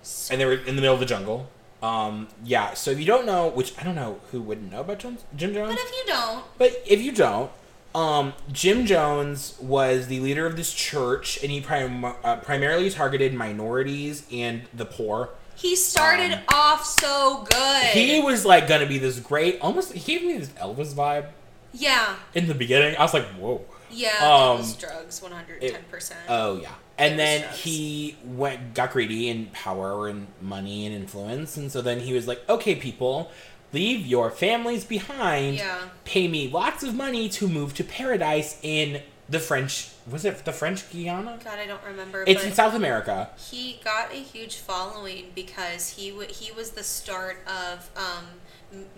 So, 0.02 0.32
And 0.32 0.40
they 0.40 0.44
were 0.44 0.52
in 0.52 0.76
the 0.76 0.82
middle 0.82 0.92
of 0.94 1.00
the 1.00 1.06
jungle. 1.06 1.48
Um, 1.82 2.28
yeah, 2.44 2.74
so 2.74 2.90
if 2.90 2.98
you 3.00 3.06
don't 3.06 3.24
know, 3.24 3.48
which 3.48 3.72
I 3.78 3.82
don't 3.82 3.94
know 3.94 4.20
who 4.30 4.42
wouldn't 4.42 4.70
know 4.70 4.80
about 4.82 4.98
Jim 4.98 5.16
Jones. 5.38 5.74
but 5.74 5.78
if 5.80 5.90
you 5.92 6.04
don't, 6.06 6.44
But 6.58 6.82
if 6.86 7.00
you 7.02 7.12
don't, 7.12 7.50
um, 7.94 8.32
Jim 8.52 8.86
Jones 8.86 9.56
was 9.60 10.06
the 10.08 10.20
leader 10.20 10.46
of 10.46 10.56
this 10.56 10.72
church, 10.72 11.38
and 11.42 11.50
he 11.52 11.60
prim- 11.60 12.04
uh, 12.04 12.36
primarily 12.36 12.90
targeted 12.90 13.34
minorities 13.34 14.26
and 14.32 14.62
the 14.74 14.84
poor. 14.84 15.30
he 15.56 15.76
started 15.76 16.32
Um, 16.32 16.40
off 16.52 16.84
so 16.84 17.46
good. 17.48 17.82
He 17.86 18.20
was 18.20 18.44
like 18.44 18.66
gonna 18.66 18.86
be 18.86 18.98
this 18.98 19.20
great, 19.20 19.60
almost. 19.60 19.92
He 19.92 20.18
gave 20.18 20.26
me 20.26 20.38
this 20.38 20.48
Elvis 20.50 20.92
vibe 20.94 21.26
yeah, 21.72 22.16
in 22.34 22.46
the 22.48 22.54
beginning. 22.54 22.96
I 22.96 23.02
was 23.02 23.14
like, 23.14 23.26
whoa. 23.38 23.64
yeah. 23.90 24.08
Um, 24.20 24.56
it 24.56 24.58
was 24.58 24.74
drugs, 24.76 25.22
one 25.22 25.32
hundred 25.32 25.60
ten 25.60 25.82
percent. 25.90 26.20
Oh 26.28 26.60
yeah. 26.60 26.70
And 26.96 27.14
was 27.14 27.18
then 27.18 27.52
he 27.54 28.16
went 28.24 28.74
got 28.74 28.92
greedy 28.92 29.28
in 29.28 29.46
power 29.46 30.06
and 30.08 30.28
money 30.40 30.86
and 30.86 30.94
influence, 30.94 31.56
and 31.56 31.70
so 31.70 31.82
then 31.82 31.98
he 32.00 32.12
was 32.12 32.28
like, 32.28 32.40
"Okay, 32.48 32.76
people, 32.76 33.30
leave 33.74 34.06
your 34.06 34.30
families 34.30 34.84
behind. 34.84 35.56
Yeah. 35.56 35.88
Pay 36.04 36.28
me 36.28 36.48
lots 36.48 36.82
of 36.82 36.94
money 36.94 37.28
to 37.30 37.48
move 37.48 37.74
to 37.74 37.84
paradise 37.84 38.58
in 38.62 39.02
the 39.28 39.38
French. 39.40 39.90
Was 40.10 40.24
it 40.24 40.44
the 40.44 40.52
French 40.52 40.90
Guiana? 40.90 41.38
God, 41.42 41.58
I 41.58 41.66
don't 41.66 41.82
remember. 41.84 42.24
It's 42.26 42.44
in 42.44 42.52
South 42.52 42.74
America. 42.74 43.30
he 43.50 43.80
got 43.84 44.12
a 44.12 44.16
huge 44.16 44.56
following 44.56 45.32
because 45.34 45.90
he 45.90 46.10
w- 46.10 46.28
he 46.30 46.52
was 46.52 46.70
the 46.72 46.82
start 46.84 47.38
of 47.46 47.90
um, 47.96 48.26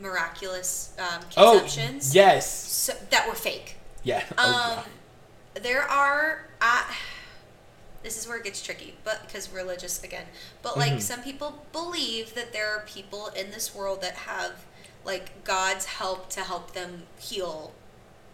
miraculous 0.01 0.95
um, 0.99 1.22
Oh 1.37 1.64
yes, 2.12 2.53
so, 2.72 2.93
that 3.11 3.27
were 3.29 3.35
fake. 3.35 3.77
yeah. 4.03 4.24
Um, 4.37 4.37
oh, 4.39 4.85
there 5.62 5.83
are. 5.83 6.49
Uh, 6.61 6.83
this 8.03 8.16
is 8.18 8.28
where 8.28 8.36
it 8.38 8.44
gets 8.44 8.62
tricky, 8.62 8.94
but 9.05 9.26
because 9.26 9.51
religious 9.51 10.03
again. 10.03 10.26
But 10.62 10.76
like 10.78 10.92
Mhm. 10.94 11.03
some 11.03 11.22
people 11.22 11.64
believe 11.72 12.34
that 12.34 12.53
there 12.53 12.68
are 12.70 12.80
people 12.86 13.28
in 13.28 13.51
this 13.51 13.74
world 13.74 14.01
that 14.03 14.14
have 14.14 14.53
like 15.05 15.44
God's 15.44 15.86
help 15.86 16.28
to 16.30 16.40
help 16.42 16.72
them 16.72 17.07
heal 17.18 17.72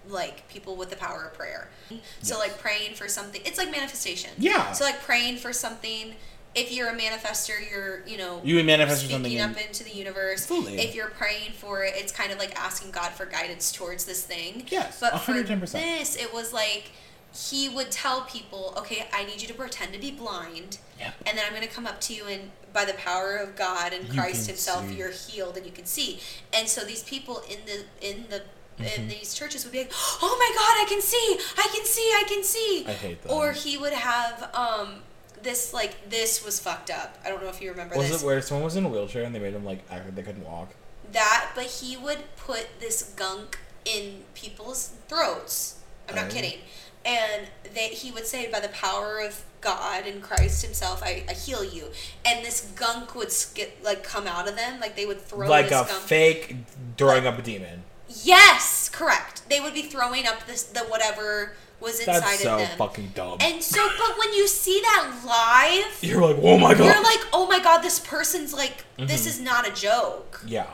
like 0.09 0.49
people 0.49 0.75
with 0.75 0.91
the 0.91 0.97
power 0.97 1.25
of 1.27 1.35
prayer. 1.35 1.69
So 1.89 1.97
Yes. 2.23 2.39
like 2.39 2.59
praying 2.59 2.95
for 2.97 3.09
something, 3.09 3.41
it's 3.45 3.57
like 3.59 3.71
manifestation. 3.71 4.31
Yeah. 4.37 4.73
So 4.73 4.85
like 4.85 5.01
praying 5.03 5.39
for 5.39 5.53
something. 5.53 6.17
If 6.55 6.71
you're 6.71 6.89
a 6.91 6.95
manifester, 6.95 7.55
you're 7.71 8.03
you 8.07 8.19
know 8.19 8.41
You 8.45 8.63
manifest 8.65 9.03
for 9.03 9.09
speaking 9.09 9.17
something 9.25 9.41
up 9.41 9.57
in- 9.59 9.69
into 9.69 9.85
the 9.85 9.91
universe. 9.95 10.43
Absolutely. 10.43 10.81
If 10.81 10.95
you're 10.95 11.09
praying 11.09 11.53
for 11.53 11.85
it, 11.85 11.95
it's 11.97 12.13
kind 12.13 12.31
of 12.33 12.39
like 12.39 12.55
asking 12.59 12.91
God 12.91 13.13
for 13.13 13.25
guidance 13.27 13.71
towards 13.73 14.05
this 14.05 14.23
thing. 14.23 14.67
Yes, 14.71 14.99
But 15.01 15.11
for 15.21 15.33
110%. 15.33 15.73
this, 15.83 16.17
it 16.17 16.35
was 16.35 16.53
like 16.53 16.91
he 17.35 17.69
would 17.69 17.91
tell 17.91 18.23
people, 18.23 18.75
"Okay, 18.77 19.07
I 19.13 19.25
need 19.25 19.41
you 19.41 19.49
to 19.49 19.55
pretend 19.55 19.93
to 19.95 19.99
be 19.99 20.11
blind, 20.11 20.79
Yep. 20.99 21.15
and 21.27 21.39
then 21.39 21.45
I'm 21.47 21.53
going 21.55 21.67
to 21.67 21.73
come 21.75 21.87
up 21.87 22.01
to 22.03 22.15
you, 22.15 22.27
and 22.27 22.51
by 22.73 22.85
the 22.85 22.95
power 22.95 23.37
of 23.37 23.57
God 23.57 23.93
and 23.93 24.09
You 24.09 24.15
Christ 24.15 24.47
Himself, 24.47 24.89
see. 24.89 24.95
you're 24.95 25.11
healed, 25.11 25.57
and 25.57 25.65
you 25.67 25.73
can 25.73 25.87
see." 25.87 26.21
And 26.53 26.69
so 26.69 26.83
these 26.85 27.03
people 27.03 27.41
in 27.49 27.59
the 27.67 27.85
in 28.07 28.27
the 28.31 28.43
Mm-hmm. 28.79 29.03
in 29.03 29.09
these 29.09 29.35
churches 29.35 29.65
would 29.65 29.73
be 29.73 29.81
like, 29.81 29.93
"Oh 30.23 30.35
my 30.39 30.51
God, 30.57 30.83
I 30.83 30.87
can 30.89 31.03
see, 31.03 31.39
I 31.59 31.69
can 31.75 31.85
see, 31.85 32.01
I 32.01 32.25
can 32.27 32.43
see." 32.43 32.85
I 32.89 32.93
hate 32.93 33.23
that. 33.23 33.31
Or 33.31 33.53
he 33.53 33.77
would 33.77 33.93
have 33.93 34.51
um 34.55 35.03
this 35.43 35.75
like 35.75 36.09
this 36.09 36.43
was 36.43 36.59
fucked 36.59 36.91
up. 36.91 37.19
I 37.23 37.29
don't 37.29 37.43
know 37.43 37.51
if 37.51 37.61
you 37.61 37.71
remember 37.71 37.97
was 37.97 38.09
this. 38.11 38.23
it 38.23 38.25
where 38.27 38.41
someone 38.41 38.65
was 38.65 38.77
in 38.77 38.87
a 38.87 38.89
wheelchair 38.89 39.25
and 39.25 39.35
they 39.35 39.39
made 39.41 39.53
him 39.53 39.65
like 39.67 39.81
act 39.91 40.15
they 40.17 40.23
couldn't 40.23 40.45
walk? 40.45 40.71
that, 41.13 41.51
but 41.55 41.65
he 41.67 41.95
would 41.99 42.35
put 42.37 42.67
this 42.81 43.03
gunk 43.15 43.59
in 43.85 44.25
people's 44.35 44.93
throats. 45.09 45.75
I'm 46.09 46.15
not 46.17 46.27
Oh. 46.29 46.31
kidding. 46.31 46.59
And 47.05 47.49
they, 47.75 47.89
he 47.89 48.11
would 48.13 48.27
say, 48.27 48.51
by 48.51 48.61
the 48.61 48.69
power 48.69 49.19
of 49.21 49.43
God 49.61 50.07
and 50.07 50.23
Christ 50.23 50.65
Himself, 50.65 51.03
I, 51.03 51.25
I 51.29 51.33
heal 51.33 51.65
you. 51.65 51.87
And 52.25 52.45
this 52.45 52.61
gunk 52.77 53.15
would 53.15 53.33
skip, 53.33 53.79
like 53.83 54.05
come 54.05 54.27
out 54.27 54.49
of 54.49 54.57
them, 54.57 54.79
like 54.81 54.95
they 54.97 55.07
would 55.07 55.21
throw 55.21 55.49
like 55.49 55.69
this 55.69 55.81
a 55.81 55.85
gunk. 55.85 56.03
fake 56.03 56.57
throwing 56.97 57.27
up 57.27 57.39
a 57.39 57.43
demon. 57.43 57.83
Yes, 58.23 58.89
correct. 58.89 59.49
They 59.49 59.59
would 59.61 59.75
be 59.75 59.83
throwing 59.83 60.27
up 60.27 60.47
this 60.47 60.63
the 60.65 60.81
whatever 60.81 61.55
was 61.81 61.99
inside 61.99 62.21
That's 62.21 62.35
of 62.35 62.41
so 62.41 62.57
them. 62.59 62.79
fucking 62.79 63.13
dumb. 63.15 63.39
and 63.41 63.61
so, 63.61 63.85
but 63.99 64.17
when 64.19 64.33
you 64.35 64.47
see 64.47 64.81
that 64.83 65.23
live, 65.27 65.99
You're 66.09 66.23
like, 66.23 66.37
oh 66.41 66.57
my 66.57 66.75
god. 66.75 66.85
you're 66.85 67.03
like, 67.03 67.27
oh 67.33 67.49
my 67.49 67.59
god, 67.59 67.83
this 67.83 67.99
person's 67.99 68.53
like, 68.55 68.85
this 68.99 69.25
Mhm. 69.25 69.27
is 69.27 69.41
not 69.41 69.67
a 69.67 69.73
joke. 69.73 70.43
yeah. 70.47 70.67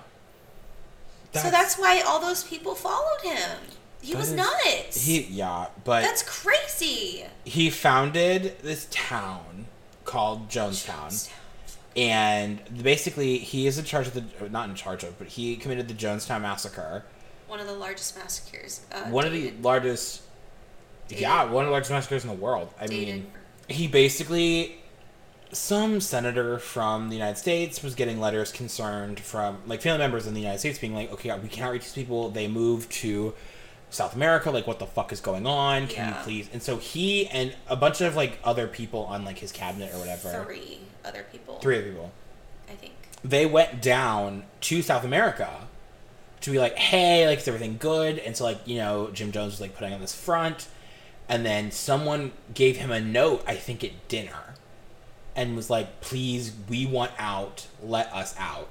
so 1.32 1.50
that's 1.50 1.78
why 1.78 2.00
all 2.06 2.20
those 2.20 2.44
people 2.44 2.74
followed 2.74 3.20
him. 3.22 3.58
He 4.00 4.12
That 4.12 4.18
was 4.18 4.28
is- 4.30 4.34
nuts. 4.36 5.04
he 5.06 5.20
yeah, 5.22 5.66
but 5.84 6.02
That's 6.02 6.22
crazy. 6.22 7.24
he 7.44 7.68
founded 7.70 8.58
this 8.62 8.86
town 8.90 9.66
called 10.04 10.48
Jonestown. 10.48 11.28
And 11.96 12.60
basically, 12.82 13.38
he 13.38 13.66
is 13.66 13.76
in 13.78 13.84
charge 13.84 14.06
of 14.06 14.14
the 14.14 14.48
not 14.50 14.68
in 14.68 14.74
charge 14.76 15.02
of, 15.02 15.18
but 15.18 15.26
he 15.28 15.56
committed 15.56 15.88
the 15.88 15.94
Jonestown 15.94 16.42
massacre. 16.42 17.04
One 17.48 17.58
of 17.60 17.66
the 17.66 17.72
largest 17.74 18.16
massacres. 18.16 18.82
Uh, 18.92 19.04
one 19.04 19.24
of 19.26 19.32
the 19.32 19.52
largest, 19.62 20.22
Dated. 21.08 21.22
yeah, 21.22 21.44
one 21.44 21.64
of 21.64 21.68
the 21.68 21.72
largest 21.72 21.90
massacres 21.90 22.22
in 22.22 22.28
the 22.30 22.36
world. 22.36 22.72
I 22.80 22.86
dated- 22.86 23.06
mean, 23.14 23.32
he 23.68 23.88
basically, 23.88 24.76
some 25.50 26.00
senator 26.00 26.58
from 26.58 27.08
the 27.08 27.16
United 27.16 27.38
States 27.38 27.82
was 27.82 27.94
getting 27.96 28.20
letters 28.20 28.52
concerned 28.52 29.18
from 29.18 29.58
like 29.66 29.80
family 29.82 29.98
members 29.98 30.26
in 30.26 30.34
the 30.34 30.40
United 30.40 30.58
States 30.60 30.78
being 30.78 30.94
like, 30.94 31.10
okay, 31.12 31.36
we 31.38 31.48
cannot 31.48 31.72
reach 31.72 31.82
these 31.84 31.94
people. 31.94 32.30
They 32.30 32.46
moved 32.46 32.92
to 32.92 33.34
South 33.90 34.14
America. 34.14 34.50
Like, 34.50 34.66
what 34.66 34.78
the 34.78 34.86
fuck 34.86 35.12
is 35.12 35.20
going 35.20 35.46
on? 35.46 35.86
Can 35.88 36.08
Yeah. 36.10 36.18
you 36.18 36.24
please? 36.24 36.50
And 36.52 36.62
so 36.62 36.76
he 36.78 37.26
and 37.28 37.54
a 37.68 37.76
bunch 37.76 38.00
of 38.00 38.14
like 38.16 38.38
other 38.44 38.66
people 38.66 39.04
on 39.04 39.24
like 39.24 39.38
his 39.38 39.52
cabinet 39.52 39.92
or 39.94 39.98
whatever, 39.98 40.44
three 40.44 40.78
other 41.04 41.24
people. 41.32 41.58
three 41.60 41.78
other 41.78 41.88
people, 41.90 42.12
I 42.68 42.74
think. 42.74 42.92
they 43.24 43.46
went 43.46 43.80
down 43.82 44.44
to 44.62 44.82
South 44.82 45.04
America 45.04 45.66
to 46.40 46.50
be 46.52 46.58
like, 46.58 46.76
hey, 46.76 47.26
like, 47.26 47.38
is 47.38 47.48
everything 47.48 47.76
good? 47.78 48.18
And 48.20 48.36
so, 48.36 48.44
like, 48.44 48.60
you 48.66 48.76
know, 48.78 49.10
Jim 49.12 49.32
Jones 49.32 49.52
was 49.54 49.60
like 49.60 49.74
putting 49.74 49.92
on 49.92 50.00
this 50.00 50.14
front, 50.14 50.68
and 51.28 51.44
then 51.44 51.70
someone 51.72 52.30
gave 52.54 52.76
him 52.76 52.92
a 52.92 53.00
note, 53.00 53.42
I 53.46 53.54
think 53.56 53.82
at 53.82 54.06
dinner, 54.08 54.54
and 55.34 55.56
was 55.56 55.68
like, 55.68 56.00
please, 56.00 56.52
we 56.68 56.86
want 56.86 57.10
out, 57.18 57.66
let 57.82 58.12
us 58.12 58.34
out, 58.38 58.68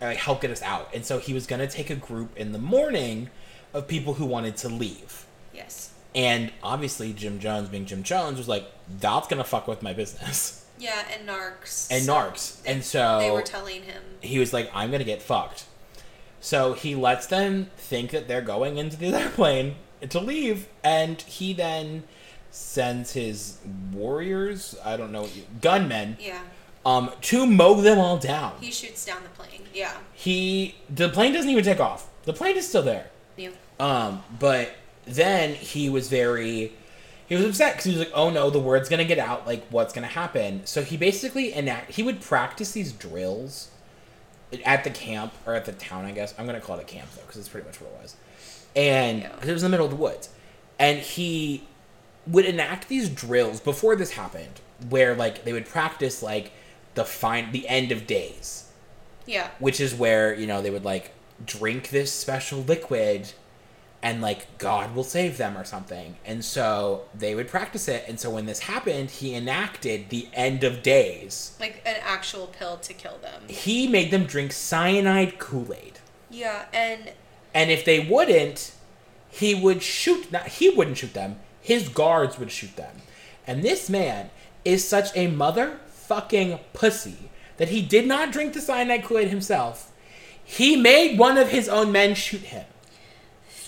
or, 0.00 0.08
like, 0.08 0.18
help 0.18 0.40
get 0.40 0.50
us 0.50 0.60
out. 0.62 0.88
And 0.92 1.04
so 1.06 1.18
he 1.18 1.32
was 1.32 1.46
gonna 1.46 1.68
take 1.68 1.88
a 1.88 1.94
group 1.94 2.36
in 2.36 2.50
the 2.52 2.58
morning 2.58 3.30
of 3.74 3.86
people 3.86 4.14
who 4.14 4.24
wanted 4.24 4.56
to 4.58 4.68
leave. 4.68 5.26
Yes. 5.52 5.90
And 6.14 6.52
obviously, 6.62 7.12
Jim 7.12 7.38
Jones, 7.40 7.68
being 7.68 7.84
Jim 7.86 8.02
Jones, 8.02 8.38
was 8.38 8.48
like, 8.48 8.64
that's 9.00 9.26
gonna 9.28 9.44
fuck 9.44 9.68
with 9.68 9.82
my 9.82 9.92
business. 9.92 10.60
Yeah, 10.76 11.04
and 11.16 11.28
narcs. 11.28 11.86
And 11.88 12.04
narcs. 12.06 12.60
They- 12.62 12.72
And 12.72 12.84
so 12.84 13.20
they 13.20 13.30
were 13.30 13.42
telling 13.42 13.84
him. 13.84 14.02
he 14.20 14.40
was 14.40 14.52
like, 14.52 14.68
I'm 14.74 14.90
gonna 14.90 15.04
get 15.04 15.22
fucked. 15.22 15.66
So 16.40 16.72
he 16.72 16.96
lets 16.96 17.26
them 17.28 17.70
think 17.76 18.10
that 18.10 18.26
they're 18.26 18.42
going 18.42 18.76
into 18.76 18.96
the 18.96 19.06
airplane 19.16 19.76
to 20.08 20.18
leave, 20.18 20.66
and 20.82 21.22
he 21.22 21.52
then 21.52 22.02
sends 22.50 23.12
his 23.12 23.58
warriors, 23.92 24.76
I 24.84 24.96
don't 24.96 25.12
know, 25.12 25.22
what 25.22 25.36
you, 25.36 25.44
gunmen, 25.60 26.16
Yeah. 26.20 26.40
um, 26.84 27.12
to 27.22 27.46
mow 27.46 27.80
them 27.80 27.98
all 28.00 28.18
down. 28.18 28.54
He 28.60 28.72
shoots 28.72 29.04
down 29.06 29.22
the 29.22 29.28
plane. 29.30 29.62
Yeah. 29.72 29.92
He, 30.12 30.74
the 30.90 31.08
plane 31.08 31.32
doesn't 31.32 31.50
even 31.50 31.64
take 31.64 31.80
off. 31.80 32.08
The 32.24 32.32
plane 32.32 32.56
is 32.56 32.68
still 32.68 32.82
there. 32.82 33.10
Yeah. 33.36 33.50
Um, 33.80 34.22
but 34.38 34.74
then 35.06 35.54
he 35.54 35.88
was 35.90 36.08
very, 36.08 36.72
he 37.26 37.34
was 37.34 37.44
upset 37.44 37.72
because 37.72 37.84
he 37.84 37.90
was 37.90 37.98
like, 38.00 38.12
"Oh 38.14 38.30
no, 38.30 38.50
the 38.50 38.60
word's 38.60 38.88
gonna 38.88 39.04
get 39.04 39.18
out. 39.18 39.46
Like, 39.46 39.64
what's 39.70 39.92
gonna 39.92 40.06
happen?" 40.06 40.62
So 40.64 40.82
he 40.82 40.96
basically 40.96 41.52
enact. 41.52 41.92
He 41.92 42.02
would 42.02 42.20
practice 42.20 42.72
these 42.72 42.92
drills 42.92 43.68
at 44.64 44.84
the 44.84 44.90
camp 44.90 45.32
or 45.46 45.54
at 45.54 45.64
the 45.64 45.72
town. 45.72 46.04
I 46.04 46.12
guess 46.12 46.34
I'm 46.38 46.46
gonna 46.46 46.60
call 46.60 46.78
it 46.78 46.82
a 46.82 46.86
camp 46.86 47.08
though, 47.14 47.22
because 47.22 47.38
it's 47.38 47.48
pretty 47.48 47.66
much 47.66 47.80
what 47.80 47.90
it 47.92 48.02
was. 48.02 48.16
And 48.76 49.22
because 49.22 49.48
it 49.48 49.52
was 49.52 49.62
in 49.62 49.70
the 49.70 49.76
middle 49.76 49.86
of 49.86 49.90
the 49.92 49.96
woods, 50.02 50.28
and 50.78 50.98
he 51.00 51.64
would 52.26 52.44
enact 52.46 52.88
these 52.88 53.08
drills 53.08 53.60
before 53.60 53.96
this 53.96 54.12
happened, 54.12 54.60
where 54.88 55.14
like 55.14 55.44
they 55.44 55.52
would 55.52 55.66
practice 55.66 56.22
like 56.22 56.52
the 56.94 57.04
fine 57.04 57.50
the 57.52 57.66
end 57.68 57.90
of 57.90 58.06
days 58.06 58.70
Yeah. 59.26 59.48
which 59.58 59.80
is 59.80 59.92
where 59.94 60.32
you 60.32 60.46
know 60.46 60.62
they 60.62 60.70
would 60.70 60.84
like 60.84 61.10
drink 61.44 61.88
this 61.90 62.12
special 62.12 62.60
liquid 62.60 63.32
and 64.04 64.20
like 64.20 64.58
god 64.58 64.94
will 64.94 65.02
save 65.02 65.38
them 65.38 65.56
or 65.56 65.64
something. 65.64 66.16
And 66.26 66.44
so 66.44 67.06
they 67.14 67.34
would 67.34 67.48
practice 67.48 67.88
it. 67.88 68.04
And 68.06 68.20
so 68.20 68.30
when 68.30 68.44
this 68.44 68.60
happened 68.60 69.10
he 69.10 69.34
enacted 69.34 70.10
the 70.10 70.28
end 70.34 70.62
of 70.62 70.82
days. 70.82 71.56
Like 71.58 71.82
an 71.86 71.96
actual 72.02 72.46
pill 72.46 72.76
to 72.76 72.92
kill 72.92 73.16
them. 73.18 73.42
he 73.48 73.88
made 73.88 74.10
them 74.10 74.26
drink 74.26 74.52
cyanide 74.52 75.38
kool-aid. 75.38 75.98
Yeah, 76.30 76.66
and 76.72 77.12
and 77.54 77.70
if 77.70 77.84
they 77.84 77.98
wouldn't 77.98 78.72
he 79.30 79.54
would 79.54 79.82
shoot 79.82 80.30
not 80.30 80.48
he 80.48 80.68
wouldn't 80.68 80.98
shoot 80.98 81.14
them. 81.14 81.40
His 81.60 81.88
guards 81.88 82.38
would 82.38 82.52
shoot 82.52 82.76
them. 82.76 82.96
And 83.46 83.62
this 83.62 83.88
man 83.88 84.28
is 84.66 84.86
such 84.86 85.16
a 85.16 85.28
motherfucking 85.28 86.60
pussy 86.74 87.30
that 87.56 87.70
he 87.70 87.80
did 87.80 88.06
not 88.06 88.32
drink 88.32 88.52
the 88.52 88.60
cyanide 88.60 89.04
kool-aid 89.04 89.28
himself. 89.28 89.92
He 90.44 90.76
made 90.76 91.18
one 91.18 91.38
of 91.38 91.48
his 91.48 91.70
own 91.70 91.90
men 91.90 92.14
shoot 92.14 92.42
him 92.42 92.66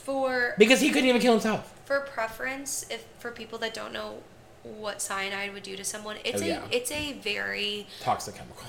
for 0.07 0.55
because 0.57 0.81
he 0.81 0.91
couldn't 0.91 1.09
even 1.09 1.21
kill 1.21 1.33
himself. 1.33 1.73
For 1.85 2.01
preference, 2.01 2.87
if 2.91 3.05
for 3.19 3.31
people 3.33 3.59
that 3.59 3.75
don't 3.75 3.93
know 3.93 4.23
what 4.63 5.03
cyanide 5.03 5.53
would 5.53 5.63
do 5.65 5.77
to 5.77 5.85
someone, 5.85 6.17
it's 6.25 6.41
Oh, 6.41 6.45
a 6.45 6.49
yeah. 6.49 6.63
it's 6.71 6.91
a 6.93 7.13
very 7.15 7.87
toxic 8.01 8.37
chemical. 8.37 8.65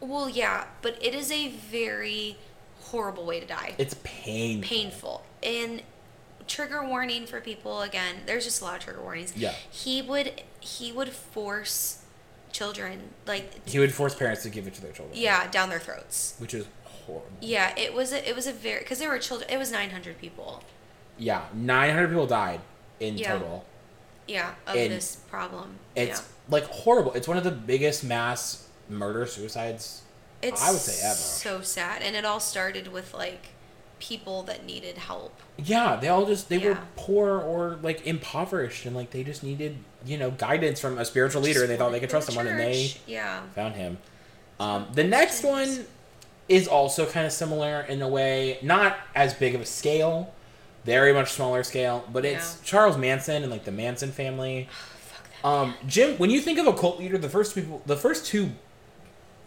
Well, 0.00 0.28
yeah, 0.28 0.64
but 0.82 0.98
it 1.02 1.14
is 1.14 1.30
a 1.32 1.48
very 1.48 2.36
horrible 2.80 3.24
way 3.24 3.40
to 3.40 3.46
die. 3.46 3.74
it's 3.78 3.94
painful. 4.04 4.68
Painful. 4.68 5.24
And 5.42 5.82
trigger 6.48 6.84
warning 6.84 7.24
for 7.24 7.40
people 7.40 7.82
again 7.82 8.16
there's 8.26 8.44
just 8.44 8.60
a 8.60 8.64
lot 8.64 8.76
of 8.76 8.84
trigger 8.84 9.00
warnings. 9.00 9.32
Yeah. 9.36 9.54
he 9.70 10.02
would 10.02 10.42
he 10.60 10.92
would 10.92 11.08
force 11.08 12.02
children 12.52 13.00
like 13.26 13.66
he 13.66 13.78
would 13.78 13.94
force 13.94 14.14
parents 14.14 14.42
to 14.42 14.50
give 14.50 14.66
it 14.66 14.74
to 14.74 14.82
their 14.82 14.92
children. 14.92 15.16
Yeah 15.18 15.48
down 15.50 15.70
their 15.70 15.78
throats. 15.78 16.34
Which 16.38 16.52
is 16.52 16.66
horrible. 16.84 17.28
Yeah 17.40 17.72
it 17.78 17.94
was 17.94 18.12
a 18.12 18.28
it 18.28 18.34
was 18.36 18.46
a 18.46 18.52
very 18.52 18.80
because 18.80 18.98
there 18.98 19.08
were 19.08 19.18
children 19.18 19.48
it 19.50 19.56
was 19.56 19.70
900 19.72 20.18
people 20.20 20.62
yeah 21.18 21.44
900 21.54 22.08
people 22.08 22.26
died 22.26 22.60
in 23.00 23.16
Yeah. 23.18 23.32
total 23.32 23.64
yeah 24.26 24.54
of 24.66 24.76
And 24.76 24.92
this 24.92 25.16
problem 25.16 25.76
It's 25.96 26.20
yeah. 26.20 26.26
like 26.48 26.64
horrible. 26.64 27.12
It's 27.12 27.26
one 27.28 27.36
of 27.36 27.44
the 27.44 27.50
biggest 27.50 28.04
mass 28.04 28.68
murder 28.88 29.26
suicides. 29.26 30.02
it's 30.42 30.62
I 30.62 30.70
would 30.70 30.80
say 30.80 31.04
ever. 31.06 31.14
so 31.14 31.60
sad 31.60 32.02
and 32.02 32.14
it 32.16 32.24
all 32.24 32.40
started 32.40 32.88
with 32.88 33.12
like 33.14 33.48
people 33.98 34.42
that 34.44 34.64
needed 34.66 34.98
help 34.98 35.38
Yeah, 35.56 35.96
they 35.96 36.08
all 36.08 36.26
just 36.26 36.48
they 36.48 36.58
were 36.58 36.78
poor 36.96 37.38
or 37.38 37.78
like 37.82 38.04
impoverished 38.06 38.84
and 38.86 38.96
like 38.96 39.10
they 39.10 39.22
just 39.24 39.42
needed 39.44 39.76
you 40.04 40.18
know 40.18 40.30
guidance 40.32 40.80
from 40.80 40.98
a 40.98 41.04
spiritual 41.04 41.42
leader. 41.42 41.60
and 41.62 41.70
They 41.70 41.76
thought 41.76 41.92
they 41.92 42.00
could 42.00 42.10
trust 42.10 42.26
to 42.28 42.32
someone, 42.32 42.50
and 42.52 42.58
they 42.60 42.92
yeah 43.06 43.42
found 43.54 43.76
him. 43.76 43.98
Um, 44.58 44.86
the 44.92 45.04
next 45.04 45.44
one 45.44 45.86
is 46.48 46.66
also 46.68 47.06
kind 47.06 47.24
of 47.26 47.32
similar 47.32 47.82
in 47.82 48.02
a 48.02 48.08
way, 48.08 48.58
not 48.62 48.96
as 49.14 49.34
big 49.34 49.54
of 49.54 49.60
a 49.60 49.64
scale, 49.66 50.34
very 50.84 51.12
much 51.12 51.32
smaller 51.32 51.62
scale, 51.62 52.04
but 52.12 52.24
it's 52.24 52.56
Yeah. 52.58 52.64
Charles 52.64 52.96
Manson 52.98 53.42
and 53.42 53.50
like 53.50 53.64
the 53.64 53.72
Manson 53.72 54.10
family. 54.12 54.68
fuck 55.00 55.28
that 55.42 55.48
Um, 55.48 55.74
Jim, 55.86 56.16
when 56.18 56.30
you 56.30 56.40
think 56.40 56.58
of 56.58 56.66
a 56.66 56.72
cult 56.72 56.98
leader, 56.98 57.18
the 57.18 57.28
first 57.28 57.54
people, 57.54 57.82
the 57.86 57.96
first 57.96 58.26
two 58.26 58.50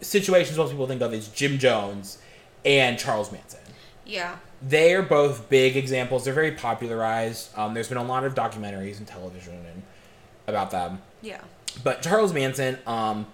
situations 0.00 0.58
most 0.58 0.70
people 0.70 0.86
think 0.86 1.00
of 1.02 1.12
is 1.14 1.28
Jim 1.28 1.58
Jones 1.58 2.18
and 2.64 2.98
Charles 2.98 3.32
Manson. 3.32 3.60
yeah 4.04 4.36
They 4.66 4.94
are 4.94 5.02
both 5.02 5.48
big 5.48 5.76
examples. 5.76 6.24
They're 6.24 6.34
very 6.34 6.52
popularized. 6.52 7.56
Um, 7.56 7.74
there's 7.74 7.88
been 7.88 7.96
a 7.98 8.04
lot 8.04 8.24
of 8.24 8.34
documentaries 8.34 8.98
and 8.98 9.06
television 9.06 9.54
and 9.54 9.82
about 10.46 10.70
them. 10.70 11.00
yeah 11.22 11.40
But 11.82 12.02
Charles 12.02 12.32
Manson, 12.32 12.78
um, 12.86 13.26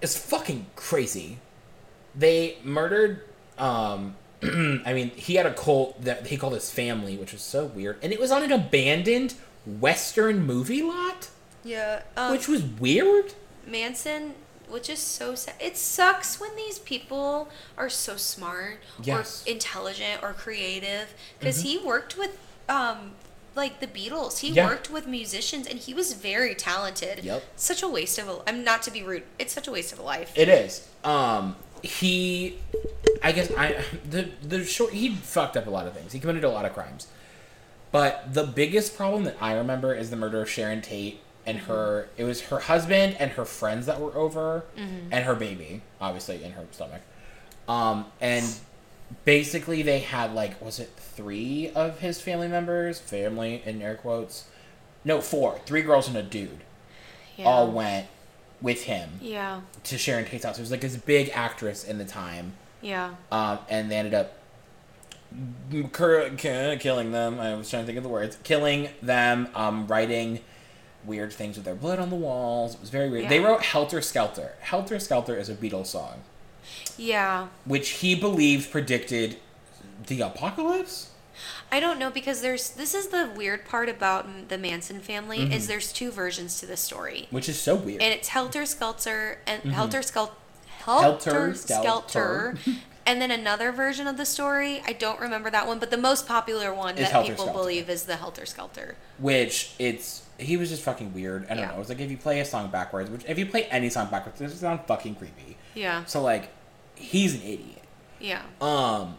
is 0.00 0.16
fucking 0.16 0.66
crazy. 0.76 1.38
They 2.14 2.58
murdered. 2.62 3.22
Um, 3.58 4.14
I 4.42 4.92
mean, 4.92 5.10
he 5.10 5.34
had 5.34 5.46
a 5.46 5.54
cult 5.54 6.02
that 6.04 6.26
he 6.28 6.36
called 6.36 6.54
his 6.54 6.70
family, 6.70 7.16
which 7.16 7.32
was 7.32 7.42
so 7.42 7.64
weird, 7.66 7.98
and 8.02 8.12
it 8.12 8.20
was 8.20 8.30
on 8.30 8.42
an 8.42 8.52
abandoned 8.52 9.34
Western 9.66 10.46
movie 10.46 10.82
lot, 10.82 11.28
yeah 11.64 12.02
um, 12.16 12.30
which 12.32 12.48
was 12.48 12.62
weird. 12.62 13.34
Manson, 13.66 14.34
which 14.68 14.88
is 14.88 14.98
so 14.98 15.34
sad. 15.34 15.54
It 15.60 15.76
sucks 15.76 16.40
when 16.40 16.54
these 16.56 16.78
people 16.78 17.48
are 17.76 17.90
so 17.90 18.16
smart 18.16 18.78
Yes. 19.02 19.44
or 19.46 19.50
intelligent 19.50 20.22
or 20.22 20.32
creative 20.32 21.12
because 21.38 21.62
he 21.62 21.76
worked 21.78 22.16
with 22.16 22.38
um 22.68 23.12
like 23.54 23.80
the 23.80 23.86
Beatles. 23.88 24.38
He 24.38 24.50
Yeah. 24.50 24.66
worked 24.68 24.88
with 24.88 25.06
musicians 25.06 25.66
and 25.66 25.78
he 25.80 25.92
was 25.92 26.12
very 26.12 26.54
talented. 26.54 27.24
Yep. 27.24 27.42
Such 27.56 27.82
a 27.82 27.88
waste 27.88 28.18
of 28.18 28.28
a 28.28 28.42
I'm 28.46 28.62
not 28.64 28.82
to 28.84 28.90
be 28.90 29.02
rude. 29.02 29.24
It's 29.38 29.52
such 29.52 29.66
a 29.68 29.72
waste 29.72 29.92
of 29.92 29.98
a 29.98 30.02
life. 30.02 30.32
It 30.36 30.48
is. 30.48 30.86
Um, 31.04 31.56
he 31.82 32.56
I 33.22 33.32
guess 33.32 33.50
I 33.56 33.82
the 34.10 34.28
the 34.42 34.64
short 34.64 34.92
he 34.92 35.14
fucked 35.14 35.56
up 35.56 35.66
a 35.66 35.70
lot 35.70 35.86
of 35.86 35.94
things. 35.94 36.12
He 36.12 36.20
committed 36.20 36.44
a 36.44 36.50
lot 36.50 36.64
of 36.64 36.72
crimes. 36.74 37.06
But 37.90 38.34
the 38.34 38.44
biggest 38.44 38.96
problem 38.96 39.24
that 39.24 39.36
I 39.40 39.54
remember 39.54 39.94
is 39.94 40.10
the 40.10 40.16
murder 40.16 40.42
of 40.42 40.50
Sharon 40.50 40.82
Tate 40.82 41.20
and 41.46 41.58
her 41.60 42.08
it 42.18 42.24
was 42.24 42.42
her 42.42 42.58
husband 42.60 43.16
and 43.18 43.30
her 43.32 43.44
friends 43.46 43.86
that 43.86 44.00
were 44.00 44.14
over 44.14 44.64
and 44.76 45.24
her 45.24 45.34
baby, 45.34 45.80
obviously 46.00 46.42
in 46.44 46.52
her 46.52 46.66
stomach. 46.72 47.00
Um 47.66 48.06
and 48.20 48.44
basically 49.24 49.82
they 49.82 50.00
had 50.00 50.34
like 50.34 50.60
was 50.62 50.78
it 50.78 50.90
3 50.96 51.70
of 51.74 52.00
his 52.00 52.20
family 52.20 52.48
members, 52.48 53.00
family 53.00 53.62
in 53.64 53.80
air 53.80 53.94
quotes. 53.96 54.44
No, 55.04 55.20
4. 55.22 55.60
3 55.64 55.82
girls 55.82 56.08
and 56.08 56.16
a 56.16 56.22
dude 56.22 56.60
Yeah. 57.36 57.46
all 57.46 57.70
went 57.70 58.08
with 58.60 58.84
him 58.84 59.08
Yeah. 59.20 59.60
to 59.84 59.98
Sharon 59.98 60.24
Tate's 60.24 60.44
house. 60.44 60.58
It 60.58 60.62
was 60.62 60.70
like 60.70 60.80
this 60.80 60.96
big 60.96 61.30
actress 61.34 61.84
in 61.84 61.98
the 61.98 62.04
time, 62.04 62.54
Yeah. 62.82 63.10
um, 63.30 63.58
and 63.68 63.90
they 63.90 63.96
ended 63.96 64.14
up 64.14 64.32
killing 65.70 67.12
them. 67.12 67.40
I 67.40 67.54
was 67.54 67.70
trying 67.70 67.82
to 67.82 67.86
think 67.86 67.98
of 67.98 68.02
the 68.04 68.08
words. 68.08 68.36
Killing 68.44 68.88
them, 69.02 69.48
um, 69.54 69.86
writing 69.86 70.40
weird 71.04 71.32
things 71.32 71.56
with 71.56 71.64
their 71.64 71.74
blood 71.74 71.98
on 71.98 72.10
the 72.10 72.16
walls. 72.16 72.74
It 72.74 72.80
was 72.80 72.90
very 72.90 73.08
weird. 73.08 73.28
They 73.28 73.40
wrote 73.40 73.62
Helter 73.62 74.00
Skelter. 74.00 74.52
Helter 74.60 74.98
Skelter 74.98 75.36
is 75.36 75.48
a 75.48 75.54
Beatles 75.54 75.86
song, 75.86 76.22
Yeah. 76.96 77.48
which 77.64 77.90
he 77.90 78.14
believed 78.14 78.70
predicted 78.70 79.36
the 80.06 80.20
apocalypse. 80.22 81.07
I 81.70 81.80
don't 81.80 81.98
know 81.98 82.10
because 82.10 82.40
there's 82.40 82.70
this 82.70 82.94
is 82.94 83.08
the 83.08 83.30
weird 83.36 83.64
part 83.66 83.88
about 83.88 84.48
the 84.48 84.56
Manson 84.58 85.00
family 85.00 85.38
Mm-hmm. 85.40 85.52
is 85.52 85.66
there's 85.66 85.92
two 85.92 86.10
versions 86.10 86.58
to 86.60 86.66
the 86.66 86.76
story. 86.76 87.26
Which 87.30 87.48
is 87.48 87.60
so 87.60 87.74
weird. 87.76 88.00
And 88.02 88.12
it's 88.12 88.28
Helter 88.28 88.64
Skelter 88.66 89.38
and 89.46 89.62
Helter 89.72 90.00
Skel 90.00 90.30
Mm-hmm. 90.30 90.90
Helter 90.90 91.30
Helter 91.30 91.54
Skelter. 91.54 92.56
Skelter. 92.56 92.58
and 93.06 93.20
then 93.20 93.30
another 93.30 93.72
version 93.72 94.06
of 94.06 94.16
the 94.16 94.24
story. 94.24 94.80
I 94.86 94.92
don't 94.94 95.20
remember 95.20 95.50
that 95.50 95.66
one, 95.66 95.78
but 95.78 95.90
the 95.90 95.98
most 95.98 96.26
popular 96.26 96.72
one 96.72 96.94
Is 96.94 97.00
that 97.00 97.12
Helter 97.12 97.32
people 97.32 97.44
Skelter. 97.46 97.60
believe 97.60 97.90
is 97.90 98.04
the 98.04 98.16
Helter 98.16 98.46
Skelter. 98.46 98.96
which 99.18 99.72
it's 99.78 100.22
he 100.38 100.56
was 100.56 100.70
just 100.70 100.82
fucking 100.82 101.12
weird. 101.12 101.44
I 101.46 101.48
don't 101.48 101.58
Yeah. 101.58 101.72
know. 101.74 101.80
It's 101.80 101.88
like 101.90 102.00
if 102.00 102.10
you 102.10 102.16
play 102.16 102.40
a 102.40 102.44
song 102.46 102.70
backwards, 102.70 103.10
which 103.10 103.24
if 103.28 103.38
you 103.38 103.44
play 103.44 103.64
any 103.64 103.90
song 103.90 104.08
backwards, 104.10 104.40
it 104.40 104.50
sounds 104.56 104.80
fucking 104.86 105.16
creepy. 105.16 105.56
Yeah. 105.74 106.04
So 106.06 106.22
like, 106.22 106.48
he's 106.94 107.34
an 107.34 107.42
idiot. 107.42 107.82
Yeah. 108.20 108.42
Um, 108.60 109.16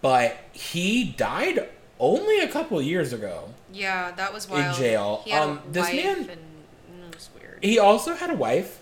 but 0.00 0.36
he 0.52 1.04
died 1.04 1.68
only 2.02 2.40
a 2.40 2.48
couple 2.48 2.82
years 2.82 3.12
ago. 3.14 3.48
Yeah, 3.72 4.10
that 4.12 4.34
was 4.34 4.48
wild. 4.50 4.76
In 4.76 4.82
jail. 4.82 5.24
Um, 5.32 5.60
this 5.70 5.86
man- 5.86 6.28
and 6.28 7.14
was 7.14 7.30
weird. 7.34 7.58
He 7.62 7.78
also 7.78 8.14
had 8.14 8.28
a 8.28 8.34
wife. 8.34 8.80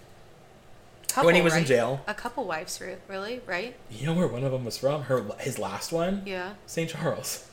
when 1.23 1.35
he 1.35 1.43
was 1.43 1.55
in 1.55 1.65
jail. 1.65 2.01
A 2.07 2.15
couple 2.15 2.45
wives, 2.45 2.81
re- 2.81 2.97
really, 3.09 3.41
right? 3.47 3.75
You 3.91 4.07
know 4.07 4.15
where 4.15 4.27
one 4.27 4.43
of 4.45 4.53
them 4.53 4.65
was 4.65 4.79
from? 4.79 5.03
Her 5.03 5.25
his 5.39 5.59
last 5.59 5.93
one. 5.93 6.23
Yeah. 6.25 6.55
St. 6.67 6.89
Charles. 6.91 7.47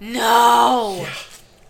No. 0.00 0.96
Yeah. 1.02 1.12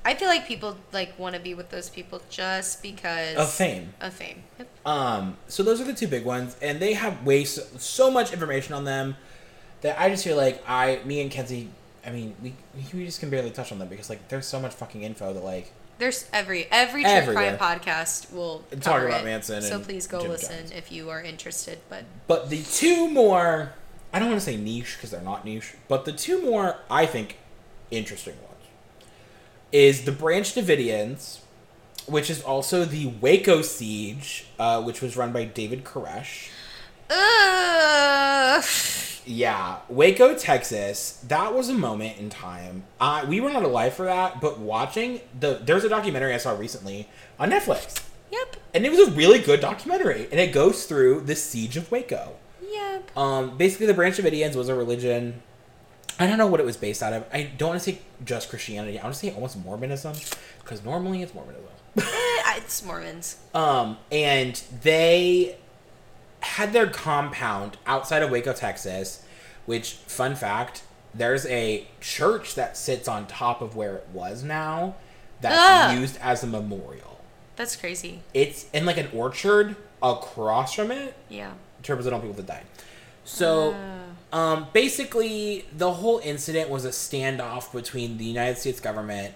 I 0.04 0.14
feel 0.14 0.26
like 0.28 0.46
people 0.48 0.76
like 0.92 1.16
want 1.18 1.34
to 1.36 1.40
be 1.40 1.54
with 1.54 1.70
those 1.70 1.88
people 1.88 2.20
just 2.28 2.82
because 2.82 3.36
Of 3.36 3.52
fame. 3.52 3.92
Of 4.00 4.12
fame. 4.14 4.42
Yep. 4.58 4.68
Um, 4.86 5.36
so 5.46 5.62
those 5.62 5.80
are 5.80 5.84
the 5.84 5.94
two 5.94 6.08
big 6.08 6.24
ones, 6.24 6.56
and 6.60 6.80
they 6.80 6.94
have 6.94 7.24
way 7.24 7.44
so, 7.44 7.62
so 7.78 8.10
much 8.10 8.32
information 8.32 8.74
on 8.74 8.84
them 8.84 9.16
that 9.82 10.00
I 10.00 10.08
just 10.08 10.24
feel 10.24 10.36
like 10.36 10.62
I, 10.66 11.00
me 11.04 11.20
and 11.20 11.30
Kenzie, 11.30 11.68
I 12.04 12.10
mean, 12.10 12.34
we 12.42 12.54
we 12.92 13.04
just 13.04 13.20
can 13.20 13.30
barely 13.30 13.50
touch 13.50 13.72
on 13.72 13.78
them 13.78 13.88
because 13.88 14.10
like 14.10 14.28
there's 14.28 14.46
so 14.46 14.58
much 14.60 14.72
fucking 14.72 15.02
info 15.02 15.32
that 15.32 15.44
like 15.44 15.72
There's 15.98 16.26
every 16.32 16.66
every 16.70 17.04
true 17.04 17.32
crime 17.32 17.56
podcast 17.58 18.32
will 18.32 18.64
Talk 18.70 18.82
cover 18.82 19.06
about 19.08 19.20
it. 19.20 19.24
Manson 19.24 19.62
So 19.62 19.78
please 19.78 20.06
go 20.06 20.20
Jim 20.22 20.30
listen 20.30 20.58
Jones. 20.58 20.70
if 20.72 20.90
you 20.90 21.10
are 21.10 21.22
interested. 21.22 21.78
But 21.88 22.04
But 22.26 22.50
the 22.50 22.62
two 22.62 23.08
more, 23.08 23.74
I 24.12 24.18
don't 24.18 24.28
want 24.28 24.40
to 24.40 24.44
say 24.44 24.56
niche 24.56 24.96
because 24.96 25.10
they're 25.10 25.20
not 25.20 25.44
niche, 25.44 25.74
but 25.88 26.04
the 26.04 26.12
two 26.12 26.42
more 26.42 26.78
I 26.90 27.06
think 27.06 27.36
interesting 27.90 28.34
ones 28.34 28.48
is 29.70 30.04
the 30.04 30.12
Branch 30.12 30.52
Davidians, 30.54 31.38
which 32.06 32.28
is 32.30 32.42
also 32.42 32.84
the 32.84 33.06
Waco 33.20 33.62
siege, 33.62 34.46
uh, 34.58 34.82
which 34.82 35.00
was 35.00 35.16
run 35.16 35.32
by 35.32 35.44
David 35.44 35.84
Koresh. 35.84 36.50
Ugh. 37.08 38.64
Yeah, 39.24 39.78
Waco, 39.88 40.34
Texas. 40.36 41.22
That 41.28 41.54
was 41.54 41.68
a 41.68 41.74
moment 41.74 42.18
in 42.18 42.28
time. 42.30 42.84
Uh, 43.00 43.24
we 43.28 43.40
were 43.40 43.50
not 43.50 43.62
alive 43.62 43.94
for 43.94 44.04
that, 44.06 44.40
but 44.40 44.58
watching 44.58 45.20
the 45.38 45.60
there's 45.62 45.84
a 45.84 45.88
documentary 45.88 46.34
I 46.34 46.38
saw 46.38 46.56
recently 46.56 47.08
on 47.38 47.50
Netflix, 47.50 48.02
Yep. 48.30 48.56
and 48.74 48.84
it 48.84 48.90
was 48.90 49.08
a 49.08 49.10
really 49.12 49.38
good 49.38 49.60
documentary, 49.60 50.26
and 50.30 50.40
it 50.40 50.52
goes 50.52 50.86
through 50.86 51.20
the 51.22 51.36
siege 51.36 51.76
of 51.76 51.90
Waco. 51.90 52.32
Yep. 52.68 53.16
Um, 53.16 53.56
basically, 53.56 53.86
the 53.86 53.94
Branch 53.94 54.16
Davidians 54.16 54.56
was 54.56 54.68
a 54.68 54.74
religion. 54.74 55.42
I 56.18 56.26
don't 56.26 56.38
know 56.38 56.46
what 56.46 56.60
it 56.60 56.66
was 56.66 56.76
based 56.76 57.02
out 57.02 57.12
of. 57.12 57.24
I 57.32 57.44
don't 57.44 57.70
want 57.70 57.82
to 57.82 57.92
say 57.92 57.98
just 58.24 58.48
Christianity. 58.50 58.98
I 58.98 59.02
want 59.02 59.14
to 59.14 59.20
say 59.20 59.32
almost 59.32 59.56
Mormonism, 59.64 60.14
because 60.62 60.84
normally 60.84 61.22
it's 61.22 61.34
Mormonism. 61.34 61.64
Eh, 61.98 62.54
it's 62.58 62.82
Mormons. 62.84 63.36
Um, 63.54 63.98
and 64.10 64.60
they 64.82 65.56
had 66.42 66.72
their 66.72 66.88
compound 66.88 67.76
outside 67.86 68.22
of 68.22 68.30
Waco, 68.30 68.52
Texas, 68.52 69.24
which, 69.66 69.92
fun 70.06 70.34
fact, 70.34 70.82
there's 71.14 71.46
a 71.46 71.86
church 72.00 72.54
that 72.54 72.76
sits 72.76 73.06
on 73.08 73.26
top 73.26 73.60
of 73.60 73.76
where 73.76 73.96
it 73.96 74.06
was 74.12 74.42
now 74.42 74.94
that's 75.40 75.56
Ah. 75.58 75.92
used 75.92 76.18
as 76.22 76.42
a 76.42 76.46
memorial. 76.46 77.20
That's 77.56 77.76
crazy. 77.76 78.20
It's 78.32 78.66
in 78.72 78.86
like 78.86 78.96
an 78.96 79.08
orchard 79.14 79.76
across 80.02 80.72
from 80.74 80.90
it 80.90 81.14
Yeah. 81.28 81.52
to 81.82 81.92
represent 81.92 82.14
all 82.14 82.20
people 82.20 82.34
that 82.36 82.46
died. 82.46 82.64
So, 83.24 83.76
um, 84.32 84.66
basically, 84.72 85.66
the 85.76 85.92
whole 85.92 86.18
incident 86.24 86.70
was 86.70 86.84
a 86.84 86.88
standoff 86.90 87.72
between 87.72 88.18
the 88.18 88.24
United 88.24 88.58
States 88.58 88.80
government 88.80 89.34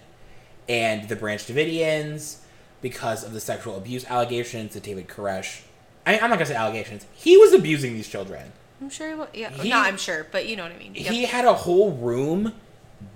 and 0.67 1.07
the 1.07 1.15
Branch 1.15 1.45
Davidians 1.45 2.37
because 2.81 3.23
of 3.23 3.33
the 3.33 3.39
sexual 3.39 3.77
abuse 3.77 4.03
allegations 4.05 4.73
that 4.73 4.83
David 4.83 5.07
Koresh. 5.07 5.61
I, 6.07 6.13
I'm 6.19 6.29
not 6.29 6.37
gonna 6.39 6.45
say 6.47 6.55
allegations. 6.55 7.05
He 7.13 7.37
was 7.37 7.53
abusing 7.53 7.93
these 7.93 8.07
children. 8.07 8.53
I'm 8.81 8.89
sure. 8.89 9.09
He 9.09 9.15
was. 9.15 9.27
yeah. 9.33 9.51
He- 9.51 9.69
no, 9.69 9.77
I'm 9.77 9.97
sure, 9.97 10.25
but 10.31 10.47
you 10.47 10.55
know 10.55 10.63
what 10.63 10.71
I 10.71 10.77
mean. 10.77 10.95
Yep. 10.95 11.13
He 11.13 11.25
had 11.25 11.45
a 11.45 11.53
whole 11.53 11.91
room 11.91 12.53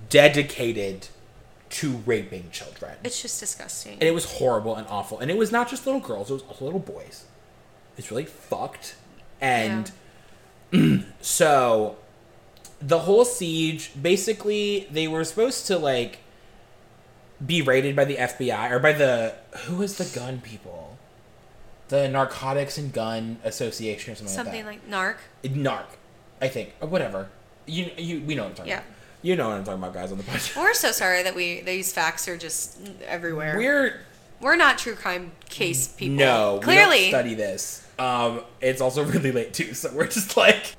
dedicated 0.09 1.07
to 1.69 1.97
raping 2.05 2.49
children, 2.51 2.97
it's 3.01 3.21
just 3.21 3.39
disgusting. 3.39 3.93
and 3.93 4.03
it 4.03 4.13
was 4.13 4.25
horrible 4.25 4.75
and 4.75 4.85
awful. 4.89 5.19
And 5.19 5.31
it 5.31 5.37
was 5.37 5.53
not 5.53 5.69
just 5.69 5.85
little 5.85 6.01
girls; 6.01 6.29
it 6.29 6.33
was 6.33 6.43
also 6.43 6.65
little 6.65 6.81
boys. 6.81 7.23
It's 7.97 8.11
really 8.11 8.25
fucked. 8.25 8.95
And 9.39 9.89
so 11.21 11.95
the 12.81 12.99
whole 12.99 13.23
siege 13.23 13.91
basically 13.99 14.87
they 14.91 15.07
were 15.07 15.23
supposed 15.23 15.67
to 15.67 15.77
like 15.77 16.19
be 17.45 17.61
raided 17.61 17.95
by 17.95 18.05
the 18.05 18.15
FBI 18.15 18.69
or 18.71 18.79
by 18.79 18.91
the 18.91 19.35
who 19.65 19.77
was 19.77 19.97
the 19.97 20.05
gun 20.19 20.41
people 20.41 20.90
the 21.91 22.07
narcotics 22.07 22.77
and 22.79 22.91
gun 22.91 23.37
association 23.43 24.13
or 24.13 24.15
something, 24.15 24.33
Something 24.35 24.65
like 24.65 24.89
that. 24.89 25.15
Something 25.43 25.63
like 25.63 25.65
narc. 25.67 25.85
narc 25.85 25.85
i 26.41 26.47
think 26.47 26.73
or 26.81 26.87
whatever 26.87 27.29
you 27.67 27.91
you 27.97 28.21
we 28.21 28.33
know 28.33 28.43
what 28.43 28.49
i'm 28.49 28.55
talking 28.55 28.69
Yeah. 28.71 28.77
about 28.79 28.89
you 29.21 29.35
know 29.35 29.49
what 29.49 29.57
i'm 29.57 29.63
talking 29.63 29.79
about 29.83 29.93
guys 29.93 30.11
on 30.11 30.17
the 30.17 30.23
podcast 30.23 30.55
We're 30.59 30.73
so 30.73 30.91
sorry 30.91 31.21
that 31.23 31.35
we 31.35 31.61
these 31.61 31.93
facts 31.93 32.27
are 32.27 32.37
just 32.37 32.79
everywhere. 33.05 33.55
we're 33.57 33.99
We're 34.39 34.55
not 34.55 34.79
true 34.79 34.95
crime 34.95 35.33
case 35.49 35.89
people. 35.89 36.15
no 36.15 36.59
clearly. 36.63 37.09
study 37.09 37.35
this 37.35 37.85
um 37.99 38.41
it's 38.61 38.81
also 38.81 39.03
really 39.13 39.31
late 39.31 39.53
too 39.53 39.73
so 39.75 39.91
we're 39.93 40.07
just 40.07 40.35
like 40.35 40.75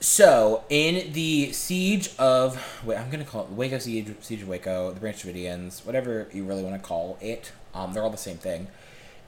so 0.00 0.64
in 0.68 1.12
the 1.12 1.52
siege 1.52 2.10
of 2.18 2.60
wait 2.84 2.98
i'm 2.98 3.08
gonna 3.10 3.24
call 3.24 3.44
it 3.44 3.50
waco 3.50 3.78
siege 3.78 4.12
siege 4.20 4.42
of 4.42 4.48
waco 4.48 4.92
the 4.92 5.00
branch 5.00 5.22
davidians 5.24 5.84
whatever 5.86 6.26
you 6.32 6.44
really 6.44 6.62
want 6.62 6.74
to 6.74 6.86
call 6.86 7.16
it 7.20 7.52
um 7.74 7.92
they're 7.92 8.02
all 8.02 8.10
the 8.10 8.16
same 8.16 8.36
thing 8.36 8.66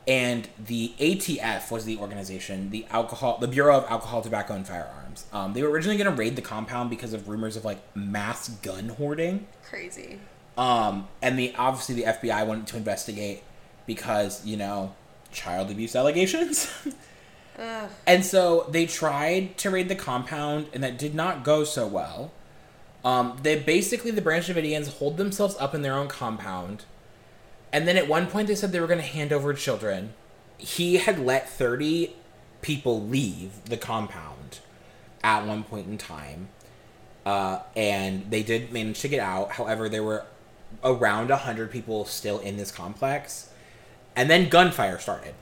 and 0.06 0.48
the 0.66 0.92
atf 0.98 1.70
was 1.70 1.84
the 1.84 1.96
organization 1.98 2.70
the 2.70 2.84
alcohol 2.90 3.38
the 3.38 3.48
bureau 3.48 3.78
of 3.78 3.84
alcohol 3.90 4.20
tobacco 4.22 4.54
and 4.54 4.66
firearms 4.66 5.24
um, 5.32 5.52
they 5.54 5.62
were 5.62 5.70
originally 5.70 5.96
going 5.96 6.10
to 6.10 6.16
raid 6.16 6.36
the 6.36 6.42
compound 6.42 6.90
because 6.90 7.12
of 7.12 7.28
rumors 7.28 7.56
of 7.56 7.64
like 7.64 7.78
mass 7.96 8.48
gun 8.48 8.88
hoarding 8.90 9.46
Crazy. 9.68 10.18
um, 10.58 11.08
and 11.22 11.38
the 11.38 11.54
obviously 11.56 11.94
the 11.94 12.04
FBI 12.04 12.46
wanted 12.46 12.66
to 12.66 12.76
investigate 12.76 13.42
because 13.86 14.44
you 14.44 14.56
know 14.56 14.94
child 15.32 15.70
abuse 15.70 15.96
allegations. 15.96 16.70
And 18.06 18.24
so 18.24 18.66
they 18.70 18.86
tried 18.86 19.56
to 19.58 19.70
raid 19.70 19.88
the 19.88 19.94
compound, 19.94 20.66
and 20.72 20.82
that 20.82 20.98
did 20.98 21.14
not 21.14 21.44
go 21.44 21.62
so 21.62 21.86
well. 21.86 22.32
Um, 23.04 23.38
they 23.42 23.58
basically 23.60 24.10
the 24.10 24.20
Branch 24.22 24.44
Davidians 24.46 24.88
hold 24.98 25.18
themselves 25.18 25.54
up 25.60 25.74
in 25.74 25.82
their 25.82 25.94
own 25.94 26.08
compound, 26.08 26.84
and 27.74 27.86
then 27.86 27.98
at 27.98 28.08
one 28.08 28.26
point 28.28 28.48
they 28.48 28.54
said 28.54 28.72
they 28.72 28.80
were 28.80 28.86
going 28.86 29.00
to 29.00 29.04
hand 29.04 29.32
over 29.32 29.52
children. 29.52 30.14
He 30.56 30.96
had 30.96 31.18
let 31.18 31.50
thirty 31.50 32.14
people 32.62 33.02
leave 33.02 33.64
the 33.66 33.76
compound 33.76 34.60
at 35.22 35.44
one 35.44 35.64
point 35.64 35.86
in 35.86 35.98
time 35.98 36.48
uh, 37.26 37.60
and 37.74 38.30
they 38.30 38.42
did 38.42 38.72
manage 38.72 39.00
to 39.00 39.08
get 39.08 39.20
out. 39.20 39.52
However, 39.52 39.88
there 39.88 40.02
were 40.02 40.24
around 40.82 41.30
a 41.30 41.38
hundred 41.38 41.70
people 41.70 42.04
still 42.04 42.38
in 42.38 42.56
this 42.56 42.70
complex, 42.70 43.50
and 44.14 44.28
then 44.28 44.48
gunfire 44.48 44.98
started. 44.98 45.34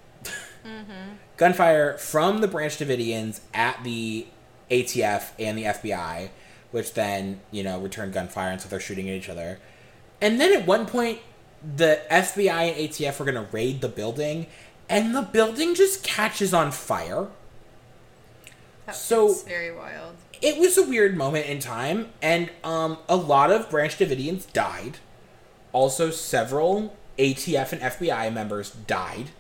Gunfire 1.37 1.99
from 1.99 2.39
the 2.39 2.49
Branch 2.49 2.73
Davidians 2.77 3.41
at 3.53 3.83
the 3.83 4.27
ATF 4.71 5.31
and 5.39 5.59
the 5.59 5.65
FBI, 5.65 6.31
which 6.71 6.95
then 6.95 7.41
you 7.51 7.63
know 7.63 7.81
returned 7.81 8.13
gunfire, 8.13 8.51
and 8.51 8.61
so 8.61 8.69
they're 8.69 8.81
shooting 8.81 9.09
at 9.09 9.17
each 9.17 9.29
other. 9.29 9.59
And 10.21 10.41
then 10.41 10.53
at 10.53 10.67
one 10.67 10.87
point, 10.87 11.19
the 11.77 12.01
FBI 12.11 12.69
and 12.71 12.77
ATF 12.77 13.19
were 13.19 13.25
gonna 13.25 13.47
raid 13.53 13.81
the 13.81 13.89
building, 13.89 14.47
and 14.89 15.15
the 15.15 15.23
building 15.23 15.75
just 15.75 16.03
catches 16.03 16.53
on 16.53 16.71
fire. 16.73 17.29
That 18.87 18.97
So- 18.97 19.33
very 19.35 19.71
wild. 19.75 20.17
It 20.41 20.59
was 20.59 20.77
a 20.77 20.83
weird 20.83 21.17
moment 21.17 21.47
in 21.47 21.61
time, 21.61 22.11
and 22.21 22.51
um, 22.65 22.99
a 23.09 23.15
lot 23.17 23.53
of 23.53 23.71
Branch 23.71 23.97
Davidians 23.97 24.53
died. 24.53 24.99
Also, 25.73 26.11
several 26.11 26.97
ATF 27.17 27.73
and 27.73 27.81
FBI 27.81 28.29
members 28.33 28.71
died, 28.71 29.31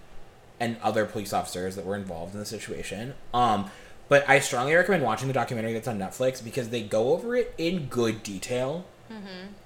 and 0.60 0.76
other 0.80 1.04
police 1.04 1.32
officers 1.32 1.74
that 1.74 1.84
were 1.84 1.96
involved 1.96 2.34
in 2.34 2.38
the 2.40 2.46
situation. 2.46 3.14
Um, 3.34 3.68
but 4.08 4.28
I 4.28 4.38
strongly 4.38 4.74
recommend 4.74 5.02
watching 5.02 5.26
the 5.26 5.34
documentary 5.34 5.72
that's 5.72 5.88
on 5.88 5.98
Netflix 5.98 6.42
because 6.42 6.68
they 6.68 6.82
go 6.82 7.12
over 7.12 7.34
it 7.34 7.52
in 7.58 7.86
good 7.86 8.22
detail. 8.22 8.84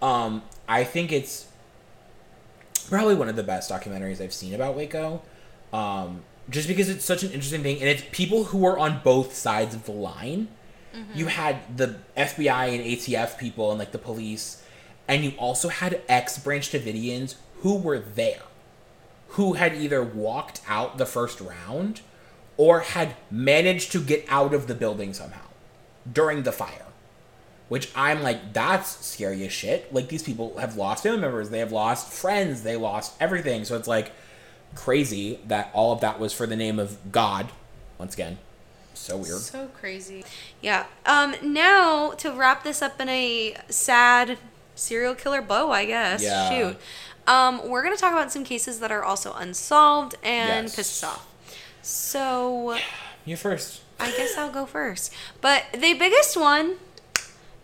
Um, 0.01 0.43
I 0.69 0.85
think 0.85 1.13
it's 1.13 1.47
probably 2.87 3.15
one 3.15 3.29
of 3.29 3.37
the 3.37 3.43
best 3.43 3.71
documentaries 3.71 4.21
I've 4.21 4.33
seen 4.33 4.55
about 4.55 4.77
Waco. 4.77 5.23
Um, 5.73 6.23
just 6.49 6.69
because 6.69 6.89
it's 6.89 7.05
such 7.05 7.23
an 7.23 7.31
interesting 7.33 7.63
thing, 7.63 7.81
and 7.81 7.89
it's 7.89 8.03
people 8.13 8.45
who 8.45 8.65
are 8.65 8.79
on 8.79 9.01
both 9.03 9.35
sides 9.35 9.75
of 9.75 9.85
the 9.85 9.93
line. 9.93 10.49
You 11.15 11.27
had 11.27 11.77
the 11.77 11.97
FBI 12.17 12.75
and 12.75 12.83
ATF 12.83 13.37
people 13.37 13.71
and 13.71 13.79
like 13.79 13.93
the 13.93 13.99
police, 13.99 14.63
and 15.07 15.23
you 15.23 15.33
also 15.37 15.69
had 15.69 16.01
ex 16.09 16.39
Branch 16.39 16.67
Davidians 16.71 17.35
who 17.61 17.77
were 17.77 17.99
there, 17.99 18.43
who 19.31 19.55
had 19.55 19.75
either 19.75 20.03
walked 20.03 20.63
out 20.67 20.97
the 20.97 21.05
first 21.05 21.41
round 21.41 22.01
or 22.57 22.81
had 22.81 23.15
managed 23.31 23.93
to 23.93 24.01
get 24.01 24.25
out 24.29 24.55
of 24.55 24.69
the 24.69 24.75
building 24.75 25.13
somehow 25.13 25.47
during 26.11 26.45
the 26.45 26.53
fire. 26.53 26.86
Which 27.69 27.91
I'm 27.97 28.23
like, 28.23 28.53
that's 28.53 29.05
scary 29.05 29.45
as 29.45 29.53
shit. 29.53 29.93
Like 29.93 30.09
these 30.09 30.23
people 30.23 30.57
have 30.59 30.77
lost 30.77 31.03
family 31.03 31.19
members, 31.21 31.51
they 31.51 31.59
have 31.59 31.73
lost 31.73 32.13
friends, 32.13 32.63
they 32.63 32.77
lost 32.77 33.15
everything. 33.21 33.65
So 33.65 33.77
it's 33.77 33.89
like 33.89 34.13
crazy 34.77 35.41
that 35.49 35.71
all 35.73 35.93
of 35.93 36.01
that 36.01 36.21
was 36.21 36.33
for 36.33 36.47
the 36.47 36.55
name 36.57 36.79
of 36.79 36.97
God. 37.11 37.49
Once 37.99 38.15
again, 38.15 38.39
so 38.95 39.17
weird. 39.17 39.39
So 39.41 39.69
crazy. 39.69 40.25
Yeah. 40.61 40.85
Um. 41.07 41.35
Now 41.43 42.11
to 42.19 42.31
wrap 42.31 42.63
this 42.63 42.83
up 42.83 43.01
in 43.01 43.09
a 43.09 43.57
sad 43.69 44.39
serial 44.75 45.15
killer 45.15 45.43
bow, 45.43 45.71
I 45.71 45.87
guess. 45.87 46.23
Yeah. 46.23 46.51
Shoot. 46.51 46.77
Um. 47.27 47.69
We're 47.69 47.83
gonna 47.83 47.97
talk 47.97 48.13
about 48.13 48.31
some 48.31 48.45
cases 48.45 48.79
that 48.81 48.93
are 48.93 49.03
also 49.03 49.33
unsolved 49.33 50.15
and 50.23 50.65
Yes. 50.67 50.77
piss 50.77 51.03
us 51.03 51.11
off. 51.11 51.27
So 51.83 52.77
You 53.25 53.37
first. 53.37 53.81
I 53.99 54.11
guess 54.17 54.37
I'll 54.37 54.51
go 54.53 54.67
first. 54.67 55.13
But 55.41 55.65
the 55.73 55.95
biggest 55.95 56.37
one 56.37 56.77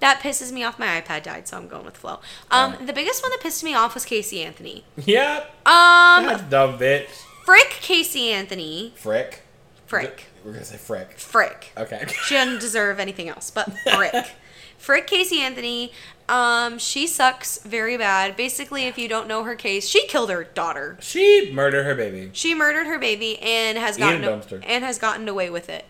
that 0.02 0.20
pisses 0.20 0.52
me 0.52 0.62
off, 0.62 0.78
my 0.78 1.00
iPad 1.00 1.22
died, 1.22 1.48
so 1.48 1.56
I'm 1.56 1.66
going 1.68 1.86
with 1.86 1.96
flow. 1.96 2.20
Um, 2.50 2.76
Oh. 2.78 2.84
the 2.84 2.92
biggest 2.92 3.22
one 3.22 3.30
that 3.30 3.40
pissed 3.40 3.64
me 3.64 3.72
off 3.72 3.94
was 3.94 4.04
Casey 4.04 4.42
Anthony. 4.42 4.84
Yep. 4.96 5.44
Um, 5.66 6.26
That 6.26 6.50
dumb 6.50 6.78
bitch. 6.78 7.08
frick 7.46 7.70
Casey 7.70 8.30
Anthony. 8.30 8.92
Frick. 8.96 9.40
Frick. 9.86 10.24
We're 10.44 10.52
gonna 10.52 10.64
say 10.64 10.76
frick. 10.76 11.18
Frick. 11.18 11.70
Okay. 11.76 12.04
She 12.26 12.34
doesn't 12.34 12.60
deserve 12.60 12.98
anything 13.00 13.28
else, 13.28 13.50
but 13.50 13.72
frick. 13.84 14.26
frick 14.78 15.06
Casey 15.06 15.40
Anthony. 15.40 15.92
Um, 16.28 16.78
she 16.78 17.06
sucks 17.06 17.58
very 17.58 17.96
bad. 17.98 18.36
Basically, 18.36 18.84
if 18.84 18.96
you 18.96 19.06
don't 19.08 19.28
know 19.28 19.44
her 19.44 19.54
case, 19.54 19.86
she 19.88 20.06
killed 20.06 20.30
her 20.30 20.44
daughter. 20.44 20.96
She 21.00 21.50
murdered 21.52 21.84
her 21.84 21.94
baby. 21.94 22.30
She 22.32 22.54
murdered 22.54 22.86
her 22.86 22.98
baby 22.98 23.38
and 23.40 23.76
has 23.76 23.96
In 23.98 24.02
a 24.02 24.20
gotten 24.38 24.62
and 24.64 24.84
has 24.84 24.98
gotten 24.98 25.28
away 25.28 25.50
with 25.50 25.68
it. 25.68 25.84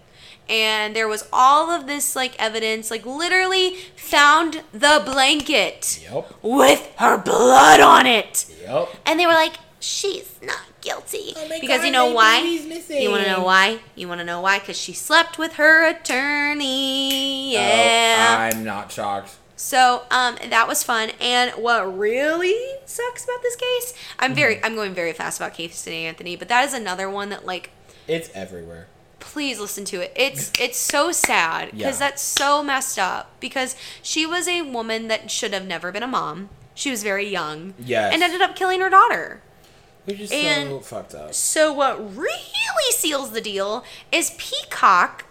And 0.48 0.94
there 0.94 1.08
was 1.08 1.26
all 1.32 1.70
of 1.70 1.86
this 1.86 2.14
like 2.16 2.34
evidence, 2.38 2.90
like 2.90 3.06
literally 3.06 3.76
found 3.96 4.62
the 4.72 5.00
blanket 5.04 6.00
Yep. 6.12 6.34
with 6.42 6.92
her 6.96 7.16
blood 7.16 7.80
on 7.80 8.06
it. 8.06 8.46
Yep. 8.62 8.88
And 9.06 9.18
they 9.18 9.26
were 9.26 9.32
like, 9.32 9.54
she's 9.80 10.38
not 10.42 10.60
guilty. 10.80 11.32
Oh 11.36 11.48
my 11.48 11.58
because 11.60 11.78
God, 11.78 11.86
you 11.86 11.92
know 11.92 12.12
why? 12.12 12.40
You 12.40 13.10
want 13.10 13.24
to 13.24 13.30
know 13.30 13.42
why? 13.44 13.78
You 13.94 14.08
want 14.08 14.20
to 14.20 14.24
know 14.24 14.40
why? 14.40 14.58
Because 14.58 14.76
she 14.78 14.92
slept 14.92 15.38
with 15.38 15.54
her 15.54 15.88
attorney. 15.88 17.52
Yeah. 17.52 18.36
Oh, 18.38 18.42
I'm 18.56 18.64
not 18.64 18.90
shocked. 18.92 19.36
So 19.56 20.02
um, 20.10 20.36
that 20.48 20.66
was 20.66 20.82
fun. 20.82 21.10
And 21.20 21.52
what 21.52 21.96
really 21.96 22.56
sucks 22.84 23.24
about 23.24 23.42
this 23.42 23.56
case, 23.56 23.94
I'm 24.18 24.34
very, 24.34 24.56
Mm-hmm. 24.56 24.64
I'm 24.66 24.74
going 24.74 24.92
very 24.94 25.12
fast 25.12 25.38
about 25.40 25.54
Casey 25.54 25.94
Anthony, 26.04 26.34
but 26.36 26.48
that 26.48 26.64
is 26.64 26.74
another 26.74 27.08
one 27.08 27.28
that 27.30 27.46
like, 27.46 27.70
It's 28.08 28.28
everywhere. 28.34 28.88
Please 29.22 29.58
listen 29.60 29.84
to 29.86 30.00
it. 30.00 30.12
It's 30.16 30.50
it's 30.58 30.76
so 30.78 31.12
sad 31.12 31.70
because 31.70 32.00
Yeah. 32.00 32.08
that's 32.08 32.20
so 32.20 32.62
messed 32.62 32.98
up. 32.98 33.30
Because 33.40 33.76
she 34.02 34.26
was 34.26 34.46
a 34.48 34.62
woman 34.62 35.08
that 35.08 35.30
should 35.30 35.52
have 35.54 35.64
never 35.66 35.90
been 35.92 36.02
a 36.02 36.06
mom. 36.08 36.50
She 36.74 36.90
was 36.90 37.02
very 37.02 37.28
young. 37.28 37.74
Yes. 37.78 38.12
And 38.12 38.22
ended 38.22 38.42
up 38.42 38.56
killing 38.56 38.80
her 38.80 38.90
daughter. 38.90 39.40
Which 40.04 40.18
is 40.20 40.30
so 40.30 40.80
fucked 40.80 41.14
up. 41.14 41.32
So 41.34 41.72
what 41.72 42.16
really 42.16 42.90
seals 42.90 43.30
the 43.30 43.40
deal 43.40 43.84
is 44.10 44.32
Peacock. 44.36 45.24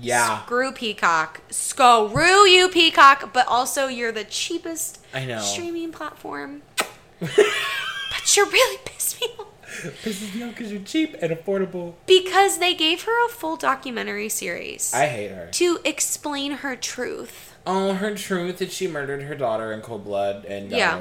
Yeah. 0.00 0.42
Screw 0.44 0.72
Peacock. 0.72 1.42
Screw 1.50 2.46
you, 2.46 2.70
Peacock. 2.70 3.32
But 3.34 3.46
also, 3.46 3.86
you're 3.88 4.12
the 4.12 4.24
cheapest 4.24 5.00
I 5.12 5.26
know. 5.26 5.40
streaming 5.40 5.92
platform. 5.92 6.62
but 7.20 8.36
you're 8.36 8.46
really 8.46 8.78
pissed 8.86 9.20
me 9.20 9.26
off. 9.38 9.46
Pisses 10.02 10.34
me 10.34 10.42
off 10.42 10.50
because 10.50 10.72
you're 10.72 10.82
cheap 10.82 11.16
and 11.22 11.32
affordable. 11.32 11.94
Because 12.06 12.58
they 12.58 12.74
gave 12.74 13.04
her 13.04 13.26
a 13.26 13.28
full 13.28 13.56
documentary 13.56 14.28
series 14.28 14.92
I 14.92 15.06
hate 15.06 15.30
her. 15.30 15.48
to 15.52 15.78
explain 15.84 16.52
her 16.52 16.74
truth. 16.76 17.54
Oh, 17.66 17.94
her 17.94 18.14
truth 18.14 18.58
that 18.58 18.72
she 18.72 18.88
murdered 18.88 19.22
her 19.22 19.34
daughter 19.34 19.72
in 19.72 19.80
cold 19.80 20.04
blood 20.04 20.44
and 20.44 20.70
Yeah. 20.70 21.00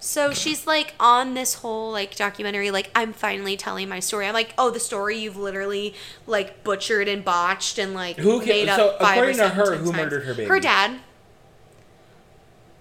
So 0.00 0.32
she's 0.32 0.66
like 0.66 0.94
on 0.98 1.34
this 1.34 1.54
whole 1.54 1.92
like 1.92 2.16
documentary, 2.16 2.70
like 2.70 2.90
I'm 2.94 3.12
finally 3.12 3.56
telling 3.56 3.88
my 3.88 4.00
story. 4.00 4.26
I'm 4.26 4.34
like, 4.34 4.54
oh, 4.58 4.70
the 4.70 4.80
story 4.80 5.18
you've 5.18 5.36
literally 5.36 5.94
like 6.26 6.64
butchered 6.64 7.06
and 7.06 7.24
botched 7.24 7.78
and 7.78 7.94
like 7.94 8.16
Who 8.16 8.44
made 8.44 8.68
up 8.68 8.76
so 8.78 8.96
five 8.98 9.18
or 9.18 9.30
according 9.30 9.32
to 9.34 9.38
seven 9.38 9.56
her, 9.56 9.74
times. 9.76 9.90
who 9.90 9.92
murdered 9.96 10.24
her 10.24 10.34
baby? 10.34 10.48
Her 10.48 10.60
dad. 10.60 11.00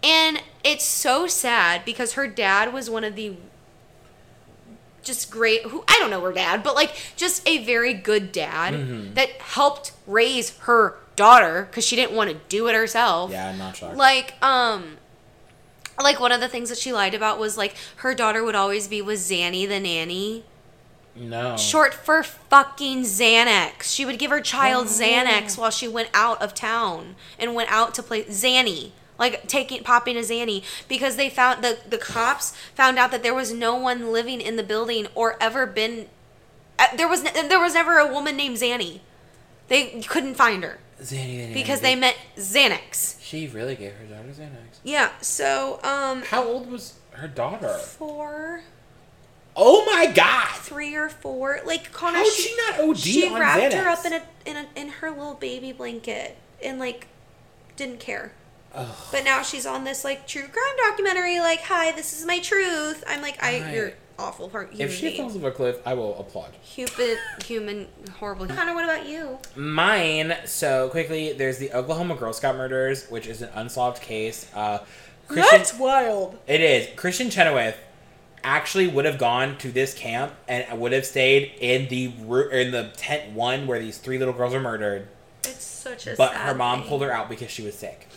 And 0.02 0.42
it's 0.64 0.86
so 0.86 1.28
sad 1.28 1.84
because 1.86 2.14
her 2.14 2.28
dad 2.28 2.74
was 2.74 2.90
one 2.90 3.04
of 3.04 3.16
the 3.16 3.36
just 5.04 5.32
great 5.32 5.64
who 5.64 5.84
I 5.88 5.98
don't 6.00 6.10
know 6.12 6.22
her 6.22 6.34
dad, 6.34 6.64
but 6.64 6.76
like 6.76 6.96
just 7.16 7.48
a 7.48 7.64
very 7.66 7.94
good 7.94 8.32
dad 8.32 8.74
Mm-hmm. 8.74 9.14
that 9.16 9.30
helped 9.42 9.92
raise 10.08 10.58
her 10.60 10.96
daughter 11.16 11.68
because 11.70 11.86
she 11.86 11.96
didn't 11.96 12.16
want 12.16 12.30
to 12.30 12.38
do 12.50 12.68
it 12.68 12.76
herself. 12.76 13.32
Yeah, 13.32 13.50
I'm 13.50 13.58
not 13.58 13.76
shocked. 13.76 13.96
Like, 13.98 14.36
um, 14.44 14.98
like 16.02 16.20
one 16.20 16.32
of 16.32 16.40
the 16.40 16.48
things 16.48 16.70
that 16.70 16.78
she 16.78 16.94
lied 16.94 17.14
about 17.14 17.40
was 17.40 17.58
like 17.58 17.76
her 17.98 18.14
daughter 18.16 18.44
would 18.44 18.56
always 18.56 18.88
be 18.88 19.02
with 19.02 19.20
Zanny 19.20 19.68
the 19.68 19.80
nanny, 19.82 20.46
no. 21.16 21.58
short 21.58 21.94
for 21.94 22.24
fucking 22.24 23.02
Xanax. 23.04 23.84
She 23.84 24.06
would 24.06 24.18
give 24.20 24.32
her 24.32 24.40
child 24.42 24.88
Oh. 24.88 24.90
Xanax 24.90 25.58
while 25.58 25.72
she 25.72 25.88
went 25.88 26.10
out 26.14 26.42
of 26.42 26.54
town 26.54 27.16
and 27.38 27.54
went 27.54 27.70
out 27.72 27.94
to 27.96 28.04
play 28.04 28.24
Zanny. 28.24 28.92
Like 29.20 29.48
taking 29.48 29.84
popping 29.84 30.16
a 30.16 30.22
Zanny 30.22 30.64
because 30.88 31.18
they 31.18 31.30
found 31.30 31.64
the 31.64 31.78
the 31.88 31.98
cops 31.98 32.56
found 32.74 32.98
out 32.98 33.12
that 33.12 33.22
there 33.22 33.36
was 33.36 33.52
no 33.54 33.76
one 33.76 34.12
living 34.12 34.40
in 34.40 34.56
the 34.56 34.64
building 34.64 35.08
or 35.14 35.36
ever 35.42 35.66
been 35.66 36.08
uh, 36.80 36.96
there 36.96 37.08
was 37.08 37.24
there 37.24 37.60
was 37.60 37.74
never 37.74 37.98
a 37.98 38.08
woman 38.08 38.38
named 38.38 38.58
Zanny. 38.58 39.02
They 39.68 40.02
couldn't 40.02 40.36
find 40.36 40.64
her 40.64 40.80
Zanny, 41.02 41.54
because 41.54 41.82
they 41.82 41.96
meant 41.96 42.18
Xanax. 42.38 43.18
She 43.22 43.48
really 43.48 43.76
gave 43.76 43.94
her 43.94 44.06
daughter 44.06 44.30
Xanax. 44.30 44.80
Yeah, 44.84 45.12
so 45.22 45.80
um 45.84 46.24
How 46.24 46.44
old 46.44 46.72
was 46.72 46.96
her 47.12 47.28
daughter? 47.28 47.74
four, 47.78 48.62
Oh 49.56 49.84
my 49.86 50.06
god! 50.08 50.56
three 50.56 50.96
or 50.96 51.10
four. 51.10 51.60
Like 51.66 51.92
Connor, 51.92 52.20
How 52.20 52.24
did 52.24 52.34
she 52.34 52.56
not 52.56 52.80
OD 52.80 52.98
She 52.98 53.28
on 53.28 53.40
wrapped 53.40 53.74
her 53.74 53.90
up 53.90 54.06
in 54.06 54.14
a 54.14 54.22
in 54.46 54.56
a 54.56 54.66
in 54.76 54.88
her 54.90 55.12
little 55.12 55.34
baby 55.36 55.74
blanket 55.74 56.38
and 56.64 56.80
like 56.80 57.08
didn't 57.76 58.00
care. 58.00 58.32
But 58.74 59.24
now 59.24 59.42
she's 59.42 59.66
on 59.66 59.84
this 59.84 60.04
like 60.04 60.28
true 60.28 60.44
crime 60.48 60.76
documentary. 60.90 61.40
Like, 61.40 61.62
hi, 61.62 61.92
this 61.92 62.18
is 62.20 62.26
my 62.26 62.40
truth. 62.40 63.04
I'm 63.08 63.22
like, 63.22 63.42
I 63.44 63.62
Right. 63.62 63.74
you're 63.74 63.92
awful 64.18 64.50
part 64.50 64.70
human 64.72 64.88
If 64.88 64.94
she 64.96 65.08
being. 65.10 65.22
falls 65.22 65.36
off 65.38 65.44
a 65.44 65.52
cliff, 65.52 65.78
I 65.86 65.94
will 65.94 66.18
applaud. 66.20 66.52
Human, 66.62 67.18
human, 67.46 67.88
horrible. 68.20 68.48
Connor, 68.48 68.74
what 68.76 68.84
about 68.84 69.08
you? 69.08 69.40
Mine. 69.56 70.36
So 70.46 70.90
quickly, 70.90 71.34
there's 71.34 71.58
the 71.58 71.72
Oklahoma 71.74 72.16
Girl 72.16 72.34
Scout 72.34 72.56
murders, 72.58 73.08
which 73.10 73.28
is 73.28 73.42
an 73.42 73.50
unsolved 73.56 74.02
case. 74.02 74.46
Uh, 74.54 74.80
Kristin, 75.30 75.78
wild. 75.80 76.38
it 76.48 76.60
is 76.60 76.88
Kristin 76.96 77.32
Chenoweth 77.32 77.78
actually 78.44 78.88
would 78.88 79.06
have 79.06 79.18
gone 79.20 79.58
to 79.60 79.72
this 79.72 79.94
camp 79.94 80.34
and 80.48 80.80
would 80.80 80.92
have 80.92 81.06
stayed 81.06 81.52
in 81.60 81.88
the 81.90 82.06
in 82.52 82.72
the 82.72 82.90
tent 82.98 83.34
one 83.34 83.68
where 83.68 83.80
these 83.80 83.98
three 84.00 84.18
little 84.18 84.34
girls 84.34 84.54
were 84.54 84.60
murdered, 84.60 85.08
It's 85.44 85.64
such 85.64 86.08
a. 86.08 86.16
but 86.16 86.32
sad 86.32 86.48
her 86.48 86.56
mom 86.56 86.80
thing. 86.80 86.90
pulled 86.90 87.02
her 87.04 87.12
out 87.12 87.30
because 87.30 87.52
she 87.52 87.62
was 87.62 87.76
sick. 87.76 88.08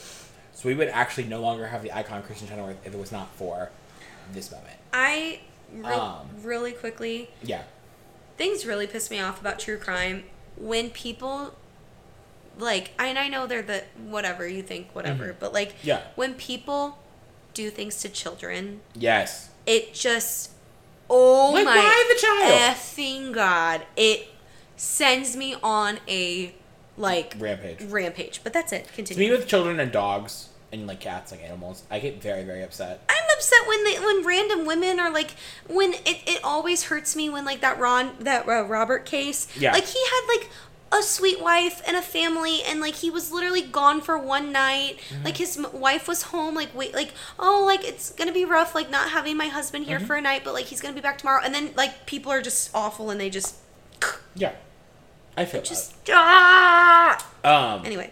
So 0.63 0.69
we 0.69 0.75
would 0.77 0.89
actually 0.89 1.25
no 1.25 1.41
longer 1.41 1.67
have 1.67 1.83
the 1.83 1.91
icon 1.93 2.23
Kristin 2.23 2.49
Chenoweth 2.49 2.77
if 2.87 2.95
it 2.95 2.99
was 2.99 3.11
not 3.11 3.29
for 3.35 3.71
this 4.33 4.53
moment. 4.53 4.77
I 4.93 5.41
re- 5.75 5.93
Um. 5.93 6.29
really 6.43 6.71
quickly 6.71 7.31
Yeah. 7.43 7.63
things 8.37 8.65
really 8.65 8.87
piss 8.87 9.11
me 9.11 9.19
off 9.19 9.41
about 9.41 9.59
true 9.59 9.77
crime 9.77 10.23
when 10.57 10.91
people 10.91 11.55
like 12.59 12.93
and 12.99 13.19
I 13.19 13.27
know 13.29 13.47
they're 13.49 13.63
the 13.63 13.83
whatever 14.07 14.47
you 14.47 14.63
think 14.63 14.89
whatever, 14.95 15.35
but 15.39 15.53
like 15.53 15.71
Mm-hmm. 15.79 15.89
Yeah. 15.89 16.01
when 16.15 16.35
people 16.35 16.99
do 17.55 17.69
things 17.69 17.97
to 18.03 18.09
children, 18.09 18.83
Yes. 18.95 19.49
it 19.67 19.95
just 19.95 20.51
oh 21.11 21.51
Like, 21.55 21.65
my 21.65 21.77
why 21.77 22.15
the 22.15 22.21
child? 22.21 22.77
effing 22.77 23.33
god, 23.33 23.83
it 23.97 24.29
sends 24.77 25.35
me 25.35 25.57
on 25.61 25.99
a 26.07 26.55
like 26.97 27.35
Rampage. 27.39 27.83
rampage. 27.83 28.41
But 28.45 28.53
that's 28.53 28.71
it. 28.73 28.87
To 28.95 29.19
me, 29.19 29.29
with 29.31 29.49
children 29.49 29.81
and 29.81 29.91
dogs 29.91 30.51
and 30.73 30.87
like 30.87 31.01
cats, 31.01 31.31
like 31.33 31.43
animals, 31.45 31.83
I 31.91 31.99
get 31.99 32.21
very, 32.23 32.43
very 32.45 32.63
upset. 32.63 33.01
I'm 33.09 33.37
upset 33.37 33.69
when 33.69 33.85
they 33.85 33.99
when 34.01 34.25
random 34.25 34.65
women 34.67 34.99
are 34.99 35.11
like 35.13 35.33
when 35.69 35.93
it, 35.95 36.23
it 36.27 36.41
always 36.43 36.85
hurts 36.85 37.15
me 37.15 37.29
when 37.31 37.45
like 37.45 37.61
that 37.61 37.79
Ron 37.79 38.13
that 38.21 38.49
uh, 38.49 38.65
Robert 38.65 39.05
case 39.05 39.49
Yeah. 39.59 39.73
like 39.73 39.85
he 39.87 39.99
had 40.01 40.27
like 40.29 40.51
a 40.95 41.03
sweet 41.03 41.41
wife 41.41 41.81
and 41.87 41.97
a 41.97 42.03
family 42.03 42.63
and 42.63 42.79
like 42.81 42.97
he 42.97 43.11
was 43.11 43.33
literally 43.33 43.63
gone 43.63 44.01
for 44.03 44.19
one 44.19 44.53
night 44.53 44.99
Mm-hmm. 45.09 45.25
like 45.25 45.37
his 45.39 45.57
m- 45.59 45.67
wife 45.73 46.07
was 46.07 46.23
home 46.25 46.55
like 46.55 46.75
wait 46.75 46.93
like 46.95 47.13
oh 47.39 47.65
like 47.67 47.83
it's 47.83 48.11
gonna 48.13 48.33
be 48.33 48.45
rough 48.45 48.75
like 48.75 48.91
not 48.91 49.11
having 49.11 49.37
my 49.39 49.49
husband 49.49 49.85
Mm-hmm. 49.87 49.91
here 49.99 50.01
for 50.07 50.17
a 50.17 50.21
night 50.21 50.43
but 50.45 50.53
like 50.53 50.67
he's 50.67 50.81
gonna 50.83 50.95
be 50.95 51.01
back 51.01 51.17
tomorrow 51.19 51.41
and 51.43 51.55
then 51.55 51.71
like 51.77 52.05
people 52.07 52.31
are 52.31 52.43
just 52.43 52.71
awful 52.75 53.09
and 53.11 53.19
they 53.21 53.31
just 53.31 53.57
Yeah. 54.35 54.53
I 55.37 55.47
feel 55.47 55.63
just 55.63 55.95
ah! 56.11 57.27
Um, 57.43 57.87
anyway 57.87 58.11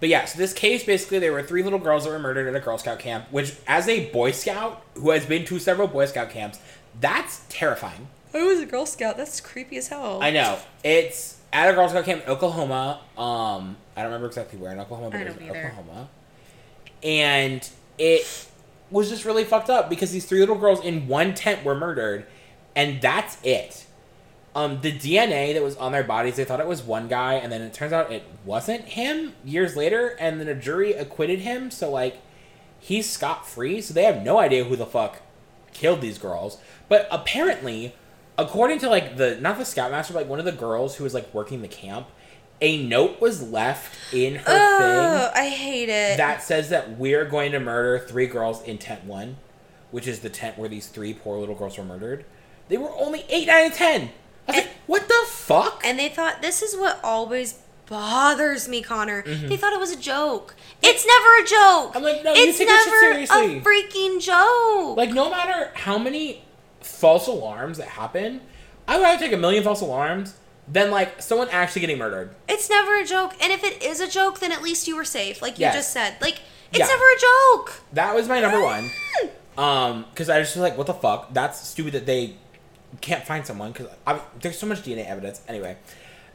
But 0.00 0.08
yeah, 0.08 0.24
so 0.24 0.38
this 0.38 0.52
case 0.54 0.82
basically 0.82 1.18
there 1.18 1.32
were 1.32 1.42
three 1.42 1.62
little 1.62 1.78
girls 1.78 2.04
that 2.04 2.10
were 2.10 2.18
murdered 2.18 2.48
at 2.48 2.54
a 2.54 2.60
Girl 2.60 2.78
Scout 2.78 2.98
camp, 2.98 3.26
which 3.30 3.54
as 3.66 3.86
a 3.86 4.10
Boy 4.10 4.32
Scout 4.32 4.82
who 4.94 5.10
has 5.10 5.26
been 5.26 5.44
to 5.44 5.58
several 5.58 5.86
Boy 5.86 6.06
Scout 6.06 6.30
camps, 6.30 6.58
that's 6.98 7.44
terrifying. 7.50 8.08
I 8.32 8.42
was 8.42 8.60
a 8.60 8.66
Girl 8.66 8.86
Scout 8.86 9.16
that's 9.16 9.40
creepy 9.40 9.76
as 9.76 9.88
hell 9.88 10.22
I 10.22 10.30
know. 10.30 10.58
It's 10.82 11.38
at 11.52 11.68
a 11.68 11.74
Girl 11.74 11.88
Scout 11.88 12.04
camp 12.06 12.24
in 12.24 12.30
Oklahoma. 12.30 13.00
Um 13.18 13.76
I 13.94 14.02
don't 14.02 14.06
remember 14.06 14.28
exactly 14.28 14.58
where 14.58 14.72
in 14.72 14.80
Oklahoma, 14.80 15.10
but 15.10 15.20
it 15.20 15.26
was 15.26 15.36
either. 15.42 15.66
Oklahoma. 15.66 16.08
And 17.02 17.68
it 17.98 18.48
was 18.90 19.10
just 19.10 19.24
really 19.24 19.44
fucked 19.44 19.68
up 19.68 19.90
because 19.90 20.10
these 20.12 20.24
three 20.24 20.40
little 20.40 20.56
girls 20.56 20.82
in 20.82 21.06
one 21.08 21.34
tent 21.34 21.64
were 21.64 21.74
murdered 21.74 22.26
and 22.74 23.00
that's 23.02 23.36
it. 23.44 23.84
Um, 24.54 24.80
the 24.80 24.90
DNA 24.90 25.54
that 25.54 25.62
was 25.62 25.76
on 25.76 25.92
their 25.92 26.02
bodies, 26.02 26.36
they 26.36 26.44
thought 26.44 26.58
it 26.58 26.66
was 26.66 26.82
one 26.82 27.06
guy, 27.06 27.34
and 27.34 27.52
then 27.52 27.62
it 27.62 27.72
turns 27.72 27.92
out 27.92 28.10
it 28.10 28.24
wasn't 28.44 28.82
him 28.82 29.34
years 29.44 29.76
later, 29.76 30.16
and 30.18 30.40
then 30.40 30.48
a 30.48 30.54
jury 30.56 30.92
acquitted 30.92 31.40
him, 31.40 31.70
so 31.70 31.88
like 31.90 32.20
he's 32.80 33.08
scot 33.08 33.46
free, 33.46 33.80
so 33.80 33.94
they 33.94 34.04
have 34.04 34.22
no 34.22 34.40
idea 34.40 34.64
who 34.64 34.74
the 34.74 34.86
fuck 34.86 35.22
killed 35.72 36.00
these 36.00 36.18
girls. 36.18 36.58
But 36.88 37.06
apparently, 37.12 37.94
according 38.36 38.80
to 38.80 38.88
like 38.88 39.16
the 39.16 39.36
not 39.40 39.58
the 39.58 39.64
scoutmaster, 39.64 40.14
but 40.14 40.20
like 40.20 40.28
one 40.28 40.40
of 40.40 40.44
the 40.44 40.52
girls 40.52 40.96
who 40.96 41.04
was 41.04 41.14
like 41.14 41.32
working 41.32 41.62
the 41.62 41.68
camp, 41.68 42.08
a 42.60 42.84
note 42.84 43.20
was 43.20 43.42
left 43.42 43.96
in 44.12 44.34
her 44.34 44.44
thing. 44.44 44.56
oh 44.56 45.30
thing 45.32 45.42
I 45.44 45.48
hate 45.48 45.88
it 45.88 46.16
that 46.16 46.42
says 46.42 46.70
that 46.70 46.98
we're 46.98 47.24
going 47.24 47.52
to 47.52 47.60
murder 47.60 48.04
three 48.04 48.26
girls 48.26 48.62
in 48.64 48.78
tent 48.78 49.04
one, 49.04 49.36
which 49.90 50.08
is 50.08 50.20
the 50.20 50.30
tent 50.30 50.58
where 50.58 50.68
these 50.68 50.88
three 50.88 51.14
poor 51.14 51.38
little 51.38 51.54
girls 51.54 51.78
were 51.78 51.84
murdered. 51.84 52.24
They 52.68 52.78
were 52.78 52.92
only 52.92 53.24
eight, 53.28 53.46
nine, 53.46 53.66
and 53.66 53.74
ten. 53.74 54.10
I 54.48 54.52
was 54.52 54.56
And- 54.58 54.66
like, 54.66 54.74
what 54.86 55.08
the 55.08 55.24
fuck? 55.28 55.82
And 55.84 55.98
they 55.98 56.08
thought 56.08 56.42
this 56.42 56.62
is 56.62 56.76
what 56.76 57.00
always 57.04 57.58
bothers 57.86 58.68
me, 58.68 58.82
Connor. 58.82 59.22
They 59.22 59.56
thought 59.56 59.72
it 59.72 59.80
was 59.80 59.90
a 59.90 59.96
joke. 60.00 60.54
It's 60.82 61.04
never 61.06 61.36
a 61.36 61.46
joke. 61.46 61.88
Mm-hmm. 61.88 61.96
I'm 61.98 62.02
like, 62.04 62.24
no, 62.24 62.34
you 62.34 62.48
it's 62.48 62.58
take 62.58 62.68
this 62.68 62.84
shit 62.84 62.92
never 62.92 63.26
seriously. 63.26 63.58
a 63.58 63.60
freaking 63.62 64.20
joke. 64.22 64.96
like, 64.96 65.10
no 65.10 65.28
matter 65.30 65.70
how 65.74 65.98
many 65.98 66.42
false 66.80 67.26
alarms 67.26 67.78
that 67.78 67.88
happen, 67.88 68.40
I'd 68.88 69.00
rather 69.02 69.18
take 69.18 69.32
a 69.32 69.36
million 69.36 69.62
false 69.64 69.80
alarms 69.80 70.34
than 70.68 70.90
like 70.92 71.20
someone 71.20 71.48
actually 71.50 71.80
getting 71.80 71.98
murdered. 71.98 72.30
it's 72.48 72.70
never 72.70 72.96
a 72.96 73.04
joke. 73.04 73.34
And 73.40 73.52
if 73.52 73.64
it 73.64 73.82
is 73.82 74.00
a 74.00 74.08
joke, 74.08 74.38
then 74.38 74.52
at 74.52 74.62
least 74.62 74.86
you 74.86 74.94
were 74.96 75.04
safe, 75.04 75.42
like 75.42 75.58
you 75.58 75.62
Yes. 75.62 75.74
just 75.74 75.92
said. 75.92 76.14
Like 76.20 76.38
it's 76.70 76.78
Yeah. 76.78 76.86
never 76.86 77.04
a 77.04 77.18
joke. 77.58 77.82
That 77.92 78.14
was 78.14 78.28
my 78.28 78.40
number 78.40 78.62
one. 78.62 78.88
Um, 79.58 80.06
because 80.10 80.30
I 80.30 80.38
just 80.40 80.54
was 80.54 80.62
like, 80.62 80.78
what 80.78 80.86
the 80.86 80.94
fuck? 80.94 81.34
That's 81.34 81.60
stupid 81.66 81.92
that 81.94 82.06
they 82.06 82.36
can't 83.00 83.26
find 83.26 83.46
someone 83.46 83.72
because 83.72 83.88
there's 84.40 84.58
so 84.58 84.66
much 84.66 84.82
DNA 84.82 85.06
evidence. 85.06 85.40
Anyway, 85.48 85.76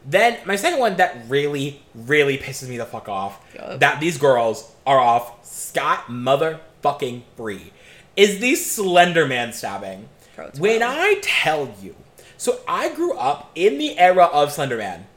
then 0.05 0.37
my 0.45 0.55
second 0.55 0.79
one 0.79 0.97
that 0.97 1.17
really, 1.27 1.81
really 1.93 2.37
pisses 2.37 2.69
me 2.69 2.77
the 2.77 2.85
fuck 2.85 3.09
off 3.09 3.43
Yup. 3.55 3.79
that 3.79 3.99
these 3.99 4.17
girls 4.17 4.71
are 4.85 4.99
off 4.99 5.45
scot 5.45 6.07
motherfucking 6.07 7.23
free 7.35 7.71
is 8.15 8.39
the 8.39 8.55
Slender 8.55 9.25
Man 9.27 9.51
stabbing. 9.51 10.09
Bro, 10.35 10.51
when. 10.57 10.83
I 10.83 11.19
tell 11.21 11.73
you, 11.81 11.95
so 12.37 12.59
I 12.67 12.93
grew 12.93 13.17
up 13.17 13.51
in 13.55 13.77
the 13.77 13.97
era 13.97 14.25
of 14.25 14.51
Slender 14.51 14.77
Man. 14.77 14.99
Yep. 14.99 15.09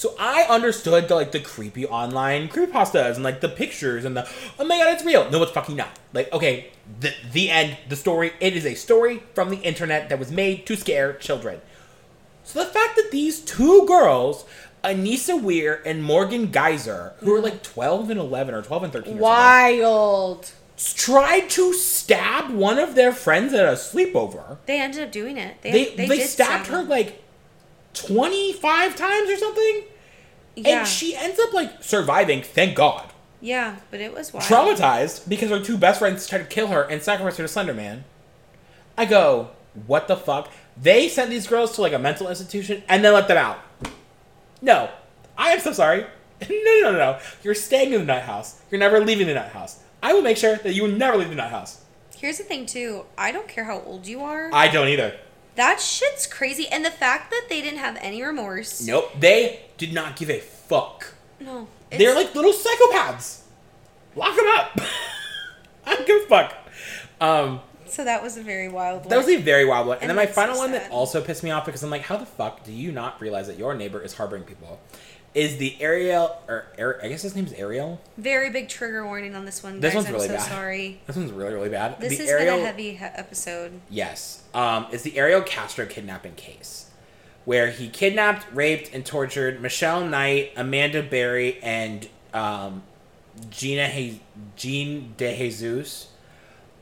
So 0.00 0.14
I 0.18 0.46
understood 0.48 1.08
the 1.08 1.14
like 1.14 1.32
the 1.32 1.40
creepy 1.40 1.84
online 1.84 2.48
creepypastas 2.48 3.16
and 3.16 3.22
like 3.22 3.42
the 3.42 3.50
pictures 3.50 4.06
and 4.06 4.16
the 4.16 4.26
oh 4.58 4.64
my 4.64 4.78
god 4.78 4.94
it's 4.94 5.04
real. 5.04 5.30
No, 5.30 5.42
it's 5.42 5.52
fucking 5.52 5.76
not. 5.76 5.90
Like 6.14 6.32
okay, 6.32 6.70
the 7.00 7.12
the 7.32 7.50
end, 7.50 7.76
the 7.86 7.96
story. 7.96 8.32
It 8.40 8.56
is 8.56 8.64
a 8.64 8.74
story 8.74 9.22
from 9.34 9.50
the 9.50 9.58
internet 9.58 10.08
that 10.08 10.18
was 10.18 10.32
made 10.32 10.64
to 10.68 10.74
scare 10.74 11.12
children. 11.12 11.60
So 12.44 12.60
the 12.60 12.70
fact 12.70 12.96
that 12.96 13.10
these 13.12 13.40
two 13.40 13.84
girls, 13.84 14.46
Anissa 14.82 15.38
Weir 15.38 15.82
and 15.84 16.02
Morgan 16.02 16.50
Geyser, 16.50 17.12
who 17.18 17.34
are 17.34 17.40
like 17.42 17.62
twelve 17.62 18.08
and 18.08 18.18
eleven 18.18 18.54
or 18.54 18.62
twelve 18.62 18.82
and 18.84 18.90
thirteen, 18.94 19.18
or 19.18 19.20
Wild. 19.20 20.50
tried 20.94 21.50
to 21.50 21.74
stab 21.74 22.50
one 22.50 22.78
of 22.78 22.94
their 22.94 23.12
friends 23.12 23.52
at 23.52 23.66
a 23.66 23.72
sleepover. 23.72 24.56
They 24.64 24.80
ended 24.80 25.02
up 25.02 25.12
doing 25.12 25.36
it. 25.36 25.60
They 25.60 25.70
They 25.70 26.06
they, 26.06 26.16
did 26.16 26.26
stabbed 26.30 26.68
her 26.68 26.82
like 26.82 27.19
twenty 27.94 28.52
five 28.52 28.96
times 28.96 29.28
or 29.30 29.36
something. 29.36 29.82
yeah. 30.56 30.78
And 30.80 30.88
she 30.88 31.16
ends 31.16 31.38
up 31.40 31.52
like 31.52 31.82
surviving, 31.82 32.42
thank 32.42 32.76
God. 32.76 33.12
yeah, 33.40 33.76
but 33.90 34.00
it 34.00 34.12
was 34.14 34.32
wild. 34.32 34.44
Traumatized 34.44 35.28
because 35.28 35.50
her 35.50 35.60
two 35.60 35.78
best 35.78 35.98
friends 35.98 36.26
tried 36.26 36.38
to 36.38 36.44
kill 36.44 36.68
her 36.68 36.82
and 36.82 37.02
sacrifice 37.02 37.36
her 37.38 37.44
to 37.44 37.48
Slender 37.48 37.74
Man. 37.74 38.04
I 38.98 39.04
go, 39.06 39.50
what 39.86 40.08
the 40.08 40.16
fuck? 40.16 40.50
They 40.80 41.08
sent 41.08 41.30
these 41.30 41.46
girls 41.46 41.72
to 41.76 41.80
like 41.82 41.92
a 41.92 41.98
mental 41.98 42.28
institution 42.28 42.82
and 42.88 43.04
then 43.04 43.12
let 43.14 43.28
them 43.28 43.38
out. 43.38 43.58
No, 44.62 44.90
I 45.38 45.50
am 45.52 45.60
so 45.60 45.72
sorry. 45.72 46.04
No, 46.48 46.80
no, 46.80 46.92
no, 46.92 46.98
no. 46.98 47.18
You're 47.42 47.54
staying 47.54 47.92
in 47.92 48.00
the 48.00 48.06
night 48.06 48.22
house. 48.22 48.60
You're 48.70 48.78
never 48.80 48.98
leaving 49.04 49.26
the 49.26 49.34
night 49.34 49.50
house. 49.52 49.78
I 50.02 50.14
will 50.14 50.22
make 50.22 50.38
sure 50.38 50.56
that 50.56 50.72
you 50.72 50.84
will 50.84 50.90
never 50.90 51.18
leave 51.18 51.28
the 51.28 51.34
night 51.34 51.50
house. 51.50 51.82
Here's 52.16 52.38
the 52.38 52.44
thing 52.44 52.64
too. 52.64 53.04
I 53.18 53.30
don't 53.30 53.46
care 53.46 53.64
how 53.64 53.80
old 53.82 54.06
you 54.06 54.22
are. 54.22 54.48
I 54.54 54.68
don't 54.68 54.88
either. 54.88 55.18
That 55.56 55.80
shit's 55.80 56.26
crazy. 56.26 56.68
And 56.68 56.84
the 56.84 56.90
fact 56.90 57.30
that 57.30 57.46
they 57.48 57.60
didn't 57.60 57.78
have 57.78 57.96
any 58.00 58.22
remorse. 58.22 58.84
Nope. 58.86 59.12
They 59.18 59.60
did 59.78 59.92
not 59.92 60.16
give 60.16 60.30
a 60.30 60.40
fuck. 60.40 61.14
No. 61.40 61.68
They're 61.90 62.14
like 62.14 62.34
little 62.34 62.52
psychopaths. 62.52 63.40
Lock 64.14 64.36
them 64.36 64.46
up. 64.48 64.80
I 65.86 65.94
don't 65.94 66.06
give 66.06 66.22
a 66.22 66.26
fuck. 66.26 66.54
Um, 67.20 67.60
So 67.86 68.04
that 68.04 68.22
was 68.22 68.36
a 68.36 68.42
very 68.42 68.68
wild 68.68 69.00
one. 69.00 69.08
That 69.08 69.16
was 69.16 69.28
a 69.28 69.36
very 69.36 69.64
wild 69.64 69.86
one. 69.88 69.96
And, 69.96 70.02
And 70.02 70.10
then 70.10 70.16
my 70.16 70.26
final 70.26 70.54
so 70.54 70.60
one 70.60 70.72
that 70.72 70.90
also 70.90 71.20
pissed 71.20 71.42
me 71.42 71.50
off 71.50 71.66
because 71.66 71.82
I'm 71.82 71.90
like, 71.90 72.02
how 72.02 72.16
the 72.16 72.26
fuck 72.26 72.64
do 72.64 72.72
you 72.72 72.92
not 72.92 73.20
realize 73.20 73.46
that 73.48 73.58
your 73.58 73.74
neighbor 73.74 74.00
is 74.00 74.14
harboring 74.14 74.44
people? 74.44 74.80
Is 75.32 75.58
the 75.58 75.80
Ariel 75.80 76.36
or 76.48 76.98
I 77.02 77.08
guess 77.08 77.22
his 77.22 77.36
name's 77.36 77.52
Ariel? 77.52 78.00
very 78.18 78.50
big 78.50 78.68
trigger 78.68 79.04
warning 79.06 79.36
on 79.36 79.44
this 79.44 79.62
one. 79.62 79.78
This 79.80 79.94
guys. 79.94 80.04
one's 80.04 80.10
really 80.14 80.24
I'm 80.28 80.30
so 80.32 80.36
bad. 80.38 80.48
sorry. 80.48 81.00
This 81.06 81.16
one's 81.16 81.30
really 81.32 81.54
really 81.54 81.68
bad. 81.68 82.00
This 82.00 82.18
the 82.18 82.24
has 82.26 82.32
been 82.44 82.48
a 82.60 82.64
heavy 82.64 82.90
he- 82.96 82.98
episode. 83.04 83.80
Yes. 83.88 84.42
Um, 84.54 84.86
it's 84.90 85.04
the 85.04 85.16
Ariel 85.18 85.42
Castro 85.42 85.86
kidnapping 85.86 86.34
case, 86.34 86.90
where 87.44 87.70
he 87.70 87.88
kidnapped, 87.88 88.46
raped, 88.52 88.92
and 88.92 89.06
tortured 89.06 89.60
Michelle 89.62 90.04
Knight, 90.04 90.50
Amanda 90.56 91.00
Berry, 91.02 91.62
and 91.62 92.08
um, 92.34 92.82
Gina 93.50 93.86
he- 93.86 94.20
Jean 94.56 95.14
De 95.16 95.36
Jesus. 95.36 96.08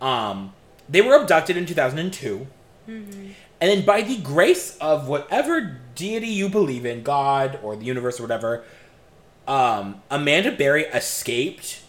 Um, 0.00 0.54
they 0.88 1.02
were 1.02 1.14
abducted 1.20 1.58
in 1.58 1.66
2002. 1.66 2.46
And 3.60 3.70
then, 3.70 3.84
by 3.84 4.02
the 4.02 4.16
grace 4.18 4.76
of 4.78 5.08
whatever 5.08 5.78
deity 5.94 6.28
you 6.28 6.48
believe 6.48 6.86
in, 6.86 7.02
God 7.02 7.58
or 7.62 7.74
the 7.74 7.84
universe 7.84 8.20
or 8.20 8.22
whatever, 8.22 8.64
um, 9.48 10.02
Amanda 10.10 10.52
Berry 10.52 10.84
escaped 10.84 11.82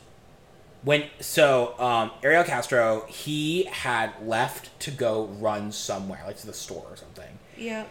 when 0.84 1.04
so 1.20 1.78
um 1.80 2.12
Ariel 2.24 2.44
Castro 2.44 3.06
he 3.10 3.64
had 3.66 4.12
left 4.26 4.78
to 4.80 4.92
go 4.92 5.26
run 5.26 5.72
somewhere 5.72 6.22
like 6.26 6.38
to 6.38 6.48
the 6.48 6.54
store 6.54 6.86
or 6.90 6.96
something. 6.96 7.38
Yeah. 7.58 7.86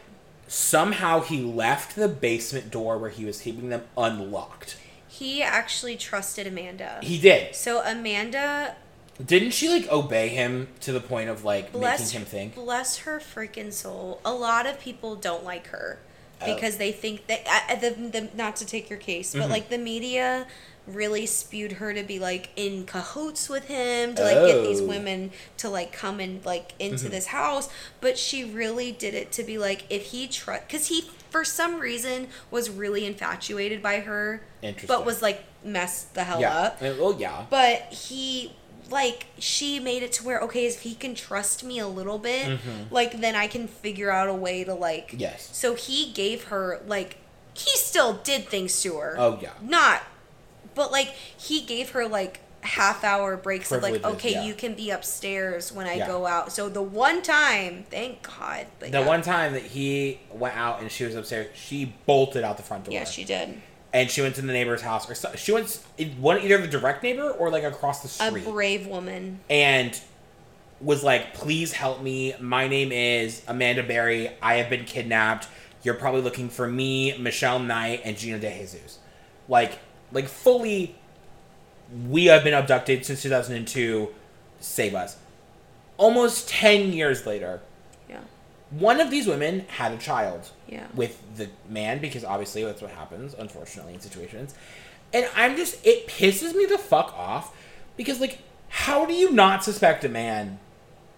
Somehow 0.47 1.21
he 1.21 1.43
left 1.43 1.95
the 1.95 2.09
basement 2.09 2.71
door 2.71 2.97
where 2.97 3.11
he 3.11 3.27
was 3.27 3.43
keeping 3.43 3.69
them 3.69 3.83
unlocked. 3.99 4.79
He 5.07 5.43
actually 5.43 5.97
trusted 5.97 6.47
Amanda. 6.47 7.01
He 7.03 7.19
did. 7.19 7.55
so 7.55 7.83
Amanda, 7.85 8.77
Didn't 9.25 9.51
she 9.51 9.69
like 9.69 9.91
obey 9.91 10.29
him 10.29 10.69
to 10.81 10.93
the 10.93 11.01
point 11.01 11.29
of 11.29 11.45
like 11.45 11.73
bless 11.73 12.01
making 12.13 12.21
him 12.21 12.27
think? 12.27 12.55
bless 12.55 12.99
her 12.99 13.19
freaking 13.19 13.73
soul. 13.73 14.21
A 14.25 14.33
lot 14.33 14.67
of 14.67 14.81
people 14.81 15.17
don't 15.17 15.45
like 15.45 15.69
her. 15.69 15.99
Oh. 16.41 16.55
because 16.55 16.77
they 16.77 16.93
think 16.93 17.27
that 17.27 17.41
uh, 17.69 17.75
the, 17.75 17.91
the 17.91 18.29
not 18.33 18.55
to 18.57 18.65
take 18.65 18.89
your 18.89 18.99
case, 19.01 19.33
but 19.35 19.49
Mhm. 19.49 19.51
like 19.51 19.71
the 19.71 19.79
media 19.79 20.47
really 20.87 21.27
spewed 21.27 21.73
her 21.73 21.93
to 21.93 22.05
be 22.05 22.21
like 22.21 22.51
in 22.55 22.87
cahoots 22.87 23.49
with 23.49 23.65
him 23.67 24.15
to 24.15 24.23
like 24.23 24.47
get 24.47 24.63
these 24.63 24.81
Oh. 24.81 24.87
women 24.87 25.33
to 25.57 25.69
like 25.69 25.91
come 25.93 26.21
and 26.21 26.45
like 26.47 26.75
into 26.79 27.07
Mhm. 27.07 27.11
this 27.11 27.27
house 27.27 27.69
but 28.01 28.17
she 28.17 28.43
really 28.45 28.91
did 28.93 29.13
it 29.15 29.31
to 29.33 29.43
be 29.43 29.59
like 29.59 29.83
if 29.91 30.07
he 30.13 30.27
trust 30.29 30.67
because 30.69 30.87
he 30.87 31.11
for 31.29 31.45
some 31.45 31.79
reason 31.81 32.29
was 32.51 32.71
really 32.71 33.05
infatuated 33.05 33.83
by 33.83 34.01
her 34.01 34.41
Interesting. 34.63 34.87
but 34.89 35.05
was 35.05 35.21
like 35.21 35.45
messed 35.63 36.15
the 36.15 36.25
hell 36.25 36.41
yeah. 36.41 36.57
up 36.57 36.79
Uh, 36.81 36.95
Well, 36.99 37.17
yeah. 37.19 37.45
but 37.51 37.81
he 37.93 38.55
like 38.91 39.27
she 39.39 39.79
made 39.81 40.03
it 40.03 40.13
to 40.13 40.25
where 40.25 40.41
okay 40.41 40.67
if 40.67 40.81
he 40.83 40.95
can 40.95 41.15
trust 41.15 41.63
me 41.65 41.79
a 41.79 41.87
little 41.89 42.19
bit 42.19 42.47
Mhm. 42.47 42.91
like 42.91 43.21
then 43.21 43.35
i 43.37 43.47
can 43.47 43.69
figure 43.69 44.11
out 44.11 44.29
a 44.29 44.35
way 44.35 44.65
to 44.65 44.75
like 44.75 45.15
Yes. 45.17 45.49
so 45.53 45.75
he 45.75 46.11
gave 46.13 46.45
her 46.45 46.81
like 46.87 47.17
he 47.55 47.71
still 47.77 48.15
did 48.15 48.49
things 48.49 48.81
to 48.83 48.97
her 48.99 49.17
Oh 49.19 49.39
yeah. 49.43 49.51
not 49.63 50.03
but 50.75 50.91
like 50.93 51.09
he 51.37 51.61
gave 51.63 51.91
her 51.91 52.07
like 52.09 52.41
half 52.61 53.05
hour 53.05 53.37
breaks 53.37 53.71
of 53.71 53.83
like 53.83 54.03
okay 54.05 54.33
yeah. 54.33 54.45
you 54.45 54.53
can 54.55 54.75
be 54.75 54.91
upstairs 54.91 55.71
when 55.71 55.87
i 55.87 55.95
Yeah. 55.95 56.07
go 56.07 56.27
out 56.27 56.51
so 56.53 56.69
the 56.69 56.83
one 56.83 57.23
time 57.23 57.85
thank 57.91 58.23
god 58.23 58.67
The 58.81 58.89
yeah. 58.91 59.07
one 59.07 59.23
time 59.23 59.53
that 59.53 59.63
he 59.63 60.19
went 60.33 60.57
out 60.57 60.81
and 60.81 60.91
she 60.91 61.05
was 61.05 61.15
upstairs, 61.15 61.49
she 61.55 61.95
bolted 62.07 62.43
out 62.45 62.57
the 62.57 62.63
front 62.65 62.85
door. 62.85 62.95
yeah 62.95 63.05
she 63.05 63.25
did 63.25 63.61
and 63.93 64.11
she 64.11 64.21
went 64.21 64.35
to 64.37 64.43
the 64.43 64.53
neighbor's 64.53 64.83
house, 64.83 65.09
or 65.09 65.15
so, 65.15 65.33
she 65.35 65.53
went 65.53 65.79
it- 65.97 66.15
one 66.19 66.41
either 66.41 66.59
the 66.59 66.67
direct 66.67 67.03
neighbor 67.03 67.31
or 67.31 67.51
like 67.51 67.65
across 67.65 68.03
the 68.03 68.09
street. 68.09 68.47
a 68.47 68.51
brave 68.51 68.87
woman 68.87 69.41
and 69.49 69.99
was 70.81 71.03
like, 71.03 71.35
"Please 71.35 71.73
help 71.73 72.03
me. 72.03 72.35
My 72.41 72.69
name 72.69 72.93
is 72.93 73.43
Amanda 73.49 73.83
Berry. 73.83 74.31
I 74.43 74.55
have 74.57 74.71
been 74.71 74.85
kidnapped. 74.85 75.49
You're 75.83 75.95
probably 75.95 76.21
looking 76.21 76.49
for 76.49 76.69
me, 76.69 77.17
Michelle 77.19 77.59
Knight, 77.59 78.03
and 78.05 78.17
Gina 78.17 78.39
De 78.39 78.51
Jesus. 78.51 78.99
Like, 79.49 79.79
like 80.13 80.29
fully, 80.29 80.95
we 82.09 82.27
have 82.27 82.45
been 82.45 82.55
abducted 82.55 83.05
since 83.05 83.23
2002. 83.23 84.11
Save 84.61 84.95
us." 84.95 85.17
Almost 85.97 86.49
ten 86.49 86.93
years 86.93 87.27
later, 87.27 87.61
yeah 88.09 88.19
one 88.71 89.01
of 89.01 89.11
these 89.11 89.27
women 89.27 89.65
had 89.69 89.93
a 89.93 89.97
child 89.97 90.51
yeah 90.69 90.87
with 90.95 91.21
the 91.37 91.49
man 91.69 92.01
because 92.01 92.25
obviously 92.25 92.65
that's 92.65 92.83
what 92.83 92.91
happens 92.91 93.35
unfortunately 93.35 93.95
in 93.95 94.01
situations 94.01 94.55
and 95.13 95.29
i'm 95.35 95.57
just 95.57 95.85
it 95.87 96.07
pisses 96.09 96.55
me 96.55 96.67
the 96.67 96.79
fuck 96.79 97.13
off 97.17 97.57
because 97.97 98.21
like 98.21 98.39
how 98.69 99.07
do 99.07 99.15
you 99.15 99.31
not 99.33 99.65
suspect 99.65 100.05
a 100.05 100.09
man 100.09 100.59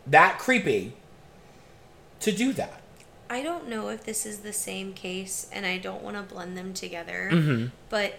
that 0.06 0.38
creepy 0.38 0.92
to 2.20 2.32
do 2.32 2.52
that 2.52 2.80
I 3.30 3.42
don't 3.42 3.68
know 3.68 3.90
if 3.90 4.02
this 4.02 4.26
is 4.26 4.40
the 4.40 4.52
same 4.52 4.92
case, 4.92 5.48
and 5.52 5.64
I 5.64 5.78
don't 5.78 6.02
want 6.02 6.16
to 6.16 6.22
blend 6.22 6.58
them 6.58 6.74
together. 6.74 7.30
mm-hmm. 7.32 7.66
But 7.88 8.16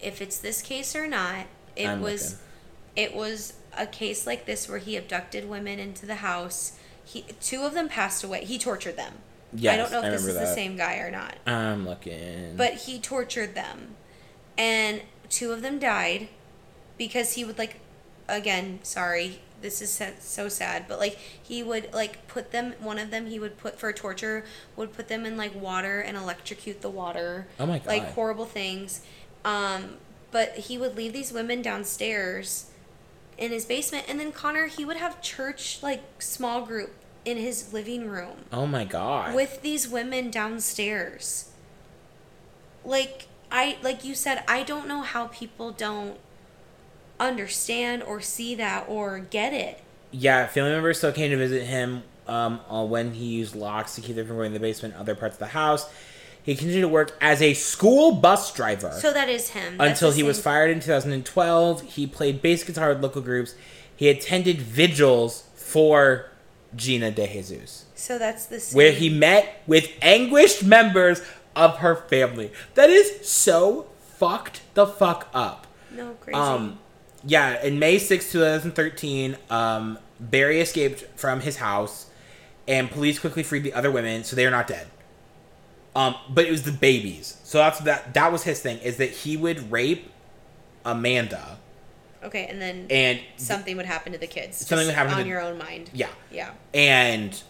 if 0.00 0.22
it's 0.22 0.38
this 0.38 0.62
case 0.62 0.96
or 0.96 1.06
not, 1.06 1.46
it 1.76 1.86
I'm 1.86 2.00
was 2.00 2.38
looking. 2.96 3.12
it 3.12 3.14
was 3.14 3.52
a 3.76 3.86
case 3.86 4.26
like 4.26 4.46
this 4.46 4.66
where 4.66 4.78
he 4.78 4.96
abducted 4.96 5.48
women 5.48 5.78
into 5.78 6.06
the 6.06 6.16
house. 6.16 6.78
He 7.04 7.26
two 7.38 7.62
of 7.62 7.74
them 7.74 7.88
passed 7.88 8.24
away. 8.24 8.46
He 8.46 8.58
tortured 8.58 8.96
them. 8.96 9.14
Yes 9.54 9.74
I 9.74 9.76
don't 9.76 9.92
know 9.92 9.98
if 10.08 10.12
this 10.12 10.22
is 10.22 10.26
remember 10.28 10.48
the 10.48 10.54
same 10.54 10.76
guy 10.76 10.96
or 10.98 11.10
not. 11.10 11.36
i'm 11.46 11.86
looking 11.86 12.56
But 12.56 12.74
he 12.74 12.98
tortured 12.98 13.54
them. 13.54 13.96
And 14.56 15.02
two 15.28 15.52
of 15.52 15.62
them 15.62 15.78
died 15.78 16.28
because 16.98 17.32
he 17.34 17.44
would 17.44 17.58
like 17.58 17.80
again, 18.28 18.78
sorry, 18.82 19.40
this 19.60 19.80
is 19.82 20.00
so 20.20 20.48
sad, 20.48 20.86
but 20.88 20.98
like 20.98 21.16
he 21.42 21.62
would 21.62 21.92
like 21.92 22.26
put 22.28 22.52
them 22.52 22.74
one 22.80 22.98
of 22.98 23.10
them 23.10 23.26
he 23.26 23.38
would 23.38 23.58
put 23.58 23.78
for 23.78 23.92
torture 23.92 24.44
would 24.76 24.92
put 24.92 25.08
them 25.08 25.24
in 25.26 25.36
like 25.36 25.54
water 25.54 26.00
and 26.00 26.16
electrocute 26.16 26.80
the 26.82 26.90
water. 26.90 27.46
oh 27.58 27.66
my 27.66 27.78
god 27.78 27.86
Like 27.86 28.12
horrible 28.12 28.46
things. 28.46 29.00
Um 29.44 29.96
but 30.30 30.56
he 30.56 30.76
would 30.78 30.96
leave 30.96 31.12
these 31.12 31.32
women 31.32 31.62
downstairs 31.62 32.70
in 33.38 33.50
his 33.50 33.64
basement 33.64 34.04
and 34.08 34.18
then 34.20 34.30
Connor 34.32 34.66
he 34.66 34.84
would 34.84 34.96
have 34.96 35.20
church 35.20 35.82
like 35.82 36.02
small 36.20 36.62
group 36.64 36.92
in 37.24 37.36
his 37.38 37.72
living 37.72 38.08
room 38.08 38.44
oh 38.52 38.66
my 38.66 38.84
god 38.84 39.34
with 39.34 39.62
these 39.62 39.88
women 39.88 40.30
downstairs. 40.30 41.50
Like 42.84 43.28
I 43.50 43.78
like 43.82 44.04
you 44.04 44.14
said, 44.14 44.42
I 44.46 44.62
don't 44.62 44.86
know 44.86 45.00
how 45.02 45.28
people 45.28 45.70
don't 45.72 46.18
understand 47.18 48.02
or 48.02 48.20
see 48.20 48.54
that 48.56 48.86
or 48.88 49.18
get 49.20 49.52
it. 49.52 49.80
yeah 50.10 50.46
family 50.46 50.70
members 50.72 50.98
still 50.98 51.12
came 51.12 51.30
to 51.30 51.36
visit 51.36 51.62
him 51.64 52.02
um, 52.26 52.60
uh, 52.68 52.84
when 52.84 53.14
he 53.14 53.26
used 53.26 53.54
locks 53.54 53.94
to 53.94 54.00
keep 54.00 54.16
them 54.16 54.26
from 54.26 54.36
going 54.36 54.50
to 54.52 54.58
the 54.58 54.62
basement 54.62 54.94
and 54.94 55.00
other 55.00 55.14
parts 55.14 55.36
of 55.36 55.38
the 55.38 55.46
house 55.46 55.88
he 56.42 56.54
continued 56.54 56.82
to 56.82 56.88
work 56.88 57.16
as 57.20 57.40
a 57.40 57.54
school 57.54 58.12
bus 58.16 58.52
driver 58.52 58.92
So 59.00 59.12
that 59.14 59.30
is 59.30 59.50
him. 59.50 59.78
That's 59.78 60.02
until 60.02 60.12
he 60.12 60.22
was 60.22 60.38
fired 60.42 60.70
in 60.70 60.80
2012. 60.80 61.80
He 61.82 62.06
played 62.06 62.42
bass 62.42 62.62
guitar 62.62 62.90
with 62.90 63.02
local 63.02 63.22
groups. 63.22 63.54
He 63.96 64.10
attended 64.10 64.60
vigils 64.60 65.44
for 65.54 66.30
Gina 66.76 67.10
De 67.10 67.26
Jesus, 67.26 67.84
So 67.94 68.18
that's 68.18 68.46
the 68.46 68.60
same. 68.60 68.76
where 68.76 68.92
he 68.92 69.08
met 69.08 69.62
with 69.66 69.90
anguished 70.02 70.64
members 70.64 71.22
of 71.54 71.78
her 71.78 71.94
family. 71.96 72.50
That 72.74 72.90
is 72.90 73.26
so 73.28 73.86
fucked 74.16 74.60
the 74.74 74.86
fuck 74.86 75.28
up. 75.34 75.66
no 75.92 76.14
crazy. 76.14 76.38
Um, 76.38 76.78
yeah, 77.26 77.62
in 77.62 77.78
May 77.78 77.98
6, 77.98 78.32
2013, 78.32 79.36
um, 79.50 79.98
Berry 80.20 80.60
escaped 80.60 81.04
from 81.18 81.40
his 81.40 81.56
house, 81.56 82.06
and 82.68 82.90
police 82.90 83.18
quickly 83.18 83.42
freed 83.42 83.62
the 83.62 83.72
other 83.72 83.90
women, 83.90 84.24
so 84.24 84.34
they 84.36 84.44
are 84.46 84.50
not 84.50 84.66
dead. 84.66 84.88
Um, 85.96 86.16
but 86.28 86.44
it 86.44 86.50
was 86.50 86.64
the 86.64 86.72
babies. 86.72 87.38
So 87.44 87.58
that's 87.58 87.78
that. 87.80 88.14
That 88.14 88.32
was 88.32 88.42
his 88.42 88.60
thing 88.60 88.78
is 88.78 88.96
that 88.96 89.10
he 89.10 89.36
would 89.36 89.70
rape 89.70 90.10
Amanda, 90.84 91.58
okay, 92.24 92.46
and 92.46 92.60
then 92.60 92.86
and 92.90 93.20
something 93.36 93.76
would 93.76 93.86
happen 93.86 94.12
to 94.12 94.18
the 94.18 94.26
kids. 94.26 94.56
Something 94.66 94.86
would 94.86 94.94
happen 94.94 95.12
to 95.12 95.16
on 95.18 95.22
the- 95.24 95.28
your 95.28 95.40
own 95.40 95.58
mind. 95.58 95.90
yeah, 95.92 96.08
Yeah. 96.30 96.50
and 96.72 97.40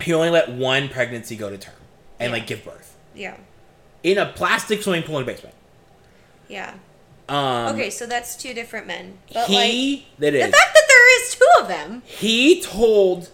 he 0.00 0.12
only 0.14 0.30
let 0.30 0.50
one 0.50 0.88
pregnancy 0.88 1.34
go 1.36 1.50
to 1.50 1.58
term 1.58 1.74
and 2.20 2.30
Yeah. 2.30 2.32
like 2.38 2.46
give 2.46 2.64
birth 2.64 2.94
Yeah. 3.14 3.36
in 4.02 4.18
a 4.18 4.26
plastic 4.26 4.82
swimming 4.82 5.02
pool 5.02 5.16
in 5.18 5.22
a 5.24 5.26
basement. 5.26 5.54
Yeah. 6.48 6.74
Um, 7.28 7.74
okay, 7.74 7.90
so 7.90 8.06
that's 8.06 8.36
two 8.36 8.54
different 8.54 8.86
men. 8.86 9.18
But 9.34 9.50
like 9.50 9.70
he 9.70 10.06
that 10.18 10.30
the 10.32 10.40
fact 10.40 10.52
that 10.54 10.84
there 10.88 11.22
is 11.22 11.34
two 11.34 11.60
of 11.62 11.68
them. 11.68 12.02
he 12.06 12.62
told 12.62 13.30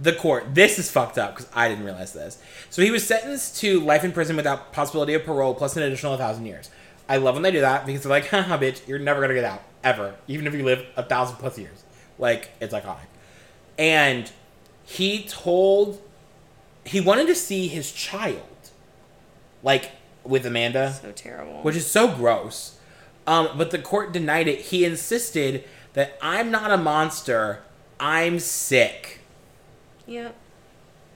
the 0.00 0.12
court 0.12 0.54
this 0.54 0.78
is 0.78 0.88
fucked 0.90 1.18
up 1.18 1.34
because 1.34 1.50
i 1.56 1.68
didn't 1.68 1.84
realize 1.84 2.12
this 2.12 2.38
so 2.70 2.80
he 2.82 2.88
was 2.92 3.04
sentenced 3.04 3.58
to 3.58 3.80
life 3.80 4.04
in 4.04 4.12
prison 4.12 4.36
without 4.36 4.72
possibility 4.72 5.12
of 5.12 5.24
parole 5.24 5.54
plus 5.54 5.76
an 5.76 5.82
additional 5.82 6.12
1000 6.12 6.46
years 6.46 6.70
i 7.08 7.16
love 7.16 7.34
when 7.34 7.42
they 7.42 7.50
do 7.50 7.60
that 7.60 7.86
because 7.86 8.02
they're 8.02 8.10
like 8.10 8.26
haha 8.30 8.58
bitch 8.58 8.86
you're 8.88 8.98
never 8.98 9.20
gonna 9.20 9.34
get 9.34 9.44
out 9.44 9.62
ever 9.84 10.14
even 10.26 10.46
if 10.46 10.54
you 10.54 10.64
live 10.64 10.84
a 10.96 11.02
thousand 11.02 11.36
plus 11.36 11.58
years 11.58 11.84
like 12.18 12.50
it's 12.60 12.74
iconic 12.74 13.06
and 13.78 14.30
he 14.84 15.22
told 15.24 16.00
he 16.84 17.00
wanted 17.00 17.26
to 17.26 17.34
see 17.34 17.68
his 17.68 17.92
child 17.92 18.42
like 19.62 19.92
with 20.24 20.44
amanda 20.46 20.92
So 21.02 21.12
terrible. 21.12 21.62
which 21.62 21.76
is 21.76 21.86
so 21.90 22.08
gross. 22.14 22.78
Um, 23.26 23.50
but 23.58 23.70
the 23.70 23.78
court 23.78 24.12
denied 24.12 24.48
it. 24.48 24.60
He 24.60 24.84
insisted 24.86 25.64
that 25.92 26.16
I'm 26.22 26.50
not 26.50 26.70
a 26.70 26.78
monster. 26.78 27.62
I'm 28.00 28.38
sick. 28.38 29.20
yeah. 30.06 30.30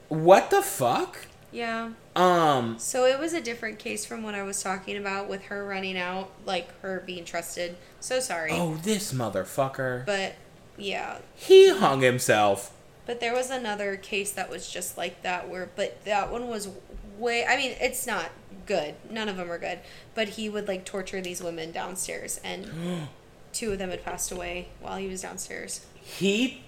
What 0.09 0.51
the 0.51 0.61
fuck? 0.61 1.25
Yeah. 1.51 1.89
Um, 2.15 2.77
So 2.77 3.05
it 3.05 3.19
was 3.19 3.33
a 3.33 3.41
different 3.41 3.79
case 3.79 4.05
from 4.05 4.21
what 4.23 4.35
I 4.35 4.43
was 4.43 4.61
talking 4.61 4.97
about 4.97 5.27
with 5.29 5.43
her 5.45 5.65
running 5.65 5.97
out, 5.97 6.31
like 6.45 6.79
her 6.81 7.03
being 7.05 7.25
trusted. 7.25 7.75
So 7.99 8.19
sorry. 8.19 8.51
oh, 8.51 8.75
this 8.75 9.13
motherfucker. 9.13 10.05
But 10.05 10.35
yeah. 10.77 11.19
He 11.35 11.69
hung 11.69 12.01
himself. 12.01 12.71
But 13.05 13.19
there 13.19 13.33
was 13.33 13.49
another 13.49 13.97
case 13.97 14.31
that 14.31 14.49
was 14.49 14.69
just 14.69 14.97
like 14.97 15.23
that 15.23 15.49
where 15.49 15.69
but 15.75 16.05
that 16.05 16.31
one 16.31 16.47
was 16.47 16.69
way 17.17 17.45
I 17.45 17.57
mean, 17.57 17.75
it's 17.81 18.05
not 18.07 18.29
good. 18.65 18.95
None 19.09 19.27
of 19.27 19.37
them 19.37 19.51
are 19.51 19.57
good. 19.57 19.79
But 20.15 20.29
he 20.29 20.49
would 20.49 20.67
like 20.67 20.85
torture 20.85 21.19
these 21.21 21.41
women 21.41 21.71
downstairs 21.71 22.39
and 22.43 23.07
two 23.53 23.71
of 23.71 23.79
them 23.79 23.89
had 23.89 24.03
passed 24.05 24.31
away 24.31 24.69
while 24.79 24.97
he 24.97 25.07
was 25.07 25.21
downstairs. 25.21 25.85
He 25.95 26.63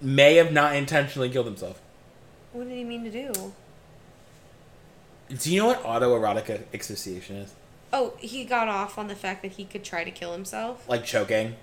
may 0.00 0.36
have 0.36 0.52
not 0.52 0.74
intentionally 0.74 1.28
killed 1.28 1.46
himself. 1.46 1.80
What 2.52 2.68
did 2.68 2.76
he 2.76 2.84
mean 2.84 3.04
to 3.04 3.10
do? 3.10 3.52
Do 5.36 5.52
you 5.52 5.60
know 5.60 5.66
what 5.68 5.82
autoerotic 5.82 6.48
asphyxiation 6.74 7.36
is? 7.36 7.54
Oh, 7.92 8.14
he 8.18 8.44
got 8.44 8.68
off 8.68 8.98
on 8.98 9.08
the 9.08 9.14
fact 9.14 9.42
that 9.42 9.52
he 9.52 9.64
could 9.64 9.84
try 9.84 10.04
to 10.04 10.10
kill 10.10 10.32
himself. 10.32 10.88
Like 10.88 11.04
choking. 11.04 11.56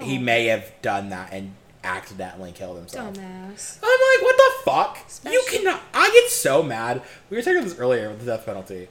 He 0.00 0.16
Oh. 0.18 0.20
may 0.20 0.46
have 0.46 0.70
done 0.82 1.08
that 1.10 1.32
and 1.32 1.54
accidentally 1.84 2.52
killed 2.52 2.76
himself. 2.76 3.14
Dumbass. 3.14 3.78
I'm 3.82 3.88
like, 3.88 4.22
what 4.22 4.36
the 4.36 4.52
fuck? 4.64 5.32
You 5.32 5.42
cannot. 5.48 5.80
I 5.94 6.10
get 6.12 6.30
so 6.30 6.62
mad. 6.62 7.02
We 7.30 7.36
were 7.36 7.42
talking 7.42 7.58
about 7.58 7.68
this 7.68 7.78
earlier 7.78 8.08
with 8.08 8.20
the 8.20 8.26
death 8.26 8.46
penalty. 8.46 8.88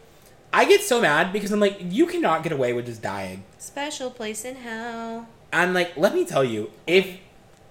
I 0.53 0.66
get 0.66 0.82
so 0.82 1.01
mad 1.01 1.32
because 1.34 1.51
I'm 1.51 1.60
like, 1.60 1.78
you 1.82 2.05
cannot 2.08 2.43
get 2.43 2.51
away 2.51 2.74
with 2.74 2.86
just 2.86 3.01
dying. 3.01 3.43
Special 3.60 4.10
place 4.10 4.43
in 4.45 4.55
hell. 4.55 5.28
I'm 5.53 5.74
like, 5.74 5.95
let 5.97 6.14
me 6.16 6.26
tell 6.26 6.43
you, 6.43 6.72
if 6.86 7.18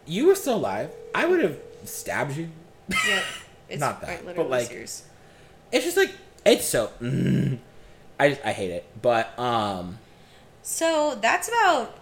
you 0.06 0.26
were 0.26 0.34
still 0.34 0.56
alive, 0.56 0.90
I 1.14 1.26
would 1.26 1.40
have 1.42 1.58
stabbed 1.84 2.36
you. 2.36 2.48
Yep. 2.88 3.24
It's 3.68 3.80
Not 3.80 4.00
that, 4.02 4.22
quite 4.22 4.36
but, 4.36 4.48
like, 4.48 4.68
serious. 4.68 5.02
it's 5.72 5.84
just 5.84 5.96
like 5.96 6.12
it's 6.46 6.64
so. 6.66 6.90
Mm, 7.00 7.58
I 8.18 8.38
I 8.44 8.52
hate 8.52 8.70
it, 8.70 8.84
but 9.02 9.38
um, 9.38 9.98
So 10.62 11.18
that's 11.20 11.48
about 11.48 11.98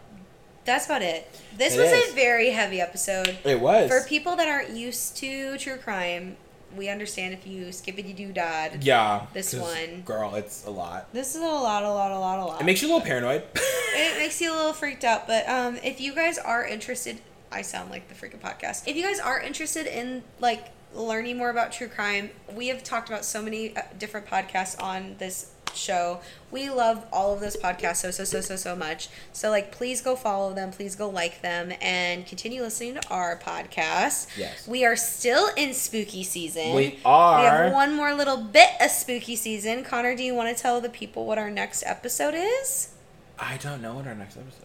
that's 0.64 0.86
about 0.86 1.02
it. 1.02 1.28
This 1.58 1.74
It 1.74 1.80
was 1.80 1.90
is. 1.92 2.12
a 2.12 2.14
very 2.14 2.50
heavy 2.50 2.80
episode. 2.80 3.36
it 3.44 3.60
was 3.60 3.88
For 3.90 4.06
people 4.08 4.36
that 4.36 4.48
aren't 4.48 4.70
used 4.70 5.16
to 5.18 5.58
true 5.58 5.76
crime, 5.76 6.36
we 6.76 6.88
understand 6.88 7.34
if 7.34 7.46
you 7.46 7.70
skippity 7.70 8.12
doo 8.14 8.32
dad. 8.32 8.82
yeah. 8.82 9.26
This 9.34 9.54
one. 9.54 10.02
girl, 10.06 10.34
it's 10.36 10.64
a 10.66 10.70
lot. 10.70 11.12
This 11.12 11.34
is 11.34 11.42
a 11.42 11.44
lot, 11.46 11.82
a 11.84 11.90
lot, 11.90 12.10
a 12.12 12.18
lot, 12.18 12.38
a 12.38 12.44
lot. 12.44 12.60
It 12.60 12.64
makes 12.64 12.80
you 12.82 12.88
a 12.88 12.90
little 12.94 13.04
paranoid. 13.06 13.42
it 13.54 14.18
makes 14.18 14.40
you 14.40 14.52
a 14.52 14.56
little 14.56 14.72
freaked 14.72 15.04
out. 15.04 15.26
But 15.26 15.48
um, 15.48 15.76
if 15.84 16.00
you 16.00 16.14
guys 16.14 16.38
are 16.38 16.66
interested, 16.66 17.18
I 17.52 17.62
sound 17.62 17.90
like 17.90 18.08
the 18.08 18.14
freaking 18.14 18.40
podcast. 18.40 18.88
If 18.88 18.96
you 18.96 19.02
guys 19.02 19.20
are 19.20 19.38
interested 19.40 19.86
in 19.86 20.22
like 20.40 20.68
learning 20.94 21.36
more 21.36 21.50
about 21.50 21.72
true 21.72 21.88
crime, 21.88 22.30
we 22.54 22.68
have 22.68 22.82
talked 22.82 23.08
about 23.08 23.24
so 23.24 23.42
many 23.42 23.76
uh, 23.76 23.82
different 23.98 24.26
podcasts 24.26 24.80
on 24.80 25.16
this 25.18 25.50
show. 25.74 26.20
We 26.50 26.70
love 26.70 27.04
all 27.12 27.34
of 27.34 27.40
those 27.40 27.56
podcasts 27.56 27.96
so 27.96 28.10
so 28.10 28.24
so 28.24 28.40
so 28.40 28.56
so 28.56 28.76
much. 28.76 29.08
So 29.32 29.50
like, 29.50 29.72
please 29.72 30.00
go 30.00 30.16
follow 30.16 30.52
them. 30.54 30.70
Please 30.70 30.94
go 30.94 31.08
like 31.08 31.42
them 31.42 31.72
and 31.80 32.26
continue 32.26 32.62
listening 32.62 32.94
to 32.94 33.08
our 33.08 33.36
podcast. 33.38 34.28
Yes. 34.36 34.66
we 34.68 34.84
are 34.84 34.96
still 34.96 35.48
in 35.56 35.74
spooky 35.74 36.22
season. 36.22 36.74
We 36.74 36.98
are. 37.04 37.40
We 37.40 37.46
have 37.46 37.72
one 37.72 37.94
more 37.94 38.14
little 38.14 38.36
bit 38.36 38.70
of 38.80 38.90
spooky 38.90 39.36
season. 39.36 39.84
Connor, 39.84 40.16
do 40.16 40.22
you 40.22 40.34
want 40.34 40.56
to 40.56 40.62
tell 40.62 40.80
the 40.80 40.88
people 40.88 41.26
what 41.26 41.38
our 41.38 41.50
next 41.50 41.82
episode 41.84 42.34
is? 42.34 42.90
I 43.38 43.56
don't 43.56 43.82
know 43.82 43.94
what 43.94 44.06
our 44.06 44.14
next 44.14 44.36
episode 44.36 44.63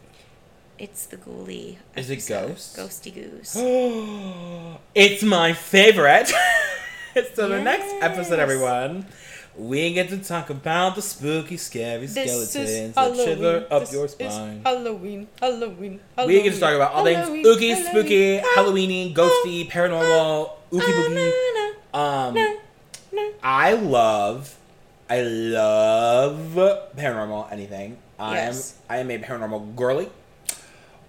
It's 0.80 1.08
the 1.08 1.18
ghoulie. 1.18 1.76
Is 1.96 2.10
it 2.10 2.14
episode. 2.14 2.48
ghosts? 2.48 2.78
Ghosty 2.78 3.14
goose. 3.14 3.54
it's 4.96 5.24
my 5.24 5.52
favorite. 5.52 6.28
so 7.36 7.50
the 7.50 7.62
next 7.62 7.94
episode, 8.02 8.40
everyone, 8.40 9.06
we 9.58 9.94
get 9.94 10.08
to 10.10 10.18
talk 10.20 10.50
about 10.50 10.96
the 10.96 11.02
spooky, 11.02 11.58
scary 11.58 12.06
This 12.06 12.14
skeletons 12.14 12.96
that 12.96 13.16
shiver 13.18 13.68
up 13.70 13.82
This 13.82 13.92
your 13.92 14.06
is 14.06 14.12
spine. 14.14 14.62
Halloween. 14.64 15.28
Halloween. 15.42 16.00
We 16.26 16.42
get 16.44 16.54
to 16.54 16.60
talk 16.62 16.76
about 16.76 16.94
all 16.94 17.04
things 17.04 17.18
Halloween, 17.18 17.44
spooky, 17.44 17.70
Halloween, 17.72 17.92
spooky, 17.92 18.40
ah, 18.40 18.56
Halloweeny, 18.56 19.14
ghosty, 19.14 19.70
paranormal, 19.70 20.52
ooky 20.72 21.14
na, 21.94 22.00
Um, 22.00 22.34
na, 22.36 22.54
na. 23.12 23.30
I 23.44 23.74
love, 23.74 24.56
I 25.10 25.22
love 25.24 26.40
paranormal 26.96 27.52
anything. 27.52 27.98
I 28.18 28.36
Yes. 28.36 28.78
am, 28.90 28.96
I 28.96 29.00
am 29.00 29.12
a 29.12 29.18
paranormal 29.20 29.76
girly. 29.76 30.10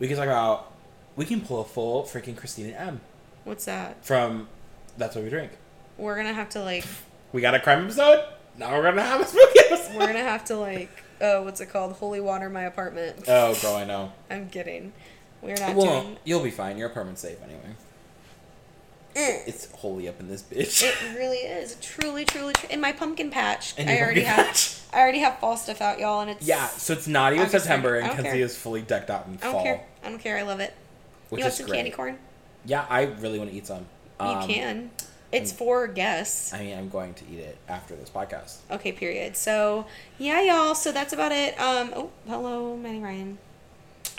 We 0.01 0.09
can 0.09 0.17
talk 0.17 0.27
about, 0.27 0.73
we 1.15 1.25
can 1.25 1.41
pull 1.43 1.61
a 1.61 1.65
full 1.65 2.03
freaking 2.03 2.37
Christine 2.37 2.67
and 2.67 2.75
Em 2.75 3.01
What's 3.45 3.67
that? 3.67 4.05
from 4.05 4.49
That's 4.99 5.15
What 5.15 5.23
We 5.25 5.31
Drink. 5.31 5.53
We're 5.99 6.17
gonna 6.17 6.33
have 6.33 6.49
to 6.51 6.63
like. 6.65 6.85
We 7.33 7.41
got 7.43 7.55
a 7.55 7.61
crime 7.61 7.85
episode. 7.85 8.25
Now 8.59 8.75
we're 8.77 8.83
gonna 8.83 9.03
have 9.03 9.21
a 9.21 9.27
spooky 9.27 9.61
episode. 9.61 9.95
We're 9.97 10.07
gonna 10.09 10.19
have 10.21 10.45
to 10.47 10.57
like. 10.57 10.91
Oh, 11.21 11.43
what's 11.43 11.61
it 11.61 11.67
called? 11.67 11.93
Holy 11.93 12.21
water 12.21 12.49
my 12.49 12.63
apartment. 12.63 13.25
Oh, 13.29 13.55
girl, 13.61 13.77
I 13.77 13.85
know. 13.85 14.13
I'm 14.31 14.49
kidding. 14.49 14.93
We're 15.43 15.57
not 15.57 15.77
Well, 15.77 16.03
doing. 16.03 16.17
you'll 16.25 16.43
be 16.43 16.51
fine. 16.51 16.79
Your 16.79 16.89
apartment's 16.89 17.21
safe 17.21 17.37
anyway. 17.43 17.61
Eh. 19.17 19.43
It's 19.47 19.71
holy 19.73 20.09
up 20.09 20.21
in 20.21 20.29
this 20.29 20.43
bitch. 20.43 20.83
It 20.83 21.19
really 21.19 21.39
is 21.39 21.77
truly, 21.83 22.25
truly, 22.25 22.53
tr- 22.55 22.67
in 22.71 22.81
my 22.81 22.93
pumpkin 22.93 23.31
patch. 23.31 23.75
I 23.79 24.01
already 24.01 24.23
have. 24.23 24.47
patch. 24.47 24.79
I 24.93 25.01
already 25.01 25.19
have 25.19 25.39
fall 25.41 25.57
stuff 25.57 25.81
out, 25.81 25.99
y'all, 25.99 26.21
and 26.21 26.31
it's. 26.31 26.47
yeah, 26.47 26.67
so 26.69 26.93
it's 26.93 27.07
not 27.09 27.33
even 27.35 27.49
September, 27.49 27.97
and 27.97 28.11
Kenzie 28.13 28.41
is 28.43 28.57
fully 28.57 28.83
decked 28.83 29.11
out 29.11 29.27
in 29.27 29.37
fall, 29.39 29.63
care. 29.63 29.83
I 30.05 30.09
don't 30.09 30.19
care. 30.19 30.37
I 30.39 30.43
love 30.43 30.61
it. 30.61 30.75
which 31.29 31.41
you 31.41 31.45
want 31.45 31.55
some 31.55 31.67
great. 31.67 31.77
candy 31.77 31.91
corn? 31.91 32.19
Yeah, 32.65 32.85
I 32.89 33.03
really 33.05 33.39
want 33.39 33.51
to 33.51 33.57
eat 33.57 33.67
some. 33.67 33.87
Um, 34.19 34.41
you 34.43 34.47
can. 34.55 34.91
It's 35.33 35.53
I'm- 35.53 35.59
for 35.59 35.87
guests. 35.87 36.53
I 36.53 36.59
mean, 36.61 36.77
I'm 36.79 36.89
going 36.89 37.15
to 37.15 37.25
eat 37.31 37.39
it 37.39 37.57
after 37.69 37.95
this 37.97 38.11
podcast. 38.11 38.59
Okay, 38.71 38.93
period. 38.93 39.37
So 39.37 39.87
yeah, 40.19 40.41
y'all. 40.43 40.75
So 40.75 40.93
that's 40.93 41.13
about 41.13 41.33
it. 41.33 41.59
Um. 41.61 41.93
Oh, 41.95 42.11
hello, 42.27 42.77
Manny 42.77 43.01
Ryan. 43.01 43.39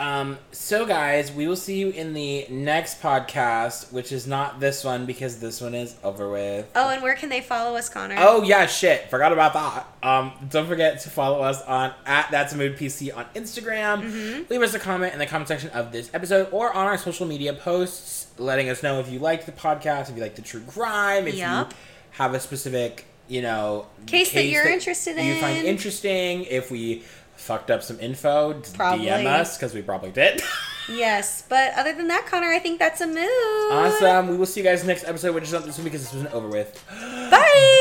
Um, 0.02 0.40
so 0.52 0.88
guys, 0.88 1.32
we 1.32 1.46
will 1.46 1.56
see 1.56 1.78
you 1.78 1.90
in 1.90 2.16
the 2.16 2.48
next 2.50 3.04
podcast, 3.04 3.94
which 3.94 4.12
is 4.12 4.26
not 4.26 4.60
this 4.60 4.84
one 4.84 5.06
because 5.06 5.40
this 5.40 5.62
one 5.62 5.76
is 5.76 5.96
over 6.04 6.28
with. 6.28 6.68
Oh, 6.76 6.90
and 6.90 7.04
where 7.04 7.14
can 7.14 7.30
they 7.30 7.40
follow 7.40 7.78
us, 7.78 7.88
Connor? 7.88 8.16
Oh 8.18 8.42
yeah, 8.42 8.66
shit. 8.66 9.12
Forgot 9.12 9.32
about 9.32 9.54
that. 9.54 9.88
Um, 10.02 10.32
don't 10.50 10.66
forget 10.66 11.02
to 11.02 11.12
follow 11.12 11.42
us 11.42 11.62
on 11.62 11.94
at 12.08 12.32
That's 12.32 12.52
a 12.52 12.58
Mood 12.58 12.78
PC 12.78 13.16
on 13.16 13.26
Instagram. 13.36 14.02
Mm-hmm. 14.02 14.52
Leave 14.52 14.64
us 14.64 14.74
a 14.74 14.80
comment 14.80 15.14
in 15.14 15.20
the 15.20 15.28
comment 15.28 15.48
section 15.48 15.70
of 15.70 15.92
this 15.92 16.10
episode 16.16 16.48
or 16.52 16.74
on 16.74 16.88
our 16.88 16.98
social 16.98 17.28
media 17.28 17.54
posts, 17.54 18.32
letting 18.40 18.70
us 18.70 18.82
know 18.82 19.00
if 19.00 19.08
you 19.08 19.20
liked 19.20 19.46
the 19.46 19.52
podcast, 19.52 20.10
if 20.10 20.16
you 20.16 20.22
like 20.24 20.34
the 20.34 20.42
true 20.42 20.62
crime, 20.62 21.28
if 21.28 21.36
Yup. 21.36 21.70
you 21.70 21.78
have 22.14 22.34
a 22.34 22.40
specific, 22.40 23.06
you 23.28 23.44
know, 23.44 23.86
Case 24.08 24.32
that 24.32 24.46
you're 24.46 24.68
interested 24.68 25.16
You 25.18 25.40
find 25.40 25.64
interesting. 25.64 26.46
If 26.46 26.72
we 26.72 27.04
fucked 27.42 27.70
up 27.72 27.84
some 27.84 28.00
info, 28.00 28.54
Probably. 28.74 29.08
DM 29.08 29.26
us 29.26 29.58
because 29.58 29.74
we 29.74 29.82
probably 29.82 30.12
did. 30.12 30.42
Yes, 30.90 31.44
but 31.48 31.74
other 31.78 31.94
than 31.94 32.08
that, 32.08 32.26
Connor, 32.26 32.48
I 32.52 32.58
think 32.58 32.80
that's 32.80 33.00
a 33.02 33.08
move. 33.08 33.72
awesome. 33.72 34.28
We 34.30 34.36
will 34.36 34.48
see 34.48 34.62
you 34.62 34.66
guys 34.66 34.84
next 34.84 35.04
episode, 35.06 35.36
which 35.36 35.44
is 35.46 35.54
not 35.54 35.64
this 35.64 35.78
one 35.78 35.84
because 35.86 36.02
this 36.02 36.12
wasn't 36.12 36.34
over 36.34 36.48
with. 36.50 36.84
Bye. 37.30 37.80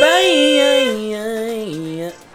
Bye. 2.12 2.29